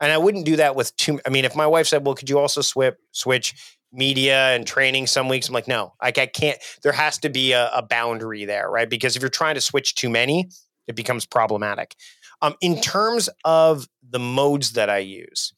and 0.00 0.12
I 0.12 0.18
wouldn't 0.18 0.46
do 0.46 0.56
that 0.56 0.76
with 0.76 0.96
two. 0.96 1.20
I 1.26 1.30
mean, 1.30 1.44
if 1.44 1.54
my 1.54 1.66
wife 1.66 1.86
said, 1.86 2.06
"Well, 2.06 2.14
could 2.14 2.30
you 2.30 2.38
also 2.38 2.62
switch 2.62 2.94
switch 3.12 3.54
media 3.92 4.54
and 4.54 4.66
training 4.66 5.06
some 5.06 5.28
weeks?" 5.28 5.48
I'm 5.48 5.54
like, 5.54 5.68
no, 5.68 5.94
like 6.02 6.18
I 6.18 6.26
can't. 6.26 6.58
There 6.82 6.92
has 6.92 7.18
to 7.18 7.28
be 7.28 7.52
a, 7.52 7.70
a 7.74 7.82
boundary 7.82 8.44
there, 8.44 8.70
right? 8.70 8.88
Because 8.88 9.16
if 9.16 9.22
you're 9.22 9.28
trying 9.28 9.56
to 9.56 9.60
switch 9.60 9.94
too 9.94 10.08
many, 10.08 10.48
it 10.86 10.96
becomes 10.96 11.26
problematic. 11.26 11.94
Um, 12.42 12.54
in 12.60 12.80
terms 12.80 13.28
of 13.44 13.88
the 14.08 14.18
modes 14.18 14.72
that 14.72 14.90
I 14.90 14.98
use, 14.98 15.54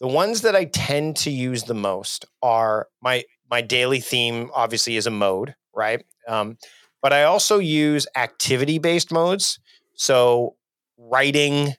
the 0.00 0.08
ones 0.08 0.42
that 0.42 0.56
I 0.56 0.66
tend 0.66 1.16
to 1.18 1.30
use 1.30 1.64
the 1.64 1.74
most 1.74 2.24
are 2.42 2.88
my 3.00 3.24
my 3.50 3.60
daily 3.60 4.00
theme. 4.00 4.50
Obviously, 4.54 4.96
is 4.96 5.06
a 5.06 5.10
mode, 5.10 5.54
right? 5.74 6.04
Um, 6.28 6.58
but 7.00 7.12
I 7.12 7.24
also 7.24 7.58
use 7.58 8.06
activity 8.16 8.78
based 8.78 9.12
modes. 9.12 9.58
So 9.94 10.56
writing, 10.96 11.74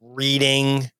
reading, 0.00 0.90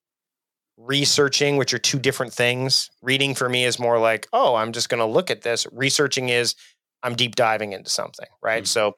researching, 0.77 1.57
which 1.57 1.75
are 1.75 1.79
two 1.79 1.99
different 1.99 2.33
things. 2.33 2.91
Reading 3.03 3.35
for 3.35 3.49
me 3.49 3.65
is 3.65 3.79
more 3.79 3.99
like, 3.99 4.27
oh, 4.33 4.55
I'm 4.57 4.73
just 4.73 4.89
going 4.89 4.99
to 4.99 5.07
look 5.07 5.31
at 5.31 5.43
this. 5.43 5.67
Researching 5.73 6.31
is 6.31 6.55
I'm 7.03 7.15
deep 7.15 7.37
diving 7.37 7.73
into 7.73 7.91
something, 7.91 8.29
right? 8.43 8.65
Mm-hmm. 8.65 8.67
So, 8.67 8.97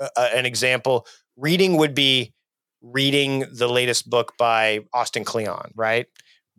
uh, 0.00 0.28
an 0.34 0.46
example, 0.46 1.06
reading 1.36 1.76
would 1.76 1.94
be 1.94 2.32
reading 2.82 3.44
the 3.52 3.68
latest 3.68 4.08
book 4.08 4.34
by 4.38 4.80
Austin 4.92 5.24
Kleon, 5.24 5.72
right? 5.74 6.06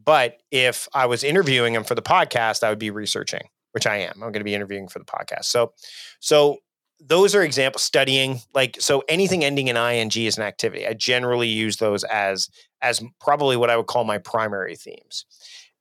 But 0.04 0.38
if 0.52 0.88
I 0.94 1.06
was 1.06 1.24
interviewing 1.24 1.76
him 1.76 1.84
for 1.84 1.96
the 1.96 2.02
podcast, 2.02 2.64
I 2.64 2.70
would 2.70 2.80
be 2.80 2.92
researching, 2.92 3.50
which 3.72 3.86
I 3.86 3.98
am. 3.98 4.14
I'm 4.16 4.20
going 4.20 4.34
to 4.34 4.44
be 4.44 4.56
interviewing 4.56 4.88
for 4.88 5.00
the 5.00 5.06
podcast. 5.06 5.46
So, 5.46 5.74
so 6.20 6.58
those 7.00 7.36
are 7.36 7.44
examples. 7.44 7.84
Studying, 7.84 8.40
like 8.54 8.78
so, 8.80 9.04
anything 9.08 9.44
ending 9.44 9.68
in 9.68 9.78
ing 9.78 10.12
is 10.16 10.38
an 10.38 10.44
activity. 10.44 10.88
I 10.88 10.94
generally 10.94 11.48
use 11.48 11.78
those 11.78 12.04
as 12.06 12.50
as 12.82 13.04
probably 13.20 13.58
what 13.58 13.70
I 13.70 13.78
would 13.78 13.88
call 13.88 14.04
my 14.04 14.18
primary 14.18 14.76
themes, 14.76 15.26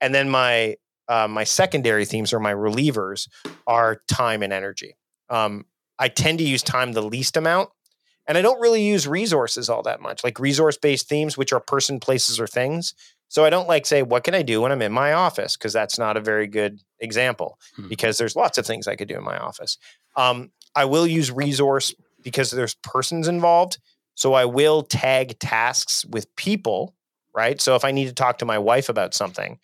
and 0.00 0.14
then 0.14 0.28
my 0.28 0.76
uh, 1.08 1.28
my 1.28 1.44
secondary 1.44 2.04
themes 2.04 2.32
or 2.32 2.40
my 2.40 2.52
relievers 2.52 3.28
are 3.66 4.02
time 4.08 4.42
and 4.42 4.52
energy. 4.52 4.96
Um, 5.30 5.64
I 5.98 6.08
tend 6.08 6.38
to 6.38 6.44
use 6.44 6.62
time 6.62 6.92
the 6.92 7.02
least 7.02 7.36
amount. 7.36 7.70
And 8.28 8.36
I 8.36 8.42
don't 8.42 8.60
really 8.60 8.82
use 8.82 9.08
resources 9.08 9.68
all 9.70 9.82
that 9.82 10.02
much, 10.02 10.22
like 10.22 10.38
resource 10.38 10.76
based 10.76 11.08
themes, 11.08 11.36
which 11.36 11.52
are 11.52 11.60
person, 11.60 11.98
places, 11.98 12.38
or 12.38 12.46
things. 12.46 12.94
So 13.28 13.44
I 13.44 13.50
don't 13.50 13.68
like 13.68 13.86
say, 13.86 14.02
what 14.02 14.22
can 14.22 14.34
I 14.34 14.42
do 14.42 14.60
when 14.60 14.70
I'm 14.70 14.82
in 14.82 14.92
my 14.92 15.14
office? 15.14 15.56
Because 15.56 15.72
that's 15.72 15.98
not 15.98 16.16
a 16.16 16.20
very 16.20 16.46
good 16.46 16.80
example 17.00 17.58
hmm. 17.74 17.88
because 17.88 18.18
there's 18.18 18.36
lots 18.36 18.58
of 18.58 18.66
things 18.66 18.86
I 18.86 18.96
could 18.96 19.08
do 19.08 19.16
in 19.16 19.24
my 19.24 19.38
office. 19.38 19.78
Um, 20.16 20.50
I 20.74 20.84
will 20.84 21.06
use 21.06 21.30
resource 21.30 21.94
because 22.22 22.50
there's 22.50 22.74
persons 22.76 23.28
involved. 23.28 23.78
So 24.14 24.34
I 24.34 24.44
will 24.44 24.82
tag 24.82 25.38
tasks 25.38 26.04
with 26.04 26.34
people, 26.36 26.94
right? 27.34 27.60
So 27.60 27.76
if 27.76 27.84
I 27.84 27.92
need 27.92 28.08
to 28.08 28.14
talk 28.14 28.38
to 28.38 28.44
my 28.44 28.58
wife 28.58 28.88
about 28.88 29.14
something, 29.14 29.58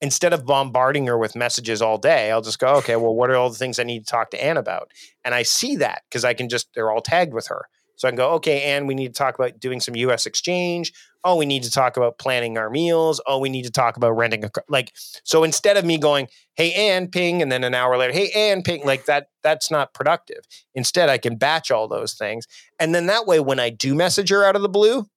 instead 0.00 0.32
of 0.32 0.46
bombarding 0.46 1.06
her 1.06 1.18
with 1.18 1.36
messages 1.36 1.82
all 1.82 1.98
day, 1.98 2.30
I'll 2.30 2.40
just 2.40 2.58
go, 2.58 2.76
okay, 2.76 2.96
well, 2.96 3.14
what 3.14 3.30
are 3.30 3.36
all 3.36 3.50
the 3.50 3.58
things 3.58 3.78
I 3.78 3.84
need 3.84 4.00
to 4.00 4.10
talk 4.10 4.30
to 4.30 4.42
Anne 4.42 4.56
about? 4.56 4.92
And 5.24 5.34
I 5.34 5.42
see 5.42 5.76
that 5.76 6.02
because 6.08 6.24
I 6.24 6.34
can 6.34 6.48
just, 6.48 6.72
they're 6.74 6.90
all 6.90 7.00
tagged 7.00 7.34
with 7.34 7.48
her. 7.48 7.66
So 7.98 8.06
I 8.06 8.12
can 8.12 8.16
go, 8.16 8.30
okay, 8.34 8.62
Anne, 8.62 8.86
we 8.86 8.94
need 8.94 9.08
to 9.08 9.18
talk 9.18 9.34
about 9.34 9.58
doing 9.58 9.80
some 9.80 9.96
US 9.96 10.24
exchange. 10.24 10.92
Oh, 11.24 11.34
we 11.34 11.46
need 11.46 11.64
to 11.64 11.70
talk 11.70 11.96
about 11.96 12.16
planning 12.18 12.56
our 12.56 12.70
meals. 12.70 13.20
Oh, 13.26 13.38
we 13.38 13.48
need 13.48 13.64
to 13.64 13.72
talk 13.72 13.96
about 13.96 14.12
renting 14.12 14.44
a 14.44 14.50
car. 14.50 14.64
Like, 14.68 14.92
so 15.24 15.42
instead 15.42 15.76
of 15.76 15.84
me 15.84 15.98
going, 15.98 16.28
hey, 16.54 16.72
Anne, 16.72 17.08
ping, 17.08 17.42
and 17.42 17.50
then 17.50 17.64
an 17.64 17.74
hour 17.74 17.96
later, 17.96 18.12
hey, 18.12 18.30
Anne, 18.30 18.62
ping, 18.62 18.86
like 18.86 19.06
that, 19.06 19.30
that's 19.42 19.68
not 19.68 19.94
productive. 19.94 20.44
Instead, 20.76 21.08
I 21.08 21.18
can 21.18 21.36
batch 21.36 21.72
all 21.72 21.88
those 21.88 22.14
things. 22.14 22.46
And 22.78 22.94
then 22.94 23.06
that 23.06 23.26
way, 23.26 23.40
when 23.40 23.58
I 23.58 23.68
do 23.70 23.96
message 23.96 24.30
her 24.30 24.44
out 24.44 24.54
of 24.54 24.62
the 24.62 24.68
blue, 24.68 25.08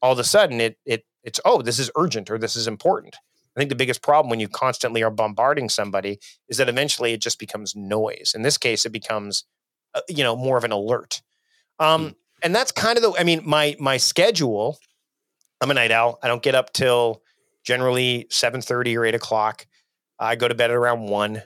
all 0.00 0.12
of 0.12 0.18
a 0.18 0.24
sudden 0.24 0.62
it, 0.62 0.78
it, 0.86 1.04
it's, 1.22 1.40
oh, 1.44 1.60
this 1.60 1.78
is 1.78 1.90
urgent 1.94 2.30
or 2.30 2.38
this 2.38 2.56
is 2.56 2.66
important. 2.66 3.16
I 3.54 3.60
think 3.60 3.68
the 3.68 3.76
biggest 3.76 4.02
problem 4.02 4.30
when 4.30 4.40
you 4.40 4.48
constantly 4.48 5.02
are 5.02 5.10
bombarding 5.10 5.68
somebody 5.68 6.18
is 6.48 6.56
that 6.56 6.70
eventually 6.70 7.12
it 7.12 7.20
just 7.20 7.38
becomes 7.38 7.76
noise. 7.76 8.32
In 8.34 8.42
this 8.42 8.58
case, 8.58 8.86
it 8.86 8.92
becomes, 8.92 9.44
uh, 9.94 10.00
you 10.08 10.24
know, 10.24 10.34
more 10.34 10.56
of 10.56 10.64
an 10.64 10.72
alert. 10.72 11.20
Um, 11.78 12.10
mm. 12.10 12.14
And 12.42 12.54
that's 12.54 12.72
kind 12.72 12.98
of 12.98 13.02
the. 13.02 13.12
I 13.18 13.24
mean, 13.24 13.42
my 13.44 13.76
my 13.78 13.96
schedule. 13.96 14.78
I'm 15.60 15.70
a 15.70 15.74
night 15.74 15.90
owl. 15.90 16.18
I 16.22 16.28
don't 16.28 16.42
get 16.42 16.54
up 16.54 16.72
till 16.72 17.22
generally 17.64 18.26
seven 18.30 18.60
thirty 18.60 18.96
or 18.96 19.04
eight 19.04 19.14
o'clock. 19.14 19.66
I 20.18 20.36
go 20.36 20.46
to 20.46 20.54
bed 20.54 20.70
at 20.70 20.76
around 20.76 21.06
one 21.06 21.42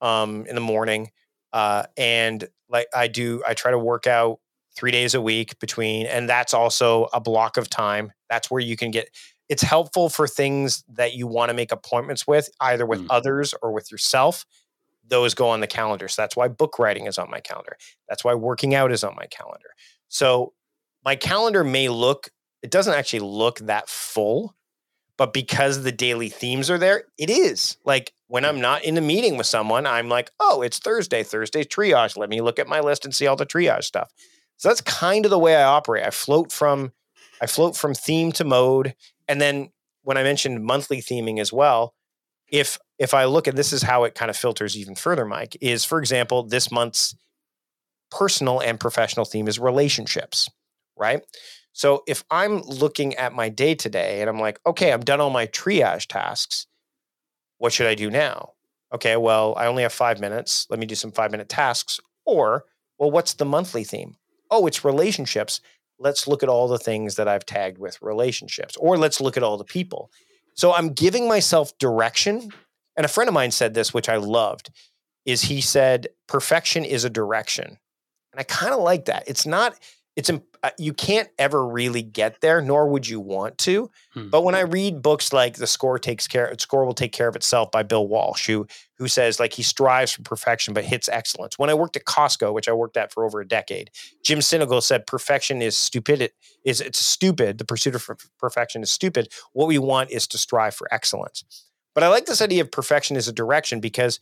um, 0.00 0.46
in 0.46 0.54
the 0.54 0.60
morning, 0.60 1.10
uh, 1.52 1.84
and 1.96 2.46
like 2.68 2.86
I 2.94 3.08
do, 3.08 3.42
I 3.46 3.54
try 3.54 3.72
to 3.72 3.78
work 3.78 4.06
out 4.06 4.38
three 4.76 4.92
days 4.92 5.14
a 5.14 5.20
week 5.20 5.58
between, 5.58 6.06
and 6.06 6.28
that's 6.28 6.54
also 6.54 7.08
a 7.12 7.20
block 7.20 7.56
of 7.56 7.68
time. 7.68 8.12
That's 8.28 8.50
where 8.50 8.60
you 8.60 8.76
can 8.76 8.92
get 8.92 9.10
it's 9.50 9.62
helpful 9.62 10.08
for 10.08 10.28
things 10.28 10.84
that 10.88 11.14
you 11.14 11.26
want 11.26 11.50
to 11.50 11.54
make 11.54 11.72
appointments 11.72 12.24
with, 12.24 12.48
either 12.60 12.86
with 12.86 13.00
mm. 13.00 13.06
others 13.10 13.52
or 13.60 13.72
with 13.72 13.90
yourself. 13.90 14.46
Those 15.10 15.34
go 15.34 15.48
on 15.48 15.60
the 15.60 15.66
calendar. 15.66 16.08
So 16.08 16.22
that's 16.22 16.36
why 16.36 16.48
book 16.48 16.78
writing 16.78 17.06
is 17.06 17.18
on 17.18 17.30
my 17.30 17.40
calendar. 17.40 17.76
That's 18.08 18.24
why 18.24 18.34
working 18.34 18.74
out 18.74 18.92
is 18.92 19.04
on 19.04 19.14
my 19.16 19.26
calendar. 19.26 19.68
So 20.08 20.54
my 21.04 21.16
calendar 21.16 21.62
may 21.64 21.88
look, 21.88 22.30
it 22.62 22.70
doesn't 22.70 22.94
actually 22.94 23.20
look 23.20 23.58
that 23.60 23.88
full, 23.88 24.54
but 25.16 25.32
because 25.32 25.82
the 25.82 25.92
daily 25.92 26.28
themes 26.28 26.70
are 26.70 26.78
there, 26.78 27.04
it 27.18 27.28
is. 27.28 27.76
Like 27.84 28.12
when 28.28 28.44
I'm 28.44 28.60
not 28.60 28.84
in 28.84 28.96
a 28.96 29.02
meeting 29.02 29.36
with 29.36 29.46
someone, 29.46 29.86
I'm 29.86 30.08
like, 30.08 30.30
oh, 30.40 30.62
it's 30.62 30.78
Thursday, 30.78 31.22
Thursday 31.22 31.64
triage. 31.64 32.16
Let 32.16 32.30
me 32.30 32.40
look 32.40 32.58
at 32.58 32.68
my 32.68 32.80
list 32.80 33.04
and 33.04 33.14
see 33.14 33.26
all 33.26 33.36
the 33.36 33.46
triage 33.46 33.84
stuff. 33.84 34.10
So 34.56 34.68
that's 34.68 34.80
kind 34.80 35.24
of 35.26 35.30
the 35.30 35.38
way 35.38 35.56
I 35.56 35.64
operate. 35.64 36.06
I 36.06 36.10
float 36.10 36.52
from 36.52 36.92
I 37.42 37.46
float 37.46 37.76
from 37.76 37.94
theme 37.94 38.32
to 38.32 38.44
mode 38.44 38.94
and 39.26 39.40
then 39.40 39.70
when 40.02 40.16
I 40.16 40.22
mentioned 40.22 40.64
monthly 40.64 41.00
theming 41.00 41.40
as 41.40 41.52
well, 41.52 41.94
if 42.50 42.78
if 42.98 43.14
I 43.14 43.24
look 43.24 43.48
at 43.48 43.56
this 43.56 43.72
is 43.72 43.82
how 43.82 44.04
it 44.04 44.14
kind 44.14 44.30
of 44.30 44.36
filters 44.36 44.76
even 44.76 44.94
further, 44.94 45.24
Mike, 45.24 45.56
is 45.60 45.84
for 45.84 45.98
example, 45.98 46.42
this 46.42 46.70
month's 46.70 47.14
personal 48.10 48.60
and 48.60 48.78
professional 48.78 49.24
theme 49.24 49.48
is 49.48 49.58
relationships, 49.58 50.48
right? 50.98 51.22
So 51.72 52.02
if 52.06 52.24
I'm 52.30 52.62
looking 52.62 53.14
at 53.14 53.32
my 53.32 53.48
day 53.48 53.74
today 53.74 54.20
and 54.20 54.28
I'm 54.28 54.40
like, 54.40 54.58
okay, 54.66 54.92
I'm 54.92 55.00
done 55.00 55.20
all 55.20 55.30
my 55.30 55.46
triage 55.46 56.06
tasks, 56.06 56.66
what 57.58 57.72
should 57.72 57.86
I 57.86 57.94
do 57.94 58.10
now? 58.10 58.54
Okay, 58.92 59.16
well, 59.16 59.54
I 59.56 59.66
only 59.66 59.84
have 59.84 59.92
five 59.92 60.18
minutes. 60.18 60.66
Let 60.68 60.80
me 60.80 60.86
do 60.86 60.96
some 60.96 61.12
five 61.12 61.30
minute 61.30 61.48
tasks. 61.48 62.00
Or, 62.26 62.64
well, 62.98 63.10
what's 63.10 63.34
the 63.34 63.44
monthly 63.44 63.84
theme? 63.84 64.16
Oh, 64.50 64.66
it's 64.66 64.84
relationships 64.84 65.60
let's 66.00 66.26
look 66.26 66.42
at 66.42 66.48
all 66.48 66.66
the 66.66 66.78
things 66.78 67.14
that 67.14 67.28
I've 67.28 67.46
tagged 67.46 67.78
with 67.78 68.00
relationships, 68.02 68.76
or 68.78 68.96
let's 68.96 69.20
look 69.20 69.36
at 69.36 69.42
all 69.42 69.58
the 69.58 69.64
people. 69.64 70.10
So 70.54 70.72
I'm 70.72 70.92
giving 70.92 71.28
myself 71.28 71.76
direction. 71.78 72.50
And 72.96 73.04
a 73.04 73.08
friend 73.08 73.28
of 73.28 73.34
mine 73.34 73.50
said 73.50 73.74
this, 73.74 73.94
which 73.94 74.08
I 74.08 74.16
loved, 74.16 74.70
is 75.24 75.42
he 75.42 75.60
said, 75.60 76.08
perfection 76.26 76.84
is 76.84 77.04
a 77.04 77.10
direction. 77.10 77.78
And 78.32 78.40
I 78.40 78.42
kind 78.42 78.74
of 78.74 78.80
like 78.80 79.06
that. 79.06 79.24
It's 79.26 79.46
not, 79.46 79.78
it's 80.16 80.30
uh, 80.62 80.70
you 80.76 80.92
can't 80.92 81.28
ever 81.38 81.66
really 81.66 82.02
get 82.02 82.40
there, 82.40 82.60
nor 82.60 82.88
would 82.88 83.08
you 83.08 83.18
want 83.20 83.56
to. 83.58 83.90
Hmm. 84.12 84.28
But 84.28 84.42
when 84.42 84.54
I 84.54 84.60
read 84.60 85.02
books 85.02 85.32
like 85.32 85.56
"The 85.56 85.66
Score 85.66 85.98
Takes 85.98 86.26
Care," 86.26 86.54
"Score 86.58 86.84
Will 86.84 86.94
Take 86.94 87.12
Care 87.12 87.28
of 87.28 87.36
Itself" 87.36 87.70
by 87.70 87.82
Bill 87.82 88.06
Walsh, 88.06 88.46
who 88.46 88.66
who 88.98 89.08
says 89.08 89.40
like 89.40 89.54
he 89.54 89.62
strives 89.62 90.12
for 90.12 90.22
perfection 90.22 90.74
but 90.74 90.84
hits 90.84 91.08
excellence. 91.08 91.58
When 91.58 91.70
I 91.70 91.74
worked 91.74 91.96
at 91.96 92.04
Costco, 92.04 92.52
which 92.52 92.68
I 92.68 92.72
worked 92.72 92.96
at 92.96 93.12
for 93.12 93.24
over 93.24 93.40
a 93.40 93.48
decade, 93.48 93.90
Jim 94.24 94.40
Sinegal 94.40 94.82
said 94.82 95.06
perfection 95.06 95.62
is 95.62 95.78
stupid. 95.78 96.30
Is 96.64 96.80
it's 96.80 97.04
stupid. 97.04 97.58
The 97.58 97.64
pursuit 97.64 97.94
of 97.94 98.08
perfection 98.38 98.82
is 98.82 98.90
stupid. 98.90 99.32
What 99.52 99.68
we 99.68 99.78
want 99.78 100.10
is 100.10 100.26
to 100.28 100.38
strive 100.38 100.74
for 100.74 100.92
excellence. 100.92 101.44
But 101.94 102.04
I 102.04 102.08
like 102.08 102.26
this 102.26 102.42
idea 102.42 102.62
of 102.62 102.70
perfection 102.70 103.16
as 103.16 103.28
a 103.28 103.32
direction 103.32 103.80
because 103.80 104.20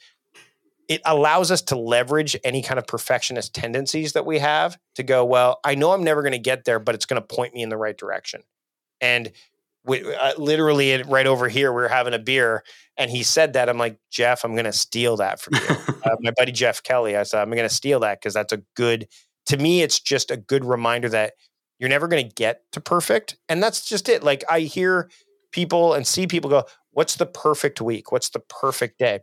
it 0.89 1.03
allows 1.05 1.51
us 1.51 1.61
to 1.63 1.77
leverage 1.77 2.37
any 2.43 2.63
kind 2.63 2.79
of 2.79 2.87
perfectionist 2.87 3.55
tendencies 3.55 4.15
that 4.15 4.25
we 4.25 4.39
have 4.39 4.79
to 4.95 5.03
go, 5.03 5.25
well, 5.25 5.61
I 5.63 5.75
know 5.75 5.93
I'm 5.93 6.03
never 6.03 6.23
going 6.23 6.33
to 6.33 6.39
get 6.39 6.65
there, 6.65 6.79
but 6.79 6.95
it's 6.95 7.05
going 7.05 7.21
to 7.21 7.27
point 7.27 7.55
me 7.55 7.63
in 7.63 7.69
the 7.69 7.77
right 7.77 7.97
direction. 7.97 8.43
And 9.01 9.31
we, 9.85 10.15
uh, 10.15 10.33
literally 10.39 11.03
right 11.03 11.27
over 11.27 11.49
here, 11.49 11.73
we 11.73 11.83
are 11.83 11.89
having 11.89 12.15
a 12.15 12.19
beer 12.19 12.65
and 12.97 13.11
he 13.11 13.23
said 13.23 13.53
that. 13.53 13.69
I'm 13.69 13.79
like, 13.79 13.99
Jeff, 14.11 14.45
I'm 14.45 14.55
going 14.55 14.65
to 14.65 14.73
steal 14.73 15.17
that 15.19 15.41
from 15.41 15.55
you. 15.55 15.77
uh, 16.05 16.17
my 16.21 16.33
buddy 16.37 16.53
Jeff 16.53 16.83
Kelly, 16.83 17.17
I 17.17 17.23
said, 17.23 17.43
I'm 17.43 17.51
going 17.51 17.69
to 17.69 17.75
steal 17.75 18.01
that 18.01 18.21
because 18.21 18.35
that's 18.35 18.53
a 18.53 18.63
good, 18.75 19.09
to 19.47 19.57
me, 19.59 19.83
it's 19.83 20.01
just 20.01 20.31
a 20.31 20.37
good 20.37 20.65
reminder 20.65 21.09
that 21.11 21.35
you're 21.79 21.91
never 21.91 22.09
going 22.09 22.27
to 22.27 22.35
get 22.35 22.63
to 22.73 22.81
perfect. 22.81 23.37
And 23.49 23.63
that's 23.63 23.85
just 23.85 24.09
it. 24.09 24.23
Like 24.23 24.43
I 24.51 24.61
hear 24.61 25.11
people 25.53 25.93
and 25.93 26.07
see 26.07 26.27
people 26.27 26.51
go, 26.51 26.65
what's 26.91 27.17
the 27.17 27.27
perfect 27.27 27.81
week? 27.81 28.11
What's 28.11 28.31
the 28.31 28.41
perfect 28.41 28.99
day? 28.99 29.21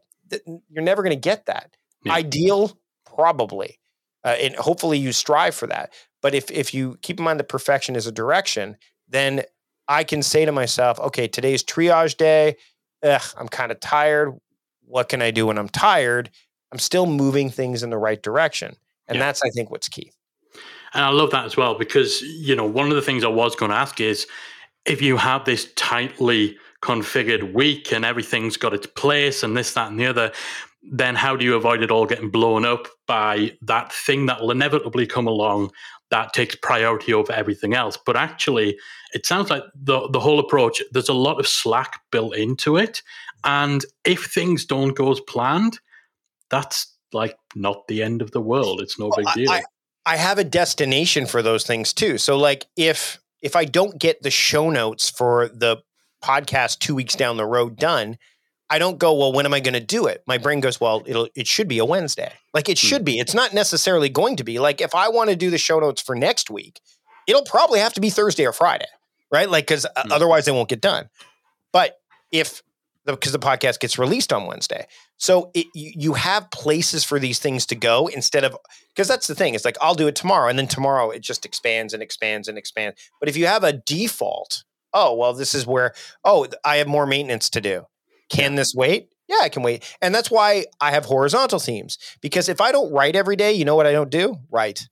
You're 0.70 0.84
never 0.84 1.04
going 1.04 1.16
to 1.16 1.20
get 1.20 1.46
that. 1.46 1.76
Yeah. 2.04 2.14
Ideal, 2.14 2.78
probably, 3.06 3.80
uh, 4.24 4.36
and 4.40 4.56
hopefully 4.56 4.98
you 4.98 5.12
strive 5.12 5.56
for 5.56 5.68
that. 5.68 5.94
But 6.22 6.34
if 6.34 6.52
if 6.52 6.74
you 6.74 6.98
keep 7.02 7.20
in 7.20 7.26
mind 7.26 7.40
that 7.40 7.50
perfection 7.50 7.96
is 7.96 8.08
a 8.08 8.12
direction, 8.12 8.78
then 9.08 9.44
I 9.88 10.04
can 10.04 10.24
say 10.24 10.46
to 10.46 10.52
myself, 10.52 11.00
okay, 11.00 11.28
today's 11.28 11.64
triage 11.64 12.18
day. 12.18 12.58
Ugh, 13.04 13.22
I'm 13.38 13.48
kind 13.48 13.72
of 13.72 13.80
tired. 13.80 14.34
What 14.86 15.10
can 15.10 15.22
I 15.22 15.32
do 15.32 15.48
when 15.48 15.58
I'm 15.58 15.70
tired? 15.70 16.30
I'm 16.72 16.80
still 16.80 17.06
moving 17.06 17.50
things 17.50 17.84
in 17.84 17.90
the 17.90 17.98
right 17.98 18.22
direction, 18.22 18.76
and 19.08 19.18
yeah. 19.18 19.26
that's 19.26 19.42
I 19.44 19.50
think 19.50 19.72
what's 19.72 19.88
key. 19.88 20.12
And 20.94 21.04
I 21.04 21.10
love 21.10 21.32
that 21.32 21.46
as 21.46 21.58
well 21.58 21.78
because 21.78 22.22
you 22.22 22.56
know 22.56 22.66
one 22.66 22.90
of 22.90 22.96
the 22.96 23.02
things 23.02 23.24
I 23.24 23.28
was 23.30 23.56
going 23.56 23.72
to 23.72 23.78
ask 23.78 24.00
is 24.00 24.28
if 24.86 25.02
you 25.02 25.18
have 25.18 25.46
this 25.46 25.72
tightly 25.76 26.58
configured 26.86 27.54
week 27.54 27.92
and 27.92 28.06
everything's 28.06 28.58
got 28.58 28.74
its 28.74 28.86
place 28.86 29.42
and 29.42 29.58
this, 29.58 29.74
that, 29.74 29.90
and 29.90 30.00
the 30.00 30.06
other, 30.06 30.32
then 30.84 31.16
how 31.16 31.36
do 31.36 31.44
you 31.44 31.56
avoid 31.56 31.82
it 31.82 31.90
all 31.90 32.06
getting 32.06 32.30
blown 32.30 32.64
up 32.64 32.88
by 33.08 33.52
that 33.64 33.92
thing 33.92 34.28
that 34.28 34.40
will 34.40 34.52
inevitably 34.52 35.08
come 35.08 35.26
along 35.28 35.72
that 36.12 36.32
takes 36.34 36.56
priority 36.56 37.12
over 37.12 37.34
everything 37.34 37.74
else? 37.74 37.98
But 38.06 38.16
actually, 38.16 38.78
it 39.14 39.26
sounds 39.26 39.50
like 39.50 39.64
the, 39.74 40.08
the 40.10 40.20
whole 40.20 40.40
approach, 40.40 40.82
there's 40.92 41.10
a 41.10 41.14
lot 41.14 41.40
of 41.40 41.48
slack 41.48 42.02
built 42.12 42.36
into 42.36 42.78
it. 42.78 43.02
And 43.44 43.84
if 44.06 44.26
things 44.26 44.64
don't 44.64 44.96
go 44.96 45.12
as 45.12 45.20
planned, 45.22 45.80
that's 46.50 46.94
like 47.14 47.36
not 47.56 47.88
the 47.88 48.04
end 48.04 48.22
of 48.22 48.30
the 48.30 48.42
world. 48.42 48.80
It's 48.80 49.00
no 49.00 49.10
big 49.16 49.26
deal. 49.34 49.50
I, 49.50 49.64
I 50.06 50.18
have 50.18 50.38
a 50.38 50.44
destination 50.44 51.26
for 51.26 51.42
those 51.42 51.66
things 51.66 51.94
too. 51.94 52.20
So, 52.20 52.38
like, 52.38 52.68
if 52.76 53.20
if 53.42 53.56
I 53.56 53.66
don't 53.66 54.00
get 54.00 54.22
the 54.22 54.32
show 54.32 54.70
notes 54.70 55.10
for 55.10 55.50
the 55.50 55.78
podcast 56.26 56.80
two 56.80 56.96
weeks 56.96 57.16
down 57.16 57.38
the 57.38 57.46
road 57.46 57.78
done, 57.78 58.18
I 58.70 58.80
don't 58.80 58.98
go, 58.98 59.14
well, 59.14 59.32
when 59.32 59.46
am 59.46 59.54
I 59.54 59.60
going 59.60 59.76
to 59.76 59.80
do 59.80 60.08
it? 60.08 60.24
My 60.26 60.40
brain 60.40 60.60
goes, 60.60 60.82
well, 60.82 61.04
it'll 61.06 61.30
it 61.36 61.46
should 61.46 61.68
be 61.68 61.78
a 61.78 61.86
Wednesday. 61.86 62.34
Like 62.54 62.68
it 62.68 62.78
should 62.78 63.06
be. 63.06 63.20
It's 63.20 63.34
not 63.34 63.54
necessarily 63.54 64.10
going 64.10 64.38
to 64.38 64.44
be. 64.44 64.58
Like 64.60 64.82
if 64.82 64.96
I 64.96 65.10
want 65.10 65.30
to 65.30 65.36
do 65.36 65.52
the 65.52 65.58
show 65.58 65.80
notes 65.80 66.02
for 66.02 66.16
next 66.16 66.50
week, 66.50 66.82
it'll 67.28 67.44
probably 67.44 67.80
have 67.80 67.94
to 67.94 68.02
be 68.02 68.10
Thursday 68.10 68.46
or 68.46 68.54
Friday, 68.54 68.88
right? 69.32 69.50
Like 69.50 69.68
because 69.68 69.86
mm-hmm. 69.86 70.12
otherwise 70.12 70.46
they 70.46 70.52
won't 70.52 70.70
get 70.70 70.82
done. 70.82 71.10
But 71.72 72.00
if 72.32 72.64
because 73.06 73.34
the, 73.34 73.38
the 73.38 73.46
podcast 73.46 73.80
gets 73.80 74.00
released 74.00 74.34
on 74.34 74.48
Wednesday, 74.48 74.88
So 75.18 75.52
it, 75.54 75.68
you, 75.76 75.92
you 75.96 76.14
have 76.14 76.50
places 76.50 77.04
for 77.04 77.20
these 77.20 77.38
things 77.40 77.68
to 77.68 77.76
go 77.76 78.08
instead 78.08 78.44
of 78.44 78.58
because 78.96 79.08
that's 79.08 79.28
the 79.28 79.36
thing. 79.36 79.54
It's 79.54 79.66
like 79.66 79.78
I'll 79.80 79.96
do 79.96 80.08
it 80.08 80.16
tomorrow, 80.16 80.50
and 80.50 80.58
then 80.58 80.68
tomorrow 80.68 81.12
it 81.12 81.22
just 81.22 81.46
expands 81.46 81.94
and 81.94 82.02
expands 82.02 82.48
and 82.48 82.58
expands. 82.58 83.00
But 83.20 83.30
if 83.30 83.38
you 83.38 83.46
have 83.46 83.64
a 83.64 83.74
default, 83.74 84.64
oh 84.96 85.14
well, 85.14 85.34
this 85.34 85.54
is 85.54 85.68
where 85.68 85.94
oh 86.24 86.48
I 86.64 86.78
have 86.78 86.88
more 86.88 87.06
maintenance 87.06 87.52
to 87.52 87.62
do. 87.62 87.84
Can 88.30 88.56
this 88.56 88.74
wait? 88.74 89.10
Yeah, 89.28 89.40
I 89.42 89.50
can 89.50 89.64
wait. 89.64 89.84
And 90.02 90.14
that's 90.14 90.32
why 90.32 90.66
I 90.82 90.92
have 90.92 91.06
horizontal 91.06 91.60
themes 91.60 91.98
because 92.22 92.50
if 92.50 92.62
I 92.62 92.72
don't 92.72 92.92
write 92.92 93.16
every 93.16 93.36
day, 93.36 93.54
you 93.54 93.66
know 93.66 93.76
what 93.76 93.88
I 93.88 93.92
don't 93.92 94.10
do? 94.10 94.38
Write. 94.52 94.88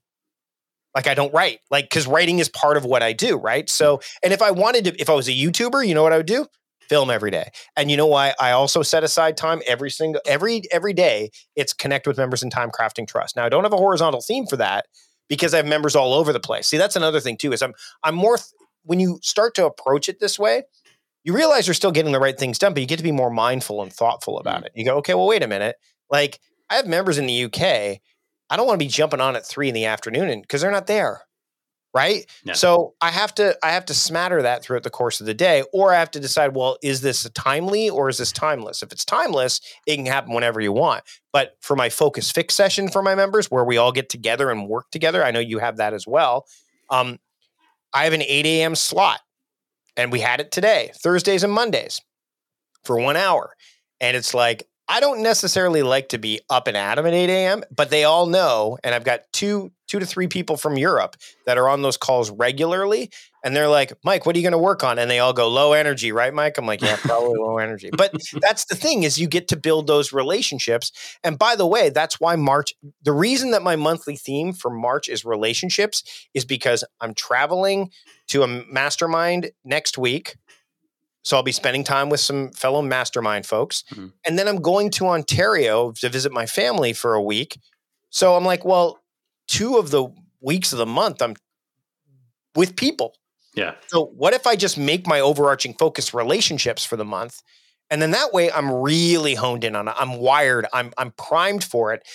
Like 0.96 1.08
I 1.08 1.14
don't 1.16 1.34
write, 1.34 1.60
like 1.72 1.86
because 1.86 2.06
writing 2.06 2.40
is 2.40 2.50
part 2.50 2.78
of 2.78 2.86
what 2.86 3.02
I 3.02 3.14
do, 3.14 3.38
right? 3.38 3.68
So, 3.70 3.98
mm. 3.98 4.04
and 4.24 4.34
if 4.34 4.42
I 4.42 4.52
wanted 4.52 4.86
to, 4.86 5.02
if 5.02 5.10
I 5.10 5.14
was 5.14 5.28
a 5.28 5.32
YouTuber, 5.32 5.88
you 5.88 5.96
know 5.96 6.04
what 6.04 6.14
I 6.14 6.18
would 6.18 6.28
do? 6.28 6.46
Film 6.88 7.10
every 7.10 7.32
day. 7.32 7.50
And 7.76 7.90
you 7.90 7.98
know 7.98 8.06
why? 8.06 8.34
I 8.40 8.52
also 8.52 8.84
set 8.84 9.04
aside 9.04 9.38
time 9.38 9.62
every 9.66 9.90
single 9.90 10.22
every 10.26 10.62
every 10.72 10.94
day. 10.94 11.32
It's 11.56 11.74
connect 11.74 12.06
with 12.06 12.18
members 12.18 12.44
in 12.44 12.50
time 12.50 12.70
crafting 12.70 13.08
trust. 13.08 13.36
Now 13.36 13.46
I 13.46 13.50
don't 13.50 13.64
have 13.64 13.74
a 13.74 13.78
horizontal 13.78 14.22
theme 14.22 14.46
for 14.46 14.58
that 14.58 14.86
because 15.30 15.54
I 15.54 15.58
have 15.58 15.66
members 15.66 15.96
all 15.96 16.14
over 16.14 16.34
the 16.34 16.40
place. 16.40 16.68
See, 16.68 16.78
that's 16.78 16.96
another 16.96 17.20
thing 17.20 17.38
too. 17.38 17.54
Is 17.54 17.62
I'm 17.64 17.74
I'm 18.04 18.16
more 18.16 18.38
when 18.84 19.00
you 19.00 19.20
start 19.22 19.56
to 19.56 19.66
approach 19.66 20.10
it 20.10 20.20
this 20.20 20.38
way, 20.38 20.64
you 21.24 21.34
realize 21.34 21.68
you're 21.68 21.74
still 21.74 21.92
getting 21.92 22.12
the 22.12 22.20
right 22.20 22.38
things 22.38 22.60
done, 22.60 22.74
but 22.74 22.82
you 22.82 22.88
get 22.88 22.98
to 22.98 23.04
be 23.04 23.12
more 23.12 23.30
mindful 23.30 23.82
and 23.82 23.92
thoughtful 23.92 24.40
about 24.40 24.64
mm. 24.64 24.66
it. 24.66 24.74
You 24.76 24.86
go, 24.86 24.98
okay, 24.98 25.14
well, 25.14 25.28
wait 25.28 25.44
a 25.44 25.48
minute. 25.48 25.78
Like 26.10 26.40
I 26.70 26.76
have 26.76 26.86
members 26.86 27.18
in 27.18 27.26
the 27.26 27.46
UK 27.46 28.02
I 28.54 28.56
don't 28.56 28.68
want 28.68 28.80
to 28.80 28.86
be 28.86 28.90
jumping 28.90 29.20
on 29.20 29.36
at 29.36 29.46
three 29.46 29.68
in 29.68 29.74
the 29.74 29.86
afternoon 29.86 30.42
because 30.42 30.62
they're 30.62 30.70
not 30.70 30.86
there. 30.86 31.22
Right. 31.92 32.26
Yeah. 32.44 32.54
So 32.54 32.94
I 33.02 33.10
have 33.10 33.34
to 33.36 33.56
I 33.64 33.72
have 33.72 33.86
to 33.86 33.96
smatter 33.96 34.44
that 34.44 34.64
throughout 34.64 34.84
the 34.84 34.92
course 34.92 35.20
of 35.20 35.26
the 35.26 35.34
day, 35.34 35.64
or 35.74 35.92
I 35.94 36.00
have 36.00 36.12
to 36.12 36.20
decide, 36.20 36.56
well, 36.56 36.78
is 36.82 37.02
this 37.02 37.28
timely 37.32 37.90
or 37.90 38.10
is 38.10 38.20
this 38.20 38.32
timeless? 38.32 38.84
If 38.84 38.92
it's 38.92 39.06
timeless, 39.06 39.60
it 39.88 39.96
can 39.96 40.06
happen 40.06 40.34
whenever 40.34 40.60
you 40.62 40.72
want. 40.72 41.04
But 41.32 41.56
for 41.62 41.76
my 41.76 41.90
focus 41.90 42.32
fix 42.32 42.56
session 42.56 42.90
for 42.90 43.02
my 43.02 43.14
members, 43.14 43.52
where 43.52 43.64
we 43.64 43.78
all 43.78 43.92
get 43.92 44.10
together 44.10 44.52
and 44.52 44.68
work 44.68 44.90
together, 44.92 45.24
I 45.24 45.32
know 45.32 45.40
you 45.40 45.60
have 45.60 45.78
that 45.78 45.94
as 45.94 46.08
well. 46.08 46.46
Um, 46.90 47.20
I 47.94 48.06
have 48.06 48.14
an 48.14 48.22
8 48.22 48.46
a.m. 48.46 48.76
slot, 48.76 49.20
and 49.96 50.12
we 50.12 50.20
had 50.20 50.40
it 50.40 50.52
today, 50.52 50.92
Thursdays 50.96 51.44
and 51.44 51.54
Mondays, 51.54 52.02
for 52.84 53.00
one 53.00 53.16
hour. 53.16 53.54
And 54.02 54.18
it's 54.18 54.34
like 54.34 54.68
I 54.88 55.00
don't 55.00 55.24
necessarily 55.24 55.82
like 55.82 56.10
to 56.10 56.18
be 56.18 56.42
up 56.50 56.68
and 56.68 56.76
at 56.76 56.96
them 56.96 57.06
at 57.06 57.14
8 57.14 57.30
a.m., 57.30 57.64
but 57.74 57.90
they 57.90 58.04
all 58.04 58.26
know. 58.26 58.78
And 58.84 58.94
I've 58.94 59.06
got 59.06 59.22
two, 59.32 59.72
two 59.88 60.00
to 60.00 60.06
three 60.06 60.28
people 60.28 60.58
from 60.58 60.78
Europe 60.78 61.16
that 61.46 61.58
are 61.58 61.70
on 61.70 61.82
those 61.82 61.98
calls 61.98 62.30
regularly. 62.30 63.10
And 63.44 63.56
they're 63.56 63.68
like, 63.68 63.94
Mike, 64.04 64.26
what 64.26 64.36
are 64.36 64.40
you 64.40 64.44
going 64.44 64.54
to 64.54 64.58
work 64.58 64.84
on? 64.84 64.98
And 64.98 65.12
they 65.12 65.20
all 65.20 65.34
go 65.34 65.50
low 65.50 65.74
energy, 65.74 66.12
right, 66.12 66.34
Mike? 66.34 66.58
I'm 66.58 66.66
like, 66.66 66.82
yeah, 66.82 66.96
probably 67.02 67.38
low 67.38 67.58
energy. 67.58 67.90
But 67.96 68.14
that's 68.42 68.66
the 68.66 68.76
thing 68.76 69.04
is 69.04 69.18
you 69.18 69.28
get 69.28 69.50
to 69.50 69.58
build 69.58 69.88
those 69.88 70.14
relationships. 70.14 70.92
And 71.24 71.38
by 71.38 71.56
the 71.56 71.68
way, 71.68 71.90
that's 71.90 72.20
why 72.20 72.36
March, 72.38 72.74
the 73.04 73.12
reason 73.12 73.52
that 73.52 73.62
my 73.62 73.76
monthly 73.76 74.16
theme 74.16 74.54
for 74.54 74.72
March 74.72 75.10
is 75.10 75.26
relationships 75.26 76.04
is 76.34 76.46
because 76.46 76.84
I'm 77.02 77.14
traveling 77.14 77.92
to 78.28 78.44
a 78.44 78.48
mastermind 78.48 79.52
next 79.66 79.98
week 79.98 80.38
so 81.24 81.38
I'll 81.38 81.44
be 81.44 81.54
spending 81.54 81.84
time 81.84 82.10
with 82.10 82.20
some 82.20 82.52
fellow 82.52 82.82
mastermind 82.82 83.46
folks. 83.46 83.84
Mm-hmm. 83.92 84.08
And 84.26 84.38
then 84.38 84.48
I'm 84.48 84.62
going 84.62 84.92
to 84.92 85.08
Ontario 85.08 85.94
to 85.94 86.10
visit 86.10 86.32
my 86.32 86.46
family 86.46 86.94
for 86.94 87.14
a 87.14 87.22
week. 87.22 87.58
So 88.10 88.36
I'm 88.36 88.46
like, 88.46 88.66
well, 88.66 89.00
two 89.48 89.78
of 89.78 89.90
the 89.90 90.08
weeks 90.42 90.74
of 90.74 90.80
the 90.80 90.86
month 90.86 91.22
I'm 91.22 91.36
with 92.56 92.76
people. 92.76 93.16
Yeah. 93.56 93.76
So 93.88 94.06
what 94.06 94.34
if 94.34 94.48
I 94.48 94.56
just 94.56 94.78
make 94.78 95.08
my 95.08 95.20
overarching 95.20 95.76
focus 95.76 96.14
relationships 96.14 96.84
for 96.84 96.96
the 96.96 97.06
month? 97.06 97.42
And 97.90 98.02
then 98.02 98.12
that 98.12 98.34
way 98.34 98.52
I'm 98.52 98.72
really 98.72 99.36
honed 99.36 99.64
in 99.64 99.76
on 99.76 99.88
it. 99.88 99.94
I'm 99.98 100.18
wired. 100.20 100.66
I'm 100.74 100.92
I'm 100.98 101.12
primed 101.12 101.64
for 101.64 101.94
it. 101.94 102.08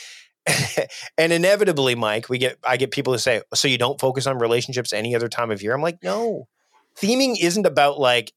and 1.18 1.32
inevitably, 1.32 1.94
Mike, 1.94 2.28
we 2.28 2.38
get 2.38 2.58
I 2.64 2.76
get 2.76 2.90
people 2.90 3.12
who 3.12 3.18
say, 3.18 3.42
"So 3.54 3.68
you 3.68 3.78
don't 3.78 4.00
focus 4.00 4.26
on 4.26 4.38
relationships 4.38 4.92
any 4.92 5.14
other 5.14 5.28
time 5.28 5.50
of 5.50 5.62
year?" 5.62 5.74
I'm 5.74 5.82
like, 5.82 6.02
"No. 6.02 6.48
Theming 7.00 7.36
isn't 7.40 7.66
about 7.66 8.00
like 8.00 8.32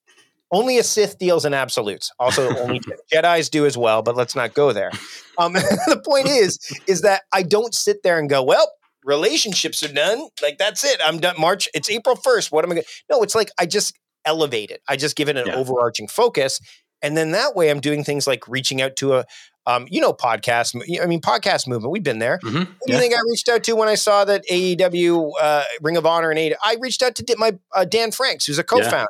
only 0.51 0.77
a 0.77 0.83
Sith 0.83 1.17
deals 1.17 1.45
in 1.45 1.53
absolutes. 1.53 2.11
Also, 2.19 2.55
only 2.57 2.81
Jedi's 3.13 3.49
do 3.49 3.65
as 3.65 3.77
well, 3.77 4.01
but 4.01 4.15
let's 4.15 4.35
not 4.35 4.53
go 4.53 4.73
there. 4.73 4.91
Um, 5.37 5.53
the 5.53 6.01
point 6.05 6.27
is, 6.27 6.59
is 6.87 7.01
that 7.01 7.23
I 7.31 7.43
don't 7.43 7.73
sit 7.73 8.03
there 8.03 8.19
and 8.19 8.29
go, 8.29 8.43
well, 8.43 8.71
relationships 9.03 9.83
are 9.83 9.93
done. 9.93 10.27
Like 10.41 10.57
that's 10.57 10.83
it. 10.83 10.99
I'm 11.03 11.19
done. 11.19 11.35
March. 11.39 11.67
It's 11.73 11.89
April 11.89 12.15
first. 12.15 12.51
What 12.51 12.65
am 12.65 12.71
I 12.71 12.75
going? 12.75 12.83
to 12.83 12.89
No, 13.09 13.23
it's 13.23 13.35
like 13.35 13.49
I 13.57 13.65
just 13.65 13.97
elevate 14.25 14.71
it. 14.71 14.81
I 14.87 14.95
just 14.95 15.15
give 15.15 15.29
it 15.29 15.37
an 15.37 15.47
yeah. 15.47 15.55
overarching 15.55 16.07
focus, 16.07 16.59
and 17.01 17.15
then 17.15 17.31
that 17.31 17.55
way 17.55 17.69
I'm 17.69 17.79
doing 17.79 18.03
things 18.03 18.27
like 18.27 18.47
reaching 18.47 18.81
out 18.81 18.95
to 18.97 19.15
a. 19.15 19.25
Um, 19.67 19.85
you 19.91 20.01
know, 20.01 20.11
podcast. 20.11 20.75
I 20.99 21.05
mean, 21.05 21.21
podcast 21.21 21.67
movement. 21.67 21.91
We've 21.91 22.01
been 22.01 22.17
there. 22.17 22.39
Mm-hmm. 22.39 22.57
Who 22.57 22.65
do 22.65 22.93
you 22.93 22.97
think 22.97 23.13
I 23.13 23.19
reached 23.29 23.47
out 23.47 23.63
to 23.65 23.75
when 23.75 23.87
I 23.87 23.93
saw 23.93 24.25
that 24.25 24.43
AEW, 24.49 25.33
uh, 25.39 25.63
Ring 25.83 25.97
of 25.97 26.05
Honor, 26.07 26.31
and 26.31 26.39
AEW? 26.39 26.55
I 26.65 26.77
reached 26.79 27.03
out 27.03 27.13
to 27.13 27.35
my 27.37 27.59
uh, 27.75 27.85
Dan 27.85 28.09
Franklin, 28.11 28.39
who's 28.47 28.57
a 28.57 28.63
co-founder. 28.63 28.95
Yeah. 28.97 29.05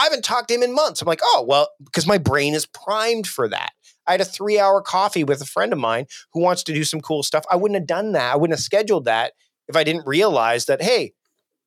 I 0.00 0.04
haven't 0.04 0.24
talked 0.24 0.46
to 0.48 0.54
him 0.54 0.62
in 0.62 0.74
months. 0.74 1.02
I'm 1.02 1.06
like, 1.06 1.20
oh, 1.22 1.44
well, 1.46 1.68
because 1.84 2.06
my 2.06 2.18
brain 2.18 2.54
is 2.54 2.66
primed 2.66 3.26
for 3.26 3.48
that. 3.48 3.72
I 4.10 4.14
had 4.14 4.20
a 4.20 4.24
three 4.24 4.58
hour 4.58 4.82
coffee 4.82 5.22
with 5.22 5.40
a 5.40 5.46
friend 5.46 5.72
of 5.72 5.78
mine 5.78 6.06
who 6.32 6.40
wants 6.40 6.64
to 6.64 6.74
do 6.74 6.82
some 6.82 7.00
cool 7.00 7.22
stuff. 7.22 7.44
I 7.48 7.54
wouldn't 7.54 7.78
have 7.78 7.86
done 7.86 8.10
that. 8.12 8.32
I 8.32 8.36
wouldn't 8.36 8.58
have 8.58 8.64
scheduled 8.64 9.04
that 9.04 9.34
if 9.68 9.76
I 9.76 9.84
didn't 9.84 10.04
realize 10.04 10.66
that, 10.66 10.82
hey, 10.82 11.12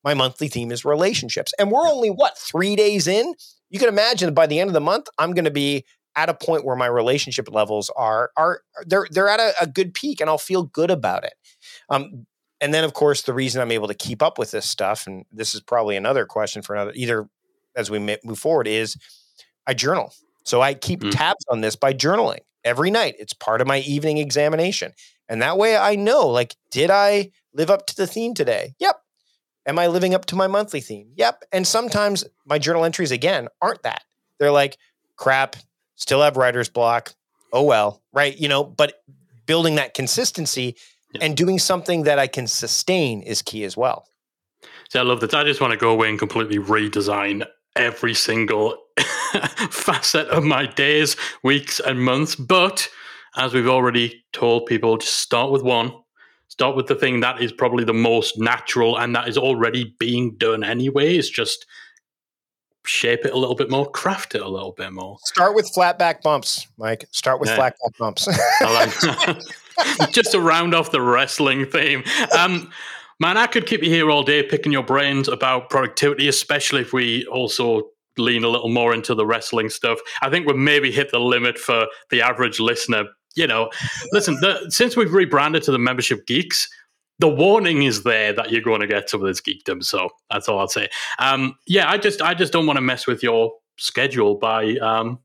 my 0.03 0.13
monthly 0.13 0.49
theme 0.49 0.69
is 0.69 0.83
relationships. 0.83 1.53
And 1.57 1.71
we're 1.71 1.87
only, 1.87 2.09
what, 2.09 2.37
three 2.37 2.75
days 2.75 3.07
in? 3.07 3.33
You 3.69 3.79
can 3.79 3.87
imagine 3.87 4.25
that 4.25 4.33
by 4.33 4.45
the 4.45 4.59
end 4.59 4.69
of 4.69 4.73
the 4.73 4.81
month, 4.81 5.07
I'm 5.17 5.33
going 5.33 5.45
to 5.45 5.51
be 5.51 5.85
at 6.17 6.27
a 6.27 6.33
point 6.33 6.65
where 6.65 6.75
my 6.75 6.85
relationship 6.85 7.47
levels 7.49 7.89
are 7.95 8.31
are 8.35 8.61
they're 8.85 9.07
they're 9.09 9.29
at 9.29 9.39
a, 9.39 9.53
a 9.61 9.67
good 9.67 9.93
peak 9.93 10.19
and 10.19 10.29
I'll 10.29 10.37
feel 10.37 10.63
good 10.63 10.91
about 10.91 11.23
it. 11.23 11.33
Um, 11.89 12.27
and 12.59 12.73
then 12.73 12.83
of 12.83 12.93
course 12.93 13.21
the 13.21 13.33
reason 13.33 13.61
I'm 13.61 13.71
able 13.71 13.87
to 13.87 13.95
keep 13.95 14.21
up 14.21 14.37
with 14.37 14.51
this 14.51 14.69
stuff, 14.69 15.07
and 15.07 15.25
this 15.31 15.55
is 15.55 15.61
probably 15.61 15.95
another 15.95 16.25
question 16.25 16.61
for 16.61 16.75
another 16.75 16.91
either 16.93 17.27
as 17.75 17.89
we 17.89 17.99
move 17.99 18.37
forward 18.37 18.67
is 18.67 18.97
I 19.65 19.73
journal. 19.73 20.13
So 20.43 20.61
I 20.61 20.73
keep 20.73 21.01
mm-hmm. 21.01 21.09
tabs 21.11 21.45
on 21.49 21.61
this 21.61 21.75
by 21.75 21.93
journaling 21.93 22.39
every 22.63 22.91
night. 22.91 23.15
It's 23.19 23.33
part 23.33 23.61
of 23.61 23.67
my 23.67 23.79
evening 23.79 24.17
examination. 24.17 24.93
And 25.29 25.41
that 25.41 25.57
way 25.57 25.77
I 25.77 25.95
know 25.95 26.27
like 26.27 26.55
did 26.71 26.89
I 26.89 27.31
live 27.53 27.69
up 27.69 27.87
to 27.87 27.95
the 27.95 28.07
theme 28.07 28.33
today? 28.33 28.75
Yep. 28.79 28.99
Am 29.65 29.79
I 29.79 29.87
living 29.87 30.13
up 30.13 30.25
to 30.25 30.35
my 30.35 30.47
monthly 30.47 30.81
theme? 30.81 31.11
Yep. 31.15 31.43
And 31.51 31.65
sometimes 31.65 32.25
my 32.45 32.59
journal 32.59 32.83
entries 32.83 33.11
again 33.11 33.47
aren't 33.61 33.83
that. 33.83 34.03
They're 34.39 34.51
like 34.51 34.77
crap, 35.15 35.55
still 35.95 36.21
have 36.21 36.37
writer's 36.37 36.69
block. 36.69 37.13
Oh 37.53 37.63
well, 37.63 38.01
right? 38.11 38.37
You 38.37 38.49
know, 38.49 38.63
but 38.63 39.03
building 39.45 39.75
that 39.75 39.93
consistency 39.93 40.75
yeah. 41.13 41.23
and 41.23 41.37
doing 41.37 41.59
something 41.59 42.03
that 42.03 42.19
I 42.19 42.27
can 42.27 42.47
sustain 42.47 43.21
is 43.21 43.41
key 43.41 43.63
as 43.63 43.77
well. 43.77 44.07
So 44.89 44.99
I 44.99 45.03
love 45.03 45.21
that. 45.21 45.33
I 45.33 45.43
just 45.43 45.61
want 45.61 45.71
to 45.71 45.77
go 45.77 45.91
away 45.91 46.09
and 46.09 46.19
completely 46.19 46.57
redesign 46.57 47.45
every 47.75 48.13
single 48.13 48.77
facet 49.69 50.27
of 50.27 50.43
my 50.43 50.65
days, 50.65 51.15
weeks, 51.43 51.79
and 51.79 52.03
months. 52.03 52.35
But 52.35 52.89
as 53.35 53.53
we've 53.53 53.67
already 53.67 54.23
told 54.31 54.65
people, 54.65 54.97
just 54.97 55.19
start 55.19 55.51
with 55.51 55.63
one. 55.63 55.93
Start 56.47 56.75
with 56.75 56.87
the 56.87 56.95
thing 56.95 57.21
that 57.21 57.41
is 57.41 57.51
probably 57.51 57.83
the 57.83 57.93
most 57.93 58.37
natural 58.37 58.97
and 58.97 59.15
that 59.15 59.27
is 59.27 59.37
already 59.37 59.95
being 59.97 60.35
done 60.35 60.63
anyway. 60.63 61.17
It's 61.17 61.29
just 61.29 61.65
shape 62.85 63.25
it 63.25 63.33
a 63.33 63.37
little 63.37 63.55
bit 63.55 63.71
more, 63.71 63.89
craft 63.89 64.35
it 64.35 64.41
a 64.41 64.47
little 64.47 64.73
bit 64.73 64.91
more. 64.91 65.17
Start 65.23 65.55
with 65.55 65.67
flat 65.73 65.97
back 65.97 66.21
bumps, 66.21 66.67
Mike. 66.77 67.05
Start 67.11 67.39
with 67.39 67.49
yeah. 67.49 67.55
flat 67.55 67.75
back 67.83 67.97
bumps. 67.97 68.27
just 70.11 70.31
to 70.31 70.39
round 70.39 70.75
off 70.75 70.91
the 70.91 71.01
wrestling 71.01 71.65
theme. 71.65 72.03
Um, 72.37 72.69
Man, 73.19 73.37
I 73.37 73.47
could 73.47 73.67
keep 73.67 73.83
you 73.83 73.89
here 73.89 74.09
all 74.09 74.23
day 74.23 74.43
picking 74.43 74.71
your 74.71 74.83
brains 74.83 75.27
about 75.27 75.69
productivity, 75.69 76.27
especially 76.27 76.81
if 76.81 76.93
we 76.93 77.25
also 77.27 77.83
lean 78.17 78.43
a 78.43 78.49
little 78.49 78.69
more 78.69 78.93
into 78.93 79.15
the 79.15 79.25
wrestling 79.25 79.69
stuff. 79.69 79.99
I 80.21 80.29
think 80.29 80.47
we've 80.47 80.55
maybe 80.55 80.91
hit 80.91 81.11
the 81.11 81.19
limit 81.19 81.57
for 81.57 81.87
the 82.09 82.21
average 82.21 82.59
listener. 82.59 83.05
You 83.35 83.47
know, 83.47 83.71
listen, 84.11 84.35
the, 84.41 84.69
since 84.69 84.95
we've 84.95 85.11
rebranded 85.11 85.63
to 85.63 85.71
the 85.71 85.79
membership 85.79 86.27
geeks, 86.27 86.69
the 87.19 87.27
warning 87.27 87.83
is 87.83 88.03
there 88.03 88.33
that 88.33 88.51
you're 88.51 88.61
going 88.61 88.81
to 88.81 88.87
get 88.87 89.09
some 89.09 89.21
of 89.21 89.27
this 89.27 89.41
geekdom. 89.41 89.83
So 89.83 90.09
that's 90.29 90.47
all 90.47 90.59
I'll 90.59 90.67
say. 90.67 90.89
Um, 91.19 91.55
yeah, 91.65 91.89
I 91.89 91.97
just 91.97 92.21
I 92.21 92.33
just 92.33 92.53
don't 92.53 92.67
want 92.67 92.77
to 92.77 92.81
mess 92.81 93.07
with 93.07 93.23
your 93.23 93.53
schedule 93.77 94.35
by 94.35 94.75
um, 94.77 95.19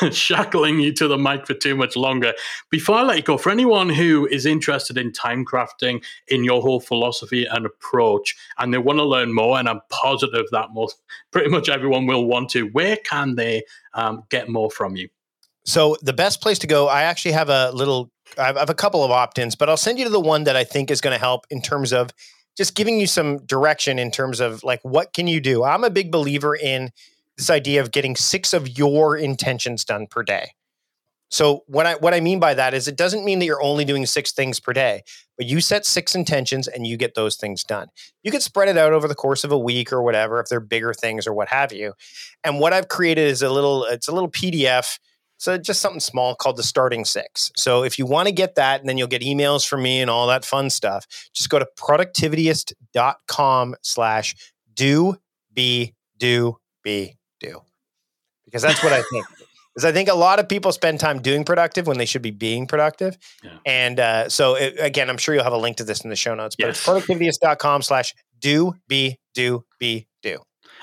shackling 0.10 0.80
you 0.80 0.92
to 0.92 1.08
the 1.08 1.18
mic 1.18 1.46
for 1.46 1.54
too 1.54 1.74
much 1.74 1.96
longer. 1.96 2.32
Before 2.70 2.96
I 2.96 3.02
let 3.02 3.16
you 3.16 3.22
go, 3.22 3.38
for 3.38 3.50
anyone 3.50 3.88
who 3.88 4.26
is 4.26 4.46
interested 4.46 4.98
in 4.98 5.12
time 5.12 5.44
crafting, 5.44 6.02
in 6.28 6.44
your 6.44 6.62
whole 6.62 6.80
philosophy 6.80 7.44
and 7.44 7.66
approach, 7.66 8.36
and 8.58 8.72
they 8.72 8.78
want 8.78 8.98
to 8.98 9.04
learn 9.04 9.34
more, 9.34 9.58
and 9.58 9.68
I'm 9.68 9.80
positive 9.90 10.46
that 10.52 10.72
most 10.72 10.96
pretty 11.30 11.50
much 11.50 11.68
everyone 11.68 12.06
will 12.06 12.26
want 12.26 12.50
to, 12.50 12.64
where 12.68 12.96
can 12.96 13.34
they 13.36 13.62
um, 13.94 14.24
get 14.28 14.48
more 14.48 14.70
from 14.70 14.96
you? 14.96 15.08
So 15.64 15.96
the 16.02 16.12
best 16.12 16.40
place 16.40 16.58
to 16.60 16.66
go, 16.66 16.88
I 16.88 17.02
actually 17.02 17.32
have 17.32 17.48
a 17.48 17.70
little, 17.72 18.10
I 18.36 18.46
have 18.46 18.70
a 18.70 18.74
couple 18.74 19.04
of 19.04 19.10
opt-ins, 19.10 19.54
but 19.54 19.68
I'll 19.68 19.76
send 19.76 19.98
you 19.98 20.04
to 20.04 20.10
the 20.10 20.20
one 20.20 20.44
that 20.44 20.56
I 20.56 20.64
think 20.64 20.90
is 20.90 21.00
going 21.00 21.14
to 21.14 21.20
help 21.20 21.46
in 21.50 21.62
terms 21.62 21.92
of 21.92 22.10
just 22.56 22.74
giving 22.74 23.00
you 23.00 23.06
some 23.06 23.38
direction 23.46 23.98
in 23.98 24.10
terms 24.10 24.40
of 24.40 24.62
like 24.62 24.80
what 24.82 25.12
can 25.12 25.26
you 25.26 25.40
do. 25.40 25.64
I'm 25.64 25.84
a 25.84 25.90
big 25.90 26.10
believer 26.10 26.54
in 26.54 26.90
this 27.36 27.50
idea 27.50 27.80
of 27.80 27.90
getting 27.90 28.16
six 28.16 28.52
of 28.52 28.78
your 28.78 29.16
intentions 29.16 29.84
done 29.84 30.06
per 30.06 30.22
day. 30.22 30.50
So 31.30 31.62
what 31.66 31.86
I 31.86 31.94
what 31.94 32.12
I 32.12 32.20
mean 32.20 32.40
by 32.40 32.52
that 32.54 32.74
is 32.74 32.86
it 32.86 32.96
doesn't 32.96 33.24
mean 33.24 33.38
that 33.38 33.46
you're 33.46 33.62
only 33.62 33.86
doing 33.86 34.04
six 34.04 34.32
things 34.32 34.60
per 34.60 34.74
day, 34.74 35.02
but 35.38 35.46
you 35.46 35.62
set 35.62 35.86
six 35.86 36.14
intentions 36.14 36.68
and 36.68 36.86
you 36.86 36.98
get 36.98 37.14
those 37.14 37.36
things 37.36 37.64
done. 37.64 37.88
You 38.22 38.30
could 38.30 38.42
spread 38.42 38.68
it 38.68 38.76
out 38.76 38.92
over 38.92 39.08
the 39.08 39.14
course 39.14 39.42
of 39.42 39.50
a 39.50 39.58
week 39.58 39.94
or 39.94 40.02
whatever 40.02 40.40
if 40.40 40.48
they're 40.48 40.60
bigger 40.60 40.92
things 40.92 41.26
or 41.26 41.32
what 41.32 41.48
have 41.48 41.72
you. 41.72 41.94
And 42.44 42.60
what 42.60 42.74
I've 42.74 42.88
created 42.88 43.28
is 43.28 43.40
a 43.40 43.48
little 43.48 43.84
it's 43.84 44.08
a 44.08 44.12
little 44.12 44.30
PDF 44.30 44.98
so 45.42 45.58
just 45.58 45.80
something 45.80 45.98
small 45.98 46.36
called 46.36 46.56
the 46.56 46.62
starting 46.62 47.04
six. 47.04 47.50
So 47.56 47.82
if 47.82 47.98
you 47.98 48.06
want 48.06 48.28
to 48.28 48.32
get 48.32 48.54
that, 48.54 48.78
and 48.78 48.88
then 48.88 48.96
you'll 48.96 49.08
get 49.08 49.22
emails 49.22 49.68
from 49.68 49.82
me 49.82 50.00
and 50.00 50.08
all 50.08 50.28
that 50.28 50.44
fun 50.44 50.70
stuff, 50.70 51.04
just 51.34 51.50
go 51.50 51.58
to 51.58 51.66
productivityist.com 51.76 53.74
slash 53.82 54.36
do 54.72 55.16
be 55.52 55.94
do 56.16 56.58
be 56.84 57.16
do. 57.42 57.60
Because 58.44 58.62
that's 58.62 58.82
what 58.82 58.92
I 58.92 59.02
think. 59.10 59.26
Because 59.74 59.86
I 59.86 59.92
think 59.92 60.10
a 60.10 60.14
lot 60.14 60.38
of 60.38 60.50
people 60.50 60.70
spend 60.70 61.00
time 61.00 61.22
doing 61.22 61.44
productive 61.44 61.86
when 61.86 61.96
they 61.96 62.04
should 62.04 62.20
be 62.20 62.30
being 62.30 62.66
productive. 62.66 63.16
Yeah. 63.42 63.50
And 63.64 63.98
uh, 63.98 64.28
so 64.28 64.54
it, 64.54 64.76
again, 64.78 65.08
I'm 65.08 65.16
sure 65.16 65.34
you'll 65.34 65.44
have 65.44 65.54
a 65.54 65.58
link 65.58 65.78
to 65.78 65.84
this 65.84 66.02
in 66.02 66.10
the 66.10 66.16
show 66.16 66.34
notes, 66.34 66.56
but 66.56 66.66
yes. 66.66 66.76
it's 66.76 66.86
productivityist.com 66.86 67.80
slash 67.80 68.14
do 68.38 68.74
be 68.86 69.18
do 69.32 69.64
be 69.78 70.08
do. 70.22 70.40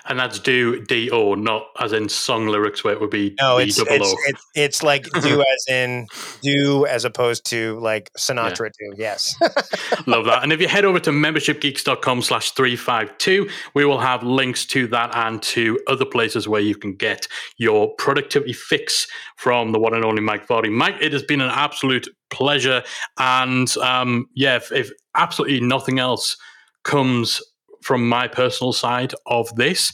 And 0.10 0.20
that's 0.20 0.40
do 0.40 0.84
D 0.86 1.12
O, 1.12 1.36
not 1.36 1.68
as 1.80 1.94
in 1.94 2.10
song 2.10 2.48
lyrics 2.48 2.84
where 2.84 2.94
it 2.94 3.00
would 3.00 3.12
be 3.12 3.36
no, 3.40 3.58
it's 3.58 3.78
it's, 3.80 4.16
it's, 4.28 4.46
it's 4.56 4.84
like 4.84 5.04
do 5.22 5.42
as 5.42 5.66
in 5.70 6.08
do 6.42 6.86
as 6.88 7.06
opposed 7.06 7.46
to 7.46 7.80
like 7.80 8.12
Sinatra 8.18 8.72
yeah. 8.80 8.90
do. 8.90 8.96
Yes, 8.98 9.36
love 10.08 10.26
that. 10.26 10.42
And 10.42 10.52
if 10.52 10.60
you 10.60 10.68
head 10.68 10.84
over 10.84 11.00
to 11.00 11.12
membershipgeeks.com 11.12 12.24
slash 12.24 12.52
three 12.52 12.76
five 12.76 13.16
two, 13.20 13.48
we 13.76 13.86
will 13.86 14.00
have 14.00 14.24
links 14.24 14.66
to 14.68 14.88
that 14.88 15.16
and 15.16 15.42
to 15.44 15.80
other 15.88 16.06
places 16.06 16.48
where 16.48 16.62
you 16.62 16.76
can 16.76 16.96
get 16.96 17.28
your 17.58 17.94
productivity 17.96 18.54
fix 18.54 19.08
from 19.38 19.72
the 19.72 19.80
one 19.80 19.94
and 19.94 20.04
only 20.04 20.22
Mike 20.22 20.48
Vardy. 20.48 20.72
Mike, 20.72 20.96
it 21.00 21.14
has 21.14 21.24
been 21.24 21.40
an 21.40 21.52
absolute 21.52 22.08
pleasure, 22.32 22.84
and 23.20 23.78
um, 23.78 24.28
yeah, 24.34 24.56
if, 24.56 24.72
if 24.72 24.92
absolutely 25.16 25.62
nothing 25.62 26.00
else 26.00 26.36
comes 26.84 27.42
from 27.82 28.08
my 28.08 28.28
personal 28.28 28.74
side 28.74 29.14
of 29.26 29.54
this. 29.56 29.92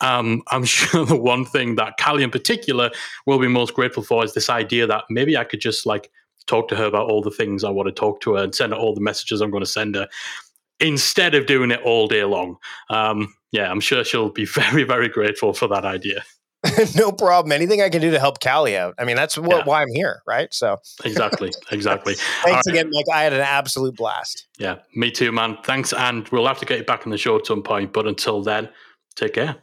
Um, 0.00 0.42
I'm 0.48 0.64
sure 0.76 1.04
the 1.04 1.16
one 1.16 1.44
thing 1.44 1.76
that 1.76 1.94
Callie 2.00 2.22
in 2.22 2.30
particular 2.30 2.90
will 3.26 3.38
be 3.38 3.48
most 3.48 3.74
grateful 3.74 4.02
for 4.02 4.24
is 4.24 4.34
this 4.34 4.50
idea 4.50 4.86
that 4.86 5.04
maybe 5.10 5.36
I 5.36 5.44
could 5.44 5.60
just 5.60 5.86
like 5.86 6.10
talk 6.46 6.68
to 6.68 6.76
her 6.76 6.84
about 6.84 7.10
all 7.10 7.22
the 7.22 7.30
things 7.30 7.64
I 7.64 7.70
want 7.70 7.88
to 7.88 7.92
talk 7.92 8.20
to 8.22 8.34
her 8.34 8.44
and 8.44 8.54
send 8.54 8.72
her 8.72 8.78
all 8.78 8.94
the 8.94 9.00
messages 9.00 9.40
I'm 9.40 9.50
going 9.50 9.64
to 9.64 9.70
send 9.70 9.96
her 9.96 10.08
instead 10.80 11.34
of 11.34 11.46
doing 11.46 11.70
it 11.70 11.80
all 11.82 12.06
day 12.06 12.24
long. 12.24 12.56
Um, 12.90 13.34
yeah, 13.52 13.70
I'm 13.70 13.80
sure 13.80 14.04
she'll 14.04 14.30
be 14.30 14.44
very, 14.44 14.84
very 14.84 15.08
grateful 15.08 15.52
for 15.52 15.68
that 15.68 15.84
idea. 15.84 16.24
no 16.96 17.12
problem. 17.12 17.52
Anything 17.52 17.82
I 17.82 17.88
can 17.88 18.00
do 18.00 18.10
to 18.10 18.18
help 18.18 18.40
Callie 18.40 18.76
out. 18.76 18.94
I 18.98 19.04
mean, 19.04 19.16
that's 19.16 19.36
what, 19.38 19.58
yeah. 19.58 19.64
why 19.64 19.82
I'm 19.82 19.92
here, 19.92 20.22
right? 20.26 20.52
So 20.52 20.78
exactly, 21.04 21.52
exactly. 21.70 22.14
Thanks 22.44 22.66
again, 22.66 22.90
Mike. 22.90 23.06
I 23.12 23.22
had 23.22 23.32
an 23.32 23.40
absolute 23.40 23.96
blast. 23.96 24.46
Yeah, 24.58 24.76
me 24.94 25.10
too, 25.10 25.32
man. 25.32 25.58
Thanks, 25.64 25.92
and 25.92 26.28
we'll 26.28 26.46
have 26.46 26.58
to 26.58 26.66
get 26.66 26.78
you 26.78 26.84
back 26.84 27.06
on 27.06 27.10
the 27.10 27.18
show 27.18 27.36
at 27.36 27.46
some 27.46 27.62
point. 27.62 27.92
But 27.92 28.06
until 28.06 28.42
then, 28.42 28.68
take 29.14 29.34
care. 29.34 29.56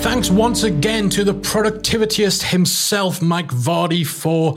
Thanks 0.00 0.30
once 0.30 0.64
again 0.64 1.08
to 1.10 1.24
the 1.24 1.32
productivityist 1.32 2.50
himself, 2.50 3.22
Mike 3.22 3.48
Vardy, 3.48 4.06
for 4.06 4.54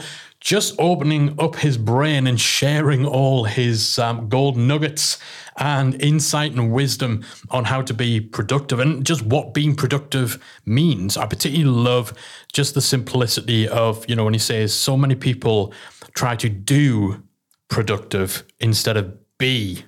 just 0.47 0.73
opening 0.79 1.35
up 1.37 1.57
his 1.57 1.77
brain 1.77 2.25
and 2.25 2.39
sharing 2.39 3.05
all 3.05 3.43
his 3.43 3.99
um, 3.99 4.29
gold 4.29 4.55
nuggets 4.55 5.17
and 5.57 6.01
insight 6.01 6.53
and 6.53 6.71
wisdom 6.71 7.21
on 7.49 7.65
how 7.65 7.81
to 7.81 7.93
be 7.93 8.21
productive 8.21 8.79
and 8.79 9.05
just 9.05 9.21
what 9.23 9.53
being 9.53 9.75
productive 9.75 10.41
means. 10.65 11.17
I 11.17 11.25
particularly 11.25 11.69
love 11.69 12.13
just 12.53 12.75
the 12.75 12.81
simplicity 12.81 13.67
of, 13.67 14.09
you 14.09 14.15
know, 14.15 14.23
when 14.23 14.33
he 14.33 14.39
says 14.39 14.73
so 14.73 14.95
many 14.95 15.15
people 15.15 15.73
try 16.15 16.33
to 16.37 16.47
do 16.47 17.21
productive 17.67 18.45
instead 18.61 18.95
of 18.95 19.17
be 19.37 19.83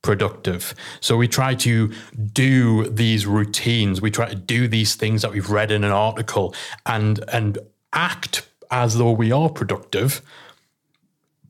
productive. 0.00 0.74
So 1.00 1.18
we 1.18 1.28
try 1.28 1.54
to 1.56 1.92
do 2.32 2.88
these 2.88 3.26
routines, 3.26 4.00
we 4.00 4.10
try 4.10 4.30
to 4.30 4.34
do 4.34 4.66
these 4.66 4.94
things 4.94 5.20
that 5.20 5.30
we've 5.30 5.50
read 5.50 5.70
in 5.70 5.84
an 5.84 5.92
article 5.92 6.54
and 6.86 7.22
and 7.30 7.58
act 7.92 8.49
as 8.70 8.98
though 8.98 9.12
we 9.12 9.32
are 9.32 9.48
productive, 9.48 10.22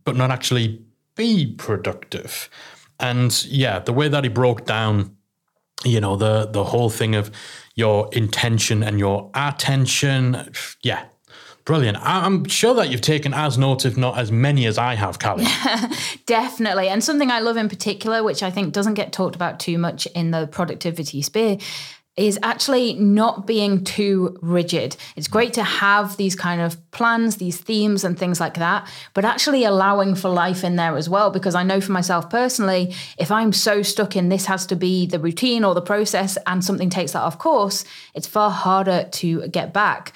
but 0.05 0.17
not 0.17 0.31
actually 0.31 0.83
be 1.15 1.55
productive. 1.59 2.49
And 2.99 3.45
yeah, 3.45 3.79
the 3.79 3.93
way 3.93 4.09
that 4.09 4.25
he 4.25 4.31
broke 4.31 4.65
down, 4.67 5.17
you 5.85 6.01
know, 6.01 6.17
the 6.17 6.47
the 6.47 6.65
whole 6.65 6.91
thing 6.91 7.15
of 7.15 7.31
your 7.75 8.09
intention 8.13 8.83
and 8.83 8.99
your 8.99 9.31
attention, 9.35 10.53
yeah, 10.83 11.05
Brilliant. 11.65 11.99
I'm 12.01 12.47
sure 12.47 12.75
that 12.75 12.91
you've 12.91 13.01
taken 13.01 13.35
as 13.35 13.59
notes, 13.59 13.85
if 13.85 13.97
not 13.97 14.19
as 14.19 14.33
many 14.33 14.67
as 14.67 14.79
I 14.79 14.95
have, 14.95 15.19
Callie. 15.19 15.47
Definitely. 16.27 16.89
And 16.89 17.05
something 17.05 17.31
I 17.31 17.41
love 17.41 17.57
in 17.57 17.69
particular, 17.69 18.25
which 18.25 18.43
I 18.43 18.51
think 18.51 18.73
doesn't 18.73 18.95
get 18.95 19.13
talked 19.13 19.37
about 19.37 19.61
too 19.61 19.79
much 19.79 20.07
in 20.07 20.31
the 20.31 20.47
productivity 20.47 21.23
sphere, 21.23 21.59
is 22.17 22.39
actually 22.43 22.95
not 22.95 23.47
being 23.47 23.85
too 23.85 24.37
rigid. 24.43 24.97
It's 25.17 25.29
great 25.29 25.53
to 25.55 25.63
have 25.63 26.17
these 26.17 26.35
kind 26.35 26.61
of 26.61 26.79
plans, 26.91 27.37
these 27.37 27.59
themes, 27.59 28.05
and 28.05 28.19
things 28.19 28.41
like 28.41 28.55
that, 28.55 28.89
but 29.15 29.25
actually 29.25 29.65
allowing 29.65 30.15
for 30.15 30.29
life 30.29 30.65
in 30.65 30.77
there 30.77 30.97
as 30.97 31.09
well. 31.09 31.31
Because 31.31 31.55
I 31.55 31.63
know 31.63 31.81
for 31.81 31.93
myself 31.93 32.29
personally, 32.29 32.95
if 33.17 33.31
I'm 33.31 33.53
so 33.53 33.83
stuck 33.83 34.17
in 34.17 34.29
this 34.29 34.47
has 34.47 34.67
to 34.67 34.77
be 34.77 35.07
the 35.07 35.19
routine 35.19 35.65
or 35.65 35.75
the 35.75 35.81
process 35.83 36.37
and 36.47 36.65
something 36.65 36.91
takes 36.91 37.13
that 37.13 37.23
off 37.23 37.39
course, 37.39 37.85
it's 38.15 38.27
far 38.27 38.51
harder 38.51 39.09
to 39.13 39.47
get 39.49 39.73
back. 39.73 40.13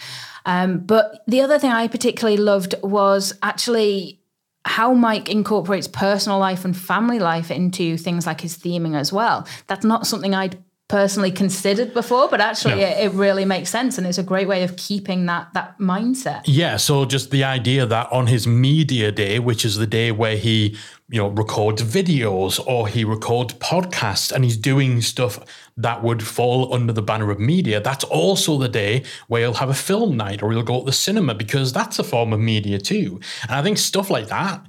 Um, 0.46 0.80
but 0.80 1.22
the 1.26 1.40
other 1.40 1.58
thing 1.58 1.70
I 1.70 1.88
particularly 1.88 2.36
loved 2.36 2.74
was 2.82 3.32
actually 3.42 4.20
how 4.66 4.94
Mike 4.94 5.28
incorporates 5.28 5.88
personal 5.88 6.38
life 6.38 6.64
and 6.64 6.76
family 6.76 7.18
life 7.18 7.50
into 7.50 7.96
things 7.96 8.26
like 8.26 8.40
his 8.40 8.56
theming 8.56 8.96
as 8.96 9.12
well. 9.12 9.46
That's 9.66 9.84
not 9.84 10.06
something 10.06 10.34
I'd 10.34 10.62
personally 10.88 11.30
considered 11.30 11.94
before, 11.94 12.28
but 12.28 12.40
actually 12.40 12.80
yeah. 12.80 12.98
it, 12.98 13.06
it, 13.06 13.12
really 13.14 13.46
makes 13.46 13.70
sense 13.70 13.96
and 13.96 14.06
it's 14.06 14.18
a 14.18 14.22
great 14.22 14.46
way 14.46 14.62
of 14.64 14.76
keeping 14.76 15.24
that 15.26 15.52
that 15.54 15.78
mindset. 15.78 16.42
Yeah, 16.44 16.76
so 16.76 17.06
just 17.06 17.30
the 17.30 17.42
idea 17.42 17.86
that 17.86 18.12
on 18.12 18.26
his 18.26 18.46
media 18.46 19.10
day, 19.10 19.38
which 19.38 19.64
is 19.64 19.76
the 19.76 19.86
day 19.86 20.12
where 20.12 20.36
he, 20.36 20.76
you 21.08 21.18
know, 21.22 21.28
records 21.28 21.82
videos 21.82 22.64
or 22.66 22.86
he 22.86 23.02
records 23.02 23.54
podcasts 23.54 24.30
and 24.30 24.44
he's 24.44 24.58
doing 24.58 25.00
stuff 25.00 25.38
that 25.78 26.02
would 26.02 26.22
fall 26.22 26.74
under 26.74 26.92
the 26.92 27.02
banner 27.02 27.30
of 27.30 27.40
media, 27.40 27.80
that's 27.80 28.04
also 28.04 28.58
the 28.58 28.68
day 28.68 29.04
where 29.28 29.40
he'll 29.40 29.54
have 29.54 29.70
a 29.70 29.74
film 29.74 30.18
night 30.18 30.42
or 30.42 30.52
he'll 30.52 30.62
go 30.62 30.80
to 30.80 30.84
the 30.84 30.92
cinema 30.92 31.34
because 31.34 31.72
that's 31.72 31.98
a 31.98 32.04
form 32.04 32.34
of 32.34 32.40
media 32.40 32.78
too. 32.78 33.18
And 33.44 33.52
I 33.52 33.62
think 33.62 33.78
stuff 33.78 34.10
like 34.10 34.28
that 34.28 34.66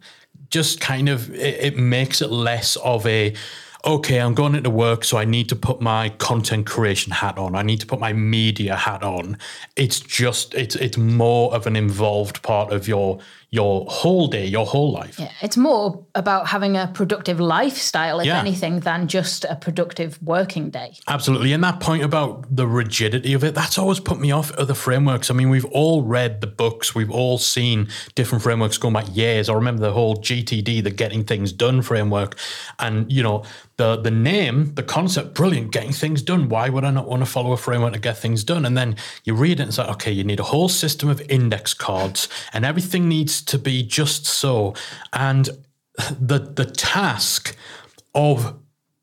just 0.49 0.79
kind 0.79 1.09
of 1.09 1.29
it, 1.33 1.73
it 1.73 1.77
makes 1.77 2.21
it 2.21 2.29
less 2.29 2.77
of 2.77 3.05
a 3.05 3.33
okay, 3.85 4.19
I'm 4.19 4.33
going 4.33 4.55
into 4.55 4.69
work, 4.69 5.03
so 5.03 5.17
I 5.17 5.25
need 5.25 5.49
to 5.49 5.55
put 5.55 5.79
my 5.79 6.09
content 6.09 6.65
creation 6.65 7.11
hat 7.11 7.37
on. 7.37 7.55
I 7.55 7.61
need 7.61 7.79
to 7.81 7.85
put 7.85 7.99
my 7.99 8.13
media 8.13 8.75
hat 8.75 9.03
on. 9.03 9.37
It's 9.75 9.99
just 9.99 10.53
it's 10.55 10.75
it's 10.75 10.97
more 10.97 11.53
of 11.53 11.67
an 11.67 11.75
involved 11.75 12.41
part 12.41 12.73
of 12.73 12.87
your 12.87 13.19
your 13.55 13.85
whole 13.87 14.27
day, 14.27 14.45
your 14.45 14.65
whole 14.65 14.91
life. 14.91 15.17
Yeah, 15.17 15.31
it's 15.41 15.55
more 15.55 16.05
about 16.13 16.47
having 16.47 16.75
a 16.75 16.91
productive 16.93 17.39
lifestyle, 17.39 18.19
if 18.19 18.25
yeah. 18.25 18.37
anything, 18.37 18.81
than 18.81 19.07
just 19.07 19.45
a 19.45 19.55
productive 19.55 20.21
working 20.21 20.69
day. 20.69 20.93
Absolutely. 21.07 21.53
And 21.53 21.63
that 21.63 21.79
point 21.79 22.03
about 22.03 22.53
the 22.53 22.67
rigidity 22.67 23.33
of 23.33 23.43
it, 23.45 23.55
that's 23.55 23.77
always 23.77 24.01
put 24.01 24.19
me 24.19 24.31
off 24.31 24.51
other 24.51 24.73
frameworks. 24.73 25.31
I 25.31 25.33
mean, 25.33 25.49
we've 25.49 25.65
all 25.65 26.03
read 26.03 26.41
the 26.41 26.47
books, 26.47 26.93
we've 26.93 27.11
all 27.11 27.37
seen 27.37 27.87
different 28.13 28.43
frameworks 28.43 28.77
going 28.77 28.93
back 28.93 29.15
years. 29.15 29.47
I 29.47 29.53
remember 29.53 29.81
the 29.81 29.93
whole 29.93 30.17
GTD, 30.17 30.83
the 30.83 30.91
Getting 30.91 31.23
Things 31.23 31.53
Done 31.53 31.81
framework. 31.81 32.37
And, 32.77 33.09
you 33.11 33.23
know, 33.23 33.45
the 33.77 33.97
the 33.97 34.11
name, 34.11 34.73
the 34.75 34.83
concept, 34.83 35.33
brilliant, 35.33 35.71
getting 35.71 35.91
things 35.91 36.21
done. 36.21 36.47
Why 36.47 36.69
would 36.69 36.85
I 36.85 36.91
not 36.91 37.07
want 37.07 37.21
to 37.21 37.25
follow 37.25 37.51
a 37.51 37.57
framework 37.57 37.93
to 37.93 37.99
get 37.99 38.17
things 38.17 38.43
done? 38.43 38.65
And 38.65 38.77
then 38.77 38.95
you 39.25 39.33
read 39.33 39.59
it 39.59 39.63
and 39.63 39.69
it's 39.69 39.77
like, 39.77 39.89
okay, 39.89 40.11
you 40.11 40.23
need 40.23 40.39
a 40.39 40.43
whole 40.43 40.69
system 40.69 41.09
of 41.09 41.21
index 41.29 41.73
cards 41.73 42.29
and 42.53 42.63
everything 42.63 43.09
needs 43.09 43.41
to 43.47 43.57
be 43.57 43.83
just 43.83 44.25
so. 44.25 44.73
And 45.13 45.49
the 46.19 46.39
the 46.39 46.65
task 46.65 47.55
of 48.13 48.55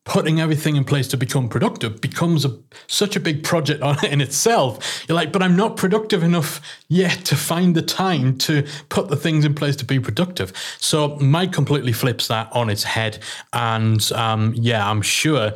putting 0.05 0.41
everything 0.41 0.75
in 0.75 0.85
place 0.85 1.07
to 1.07 1.17
become 1.17 1.49
productive 1.49 2.01
becomes 2.01 2.45
a, 2.45 2.59
such 2.89 3.15
a 3.15 3.21
big 3.21 3.45
project 3.45 3.83
in 4.05 4.21
itself. 4.21 5.05
You're 5.09 5.15
like, 5.15 5.33
but 5.33 5.43
I'm 5.43 5.57
not 5.57 5.77
productive 5.77 6.23
enough 6.23 6.61
yet 6.89 7.25
to 7.27 7.37
find 7.37 7.77
the 7.77 7.83
time 7.83 8.37
to 8.39 8.67
put 8.89 9.09
the 9.09 9.17
things 9.17 9.45
in 9.45 9.55
place 9.55 9.77
to 9.77 9.85
be 9.85 10.01
productive. 10.01 10.53
So 10.79 11.17
Mike 11.19 11.53
completely 11.53 11.93
flips 11.93 12.27
that 12.29 12.51
on 12.53 12.69
its 12.69 12.83
head. 12.83 13.21
And 13.53 14.11
um, 14.13 14.55
yeah, 14.57 14.89
I'm 14.89 15.03
sure 15.03 15.53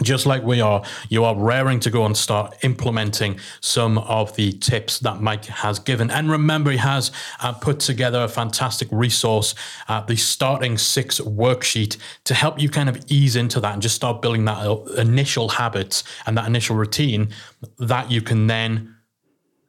just 0.00 0.24
like 0.24 0.42
we 0.42 0.60
are, 0.60 0.82
you 1.10 1.24
are 1.24 1.36
raring 1.36 1.78
to 1.80 1.90
go 1.90 2.06
and 2.06 2.16
start 2.16 2.56
implementing 2.62 3.38
some 3.60 3.98
of 3.98 4.34
the 4.36 4.52
tips 4.52 4.98
that 5.00 5.20
Mike 5.20 5.44
has 5.44 5.78
given. 5.78 6.10
And 6.10 6.30
remember, 6.30 6.70
he 6.70 6.78
has 6.78 7.12
uh, 7.40 7.52
put 7.52 7.80
together 7.80 8.22
a 8.22 8.28
fantastic 8.28 8.88
resource, 8.90 9.54
uh, 9.88 10.00
the 10.00 10.16
Starting 10.16 10.78
Six 10.78 11.20
worksheet, 11.20 11.98
to 12.24 12.34
help 12.34 12.58
you 12.58 12.70
kind 12.70 12.88
of 12.88 13.04
ease 13.08 13.36
into 13.36 13.60
that 13.60 13.74
and 13.74 13.82
just 13.82 13.94
start 13.94 14.22
building 14.22 14.46
that 14.46 14.66
initial 14.96 15.50
habits 15.50 16.04
and 16.26 16.38
that 16.38 16.46
initial 16.46 16.74
routine 16.74 17.28
that 17.78 18.10
you 18.10 18.22
can 18.22 18.46
then 18.46 18.91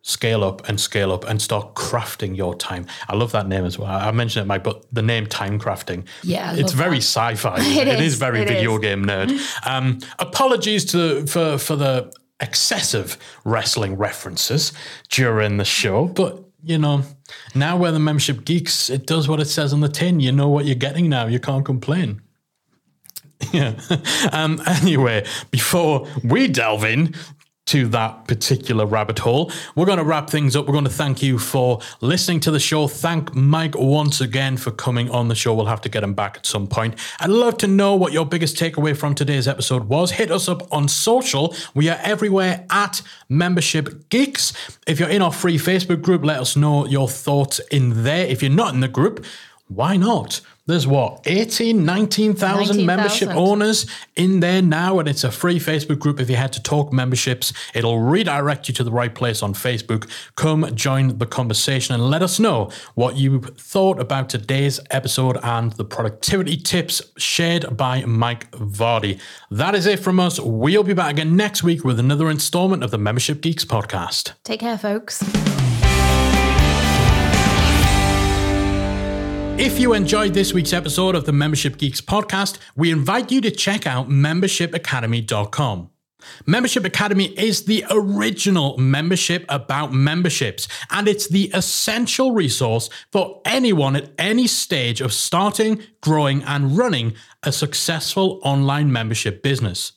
scale 0.03 0.43
up 0.43 0.67
and 0.69 0.79
scale 0.79 1.11
up 1.11 1.23
and 1.25 1.41
start 1.41 1.73
crafting 1.75 2.35
your 2.37 2.53
time. 2.55 2.85
I 3.07 3.15
love 3.15 3.31
that 3.31 3.47
name 3.47 3.65
as 3.65 3.79
well. 3.79 3.89
I 3.89 4.11
mentioned 4.11 4.43
it, 4.43 4.47
Mike, 4.47 4.63
but 4.63 4.85
the 4.91 5.01
name 5.01 5.25
time 5.27 5.59
crafting. 5.59 6.05
Yeah, 6.21 6.51
I 6.51 6.57
it's 6.57 6.73
very 6.73 6.97
that. 6.97 7.03
sci-fi. 7.03 7.57
It 7.81 7.87
it 7.87 7.99
is 8.01 8.13
is, 8.13 8.19
very 8.19 8.41
it 8.41 8.47
video 8.47 8.75
is. 8.75 8.81
game 8.81 9.05
nerd. 9.05 9.31
Um, 9.65 9.99
apologies 10.19 10.85
to 10.91 11.25
for 11.25 11.57
for 11.57 11.75
the 11.75 12.11
excessive 12.39 13.17
wrestling 13.45 13.95
references 13.97 14.73
during 15.09 15.57
the 15.57 15.65
show, 15.65 16.07
but 16.07 16.43
you 16.65 16.77
know, 16.77 17.03
now 17.55 17.77
we're 17.77 17.91
the 17.91 17.99
membership 17.99 18.45
geeks. 18.45 18.89
It 18.89 19.05
does 19.07 19.27
what 19.27 19.39
it 19.39 19.45
says 19.47 19.73
on 19.73 19.79
the 19.81 19.89
tin. 19.89 20.19
You 20.19 20.31
know 20.31 20.49
what 20.49 20.65
you're 20.65 20.75
getting 20.75 21.09
now. 21.09 21.27
You 21.27 21.39
can't 21.39 21.65
complain. 21.65 22.21
Yeah. 23.51 23.73
Um, 24.31 24.61
anyway, 24.65 25.25
before 25.51 26.07
we 26.23 26.47
delve 26.47 26.85
in 26.85 27.13
to 27.65 27.87
that 27.87 28.27
particular 28.27 28.85
rabbit 28.85 29.19
hole, 29.19 29.51
we're 29.75 29.85
going 29.85 29.97
to 29.97 30.03
wrap 30.03 30.29
things 30.29 30.55
up. 30.55 30.67
We're 30.67 30.73
going 30.73 30.83
to 30.83 30.89
thank 30.89 31.23
you 31.23 31.39
for 31.39 31.79
listening 32.01 32.39
to 32.41 32.51
the 32.51 32.59
show. 32.59 32.87
Thank 32.87 33.33
Mike 33.33 33.75
once 33.77 34.19
again 34.19 34.57
for 34.57 34.71
coming 34.71 35.09
on 35.09 35.29
the 35.29 35.35
show. 35.35 35.53
We'll 35.53 35.67
have 35.67 35.81
to 35.81 35.89
get 35.89 36.03
him 36.03 36.13
back 36.13 36.37
at 36.37 36.45
some 36.45 36.67
point. 36.67 36.95
I'd 37.19 37.29
love 37.29 37.57
to 37.59 37.67
know 37.67 37.95
what 37.95 38.11
your 38.11 38.25
biggest 38.25 38.57
takeaway 38.57 38.95
from 38.95 39.15
today's 39.15 39.47
episode 39.47 39.85
was. 39.85 40.11
Hit 40.11 40.31
us 40.31 40.49
up 40.49 40.71
on 40.73 40.87
social. 40.87 41.55
We 41.73 41.89
are 41.89 41.99
everywhere 42.01 42.65
at 42.69 43.01
Membership 43.29 44.09
Geeks. 44.09 44.53
If 44.85 44.99
you're 44.99 45.09
in 45.09 45.21
our 45.21 45.31
free 45.31 45.57
Facebook 45.57 46.01
group, 46.01 46.23
let 46.23 46.39
us 46.39 46.55
know 46.57 46.85
your 46.85 47.07
thoughts 47.07 47.59
in 47.71 48.03
there. 48.03 48.25
If 48.27 48.41
you're 48.41 48.51
not 48.51 48.73
in 48.73 48.81
the 48.81 48.87
group, 48.87 49.25
why 49.67 49.95
not? 49.95 50.41
There's 50.65 50.87
what, 50.87 51.23
18, 51.25 51.83
19,000 51.83 52.85
membership 52.85 53.27
19,000. 53.27 53.37
owners 53.37 53.85
in 54.15 54.39
there 54.39 54.61
now, 54.61 54.99
and 54.99 55.09
it's 55.09 55.25
a 55.25 55.31
free 55.31 55.59
Facebook 55.59 55.99
group. 55.99 56.21
If 56.21 56.29
you 56.29 56.37
head 56.37 56.53
to 56.53 56.63
Talk 56.63 56.93
Memberships, 56.93 57.51
it'll 57.73 57.99
redirect 57.99 58.69
you 58.69 58.73
to 58.75 58.83
the 58.85 58.91
right 58.91 59.13
place 59.13 59.43
on 59.43 59.53
Facebook. 59.53 60.09
Come 60.35 60.73
join 60.73 61.17
the 61.17 61.25
conversation 61.25 61.93
and 61.93 62.09
let 62.09 62.21
us 62.21 62.39
know 62.39 62.71
what 62.95 63.17
you 63.17 63.41
thought 63.41 63.99
about 63.99 64.29
today's 64.29 64.79
episode 64.89 65.37
and 65.43 65.73
the 65.73 65.83
productivity 65.83 66.55
tips 66.55 67.01
shared 67.17 67.75
by 67.75 68.05
Mike 68.05 68.49
Vardy. 68.51 69.19
That 69.51 69.75
is 69.75 69.85
it 69.85 69.99
from 69.99 70.17
us. 70.17 70.39
We'll 70.39 70.83
be 70.83 70.93
back 70.93 71.11
again 71.11 71.35
next 71.35 71.63
week 71.63 71.83
with 71.83 71.99
another 71.99 72.29
installment 72.29 72.85
of 72.85 72.91
the 72.91 72.97
Membership 72.97 73.41
Geeks 73.41 73.65
podcast. 73.65 74.31
Take 74.45 74.61
care, 74.61 74.77
folks. 74.77 75.21
If 79.55 79.79
you 79.79 79.93
enjoyed 79.93 80.33
this 80.33 80.51
week's 80.51 80.73
episode 80.73 81.13
of 81.13 81.25
the 81.25 81.31
Membership 81.31 81.77
Geeks 81.77 82.01
podcast, 82.01 82.57
we 82.75 82.89
invite 82.89 83.31
you 83.31 83.39
to 83.41 83.51
check 83.51 83.85
out 83.85 84.09
membershipacademy.com. 84.09 85.91
Membership 86.47 86.85
Academy 86.85 87.25
is 87.37 87.65
the 87.65 87.85
original 87.91 88.75
membership 88.79 89.45
about 89.49 89.93
memberships, 89.93 90.67
and 90.89 91.07
it's 91.07 91.27
the 91.27 91.51
essential 91.53 92.31
resource 92.31 92.89
for 93.11 93.41
anyone 93.45 93.95
at 93.95 94.09
any 94.17 94.47
stage 94.47 95.01
of 95.01 95.13
starting, 95.13 95.83
growing, 96.01 96.41
and 96.45 96.75
running 96.75 97.13
a 97.43 97.51
successful 97.51 98.39
online 98.43 98.91
membership 98.91 99.43
business. 99.43 99.91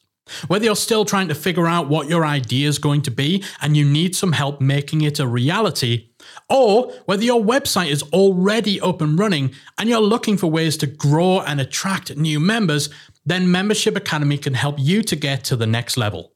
Whether 0.49 0.67
you're 0.67 0.77
still 0.77 1.05
trying 1.05 1.29
to 1.29 1.35
figure 1.35 1.67
out 1.67 1.89
what 1.89 2.09
your 2.09 2.27
idea 2.27 2.69
is 2.69 2.79
going 2.79 3.03
to 3.03 3.11
be 3.11 3.45
and 3.63 3.77
you 3.77 3.85
need 3.85 4.17
some 4.17 4.33
help 4.33 4.61
making 4.61 5.03
it 5.03 5.21
a 5.21 5.27
reality, 5.27 6.11
or 6.49 6.93
whether 7.07 7.25
your 7.25 7.43
website 7.43 7.91
is 7.91 8.03
already 8.05 8.81
up 8.81 9.01
and 9.01 9.19
running 9.19 9.53
and 9.79 9.89
you're 9.89 10.01
looking 10.01 10.37
for 10.37 10.49
ways 10.49 10.77
to 10.79 10.87
grow 10.87 11.41
and 11.41 11.61
attract 11.61 12.17
new 12.17 12.41
members, 12.41 12.89
then 13.25 13.51
Membership 13.51 13.97
Academy 13.97 14.39
can 14.39 14.55
help 14.55 14.77
you 14.79 15.03
to 15.03 15.17
get 15.17 15.45
to 15.45 15.57
the 15.57 15.67
next 15.67 15.97
level. 15.97 16.33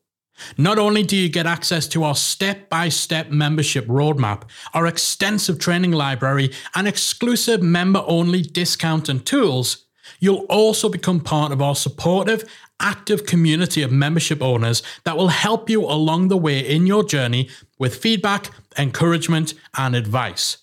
Not 0.57 0.78
only 0.78 1.03
do 1.03 1.16
you 1.16 1.28
get 1.28 1.47
access 1.47 1.86
to 1.88 2.05
our 2.05 2.14
step 2.14 2.68
by 2.68 2.88
step 2.88 3.30
membership 3.30 3.86
roadmap, 3.86 4.45
our 4.74 4.86
extensive 4.86 5.59
training 5.59 5.93
library, 5.93 6.51
and 6.74 6.88
exclusive 6.88 7.62
member 7.62 8.03
only 8.07 8.43
discount 8.43 9.09
and 9.09 9.24
tools, 9.24 9.86
you'll 10.18 10.47
also 10.49 10.88
become 10.88 11.20
part 11.20 11.53
of 11.53 11.62
our 11.62 11.74
supportive, 11.74 12.45
active 12.80 13.26
community 13.26 13.82
of 13.82 13.93
membership 13.93 14.43
owners 14.43 14.82
that 15.05 15.16
will 15.16 15.28
help 15.28 15.68
you 15.68 15.84
along 15.84 16.28
the 16.28 16.36
way 16.36 16.59
in 16.59 16.86
your 16.86 17.05
journey 17.05 17.49
with 17.81 17.97
feedback, 17.97 18.47
encouragement, 18.78 19.55
and 19.76 19.97
advice. 19.97 20.59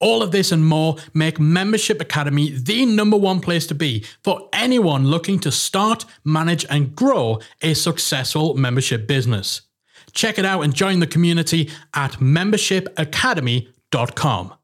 All 0.00 0.22
of 0.22 0.32
this 0.32 0.52
and 0.52 0.66
more 0.66 0.96
make 1.14 1.40
Membership 1.40 2.00
Academy 2.00 2.50
the 2.50 2.84
number 2.86 3.16
one 3.16 3.40
place 3.40 3.66
to 3.68 3.74
be 3.74 4.04
for 4.24 4.48
anyone 4.52 5.06
looking 5.06 5.38
to 5.40 5.50
start, 5.52 6.04
manage, 6.24 6.66
and 6.68 6.96
grow 6.96 7.38
a 7.62 7.74
successful 7.74 8.54
membership 8.54 9.06
business. 9.06 9.62
Check 10.12 10.38
it 10.38 10.44
out 10.44 10.62
and 10.62 10.74
join 10.74 11.00
the 11.00 11.06
community 11.06 11.70
at 11.94 12.12
membershipacademy.com. 12.14 14.54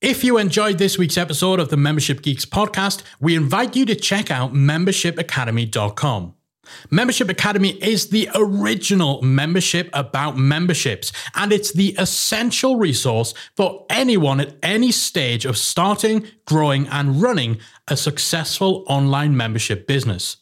If 0.00 0.22
you 0.22 0.36
enjoyed 0.36 0.76
this 0.76 0.98
week's 0.98 1.16
episode 1.16 1.58
of 1.58 1.70
the 1.70 1.78
Membership 1.78 2.20
Geeks 2.20 2.44
podcast, 2.44 3.02
we 3.20 3.34
invite 3.34 3.74
you 3.74 3.86
to 3.86 3.94
check 3.94 4.30
out 4.30 4.52
membershipacademy.com. 4.52 6.34
Membership 6.90 7.28
Academy 7.28 7.70
is 7.82 8.08
the 8.08 8.28
original 8.34 9.22
membership 9.22 9.88
about 9.92 10.36
memberships, 10.36 11.12
and 11.34 11.52
it's 11.52 11.72
the 11.72 11.94
essential 11.98 12.76
resource 12.76 13.34
for 13.56 13.86
anyone 13.90 14.40
at 14.40 14.56
any 14.62 14.92
stage 14.92 15.44
of 15.44 15.56
starting, 15.56 16.26
growing, 16.44 16.86
and 16.88 17.20
running 17.20 17.58
a 17.88 17.96
successful 17.96 18.84
online 18.88 19.36
membership 19.36 19.86
business. 19.86 20.36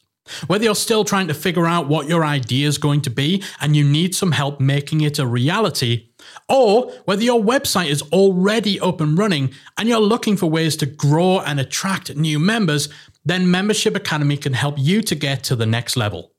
Whether 0.46 0.64
you're 0.64 0.76
still 0.76 1.04
trying 1.04 1.26
to 1.28 1.34
figure 1.34 1.66
out 1.66 1.88
what 1.88 2.08
your 2.08 2.24
idea 2.24 2.68
is 2.68 2.78
going 2.78 3.00
to 3.02 3.10
be 3.10 3.42
and 3.60 3.74
you 3.74 3.82
need 3.82 4.14
some 4.14 4.30
help 4.30 4.60
making 4.60 5.00
it 5.00 5.18
a 5.18 5.26
reality, 5.26 6.10
or 6.48 6.92
whether 7.04 7.24
your 7.24 7.42
website 7.42 7.90
is 7.90 8.02
already 8.12 8.78
up 8.78 9.00
and 9.00 9.18
running 9.18 9.52
and 9.76 9.88
you're 9.88 9.98
looking 9.98 10.36
for 10.36 10.46
ways 10.46 10.76
to 10.76 10.86
grow 10.86 11.40
and 11.40 11.58
attract 11.58 12.14
new 12.14 12.38
members, 12.38 12.88
then 13.24 13.50
Membership 13.50 13.94
Academy 13.96 14.36
can 14.36 14.52
help 14.52 14.76
you 14.78 15.02
to 15.02 15.14
get 15.14 15.44
to 15.44 15.56
the 15.56 15.66
next 15.66 15.96
level. 15.96 16.32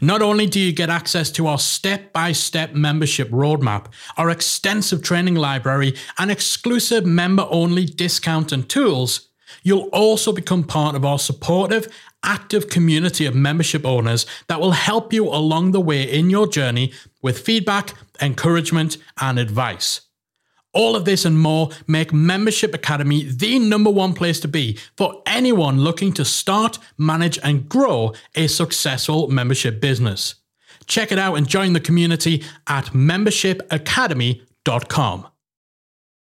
Not 0.00 0.22
only 0.22 0.46
do 0.46 0.60
you 0.60 0.72
get 0.72 0.90
access 0.90 1.30
to 1.32 1.46
our 1.46 1.58
step 1.58 2.12
by 2.12 2.32
step 2.32 2.74
membership 2.74 3.30
roadmap, 3.30 3.86
our 4.16 4.30
extensive 4.30 5.02
training 5.02 5.36
library, 5.36 5.94
and 6.18 6.30
exclusive 6.30 7.06
member 7.06 7.46
only 7.50 7.86
discount 7.86 8.52
and 8.52 8.68
tools, 8.68 9.28
you'll 9.62 9.88
also 9.92 10.32
become 10.32 10.64
part 10.64 10.94
of 10.94 11.04
our 11.04 11.18
supportive, 11.18 11.88
active 12.22 12.68
community 12.68 13.24
of 13.24 13.34
membership 13.34 13.86
owners 13.86 14.26
that 14.48 14.60
will 14.60 14.72
help 14.72 15.12
you 15.12 15.28
along 15.28 15.72
the 15.72 15.80
way 15.80 16.02
in 16.02 16.28
your 16.28 16.46
journey 16.46 16.92
with 17.22 17.38
feedback, 17.38 17.94
encouragement, 18.20 18.98
and 19.20 19.38
advice. 19.38 20.02
All 20.72 20.94
of 20.94 21.04
this 21.04 21.24
and 21.24 21.36
more 21.38 21.70
make 21.86 22.12
Membership 22.12 22.74
Academy 22.74 23.24
the 23.24 23.58
number 23.58 23.90
one 23.90 24.12
place 24.14 24.38
to 24.40 24.48
be 24.48 24.78
for 24.96 25.22
anyone 25.26 25.80
looking 25.80 26.12
to 26.12 26.24
start, 26.24 26.78
manage, 26.96 27.40
and 27.42 27.68
grow 27.68 28.14
a 28.36 28.46
successful 28.46 29.26
membership 29.28 29.80
business. 29.80 30.36
Check 30.86 31.10
it 31.10 31.18
out 31.18 31.34
and 31.34 31.48
join 31.48 31.72
the 31.72 31.80
community 31.80 32.44
at 32.66 32.86
membershipacademy.com. 32.86 35.26